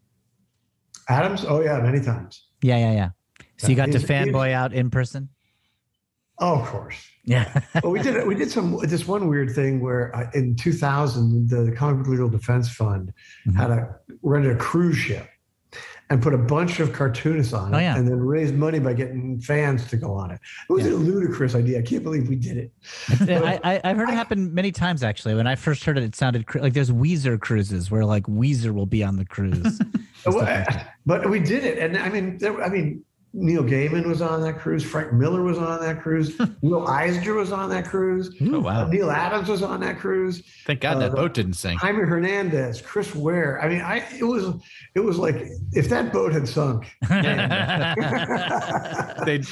[1.09, 1.43] Adams.
[1.45, 2.41] Oh yeah, many times.
[2.61, 3.09] Yeah, yeah, yeah.
[3.57, 5.27] So you Yeah, got to fanboy out in person?
[6.39, 6.95] Oh, of course.
[7.25, 7.61] Yeah.
[7.83, 11.73] well, we did we did some this one weird thing where uh, in 2000 the
[11.75, 13.11] Comic Book Legal Defense Fund
[13.45, 13.55] Mhm.
[13.57, 15.27] had a rented a cruise ship
[16.11, 17.95] and put a bunch of cartoonists on oh, it, Oh, yeah.
[17.97, 20.39] and then raised money by getting fans to go on it.
[20.69, 20.93] It was Yeah.
[20.93, 21.79] a ludicrous idea.
[21.79, 22.71] I can't believe we did it.
[23.29, 25.35] I, I, I've heard it happen many times actually.
[25.35, 28.73] When I first heard it, it sounded cr- like there's Weezer cruises where like Weezer
[28.73, 29.79] will be on the cruise.
[30.25, 30.65] Well,
[31.05, 34.57] but we did it, and I mean, there, I mean, Neil Gaiman was on that
[34.57, 34.83] cruise.
[34.83, 36.39] Frank Miller was on that cruise.
[36.61, 38.35] Will Eisner was on that cruise.
[38.41, 38.85] Oh wow!
[38.85, 40.41] Uh, Neal Adams was on that cruise.
[40.65, 41.79] Thank God uh, that boat didn't sink.
[41.79, 43.61] Jaime Hernandez, Chris Ware.
[43.61, 44.55] I mean, I it was
[44.95, 46.91] it was like if that boat had sunk.
[49.25, 49.43] They'd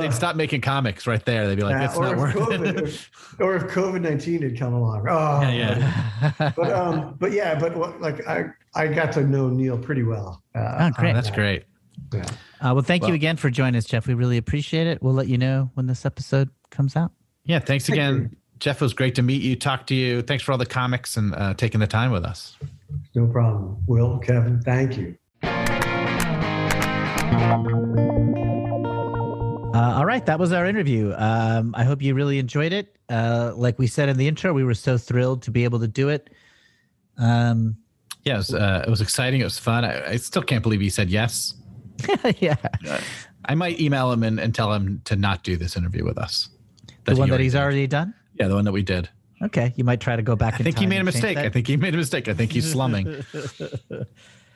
[0.00, 1.46] they'd stop making comics right there.
[1.46, 3.08] They'd be like, Uh, "It's or, not worth COVID, it."
[3.40, 5.06] or if COVID nineteen had come along.
[5.08, 9.78] Oh, Yeah, But um, but yeah, but what, like I I got to know Neal
[9.78, 10.42] pretty well.
[10.54, 11.12] Uh, Oh, great.
[11.14, 11.64] That's great.
[12.12, 12.22] Yeah.
[12.60, 14.06] Uh, well, thank you again for joining us, Jeff.
[14.06, 15.02] We really appreciate it.
[15.02, 17.12] We'll let you know when this episode comes out.
[17.44, 18.36] Yeah, thanks Thank again, you.
[18.58, 18.80] Jeff.
[18.80, 20.22] It was great to meet you, talk to you.
[20.22, 22.56] Thanks for all the comics and uh, taking the time with us.
[23.14, 23.82] No problem.
[23.86, 25.16] Will, Kevin, thank you.
[29.74, 31.12] Uh, all right, that was our interview.
[31.16, 32.96] Um, I hope you really enjoyed it.
[33.08, 35.88] Uh, like we said in the intro, we were so thrilled to be able to
[35.88, 36.30] do it.
[37.18, 37.76] Um,
[38.24, 39.40] Yeah, it was, uh, it was exciting.
[39.40, 39.84] It was fun.
[39.84, 41.54] I, I still can't believe he said yes.
[42.38, 42.56] yeah,
[43.44, 46.48] I might email him and, and tell him to not do this interview with us.
[47.04, 47.60] the one that he's did.
[47.60, 48.14] already done.
[48.38, 49.08] Yeah, the one that we did.
[49.42, 50.54] Okay, you might try to go back.
[50.54, 51.36] I in think he made a mistake.
[51.36, 52.28] I think he made a mistake.
[52.28, 53.24] I think he's slumming.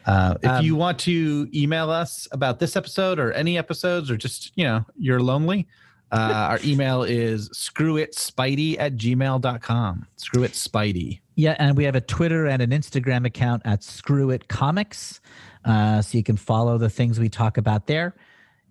[0.06, 4.16] Uh, if Um, you want to email us about this episode or any episodes or
[4.16, 5.68] just, you know, you're lonely,
[6.12, 6.16] uh,
[6.48, 10.06] our email is screwitspidey at gmail.com.
[10.16, 11.20] Screw it Spidey.
[11.34, 15.20] Yeah, and we have a Twitter and an Instagram account at Screw It Comics,
[15.64, 18.16] uh, so you can follow the things we talk about there.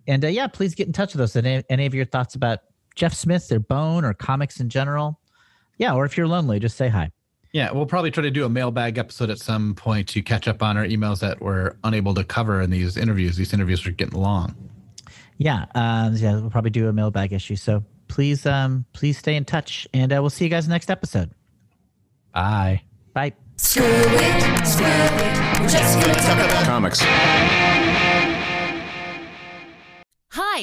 [0.06, 1.36] And uh, yeah, please get in touch with us.
[1.36, 2.60] Any, any of your thoughts about
[2.94, 5.20] Jeff Smith, or Bone, or comics in general?
[5.76, 7.12] Yeah, or if you're lonely, just say hi.
[7.52, 10.62] Yeah, we'll probably try to do a mailbag episode at some point to catch up
[10.62, 13.36] on our emails that we're unable to cover in these interviews.
[13.36, 14.54] These interviews are getting long.
[15.38, 17.56] Yeah, um, yeah, we'll probably do a mailbag issue.
[17.56, 21.30] So please, um, please stay in touch, and uh, we'll see you guys next episode.
[22.34, 22.82] Bye.
[23.14, 23.32] Bye.
[23.78, 25.60] Screw it, screw it.
[25.60, 27.00] We're just gonna talk about Comics.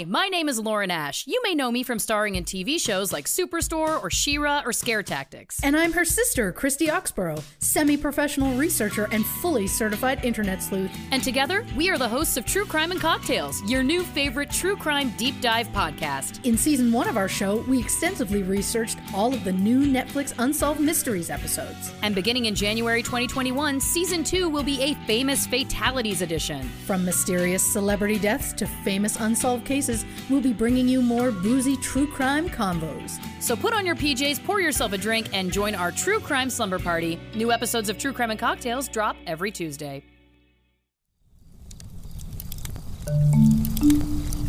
[0.03, 1.25] My name is Lauren Ash.
[1.25, 5.03] You may know me from starring in TV shows like Superstore or She-Ra or Scare
[5.03, 5.63] Tactics.
[5.63, 10.91] And I'm her sister, Christy Oxborough, semi professional researcher and fully certified internet sleuth.
[11.11, 14.75] And together, we are the hosts of True Crime and Cocktails, your new favorite true
[14.75, 16.43] crime deep dive podcast.
[16.43, 20.81] In season one of our show, we extensively researched all of the new Netflix Unsolved
[20.81, 21.93] Mysteries episodes.
[22.01, 26.63] And beginning in January 2021, season 2 will be a famous fatalities edition.
[26.85, 29.84] From mysterious celebrity deaths to famous unsolved cases,
[30.29, 33.19] we'll be bringing you more boozy true crime combos.
[33.41, 36.79] So put on your PJs, pour yourself a drink, and join our True Crime Slumber
[36.79, 37.19] Party.
[37.35, 40.03] New episodes of True Crime and Cocktails drop every Tuesday.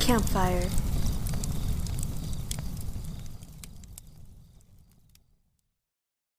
[0.01, 0.69] Campfire.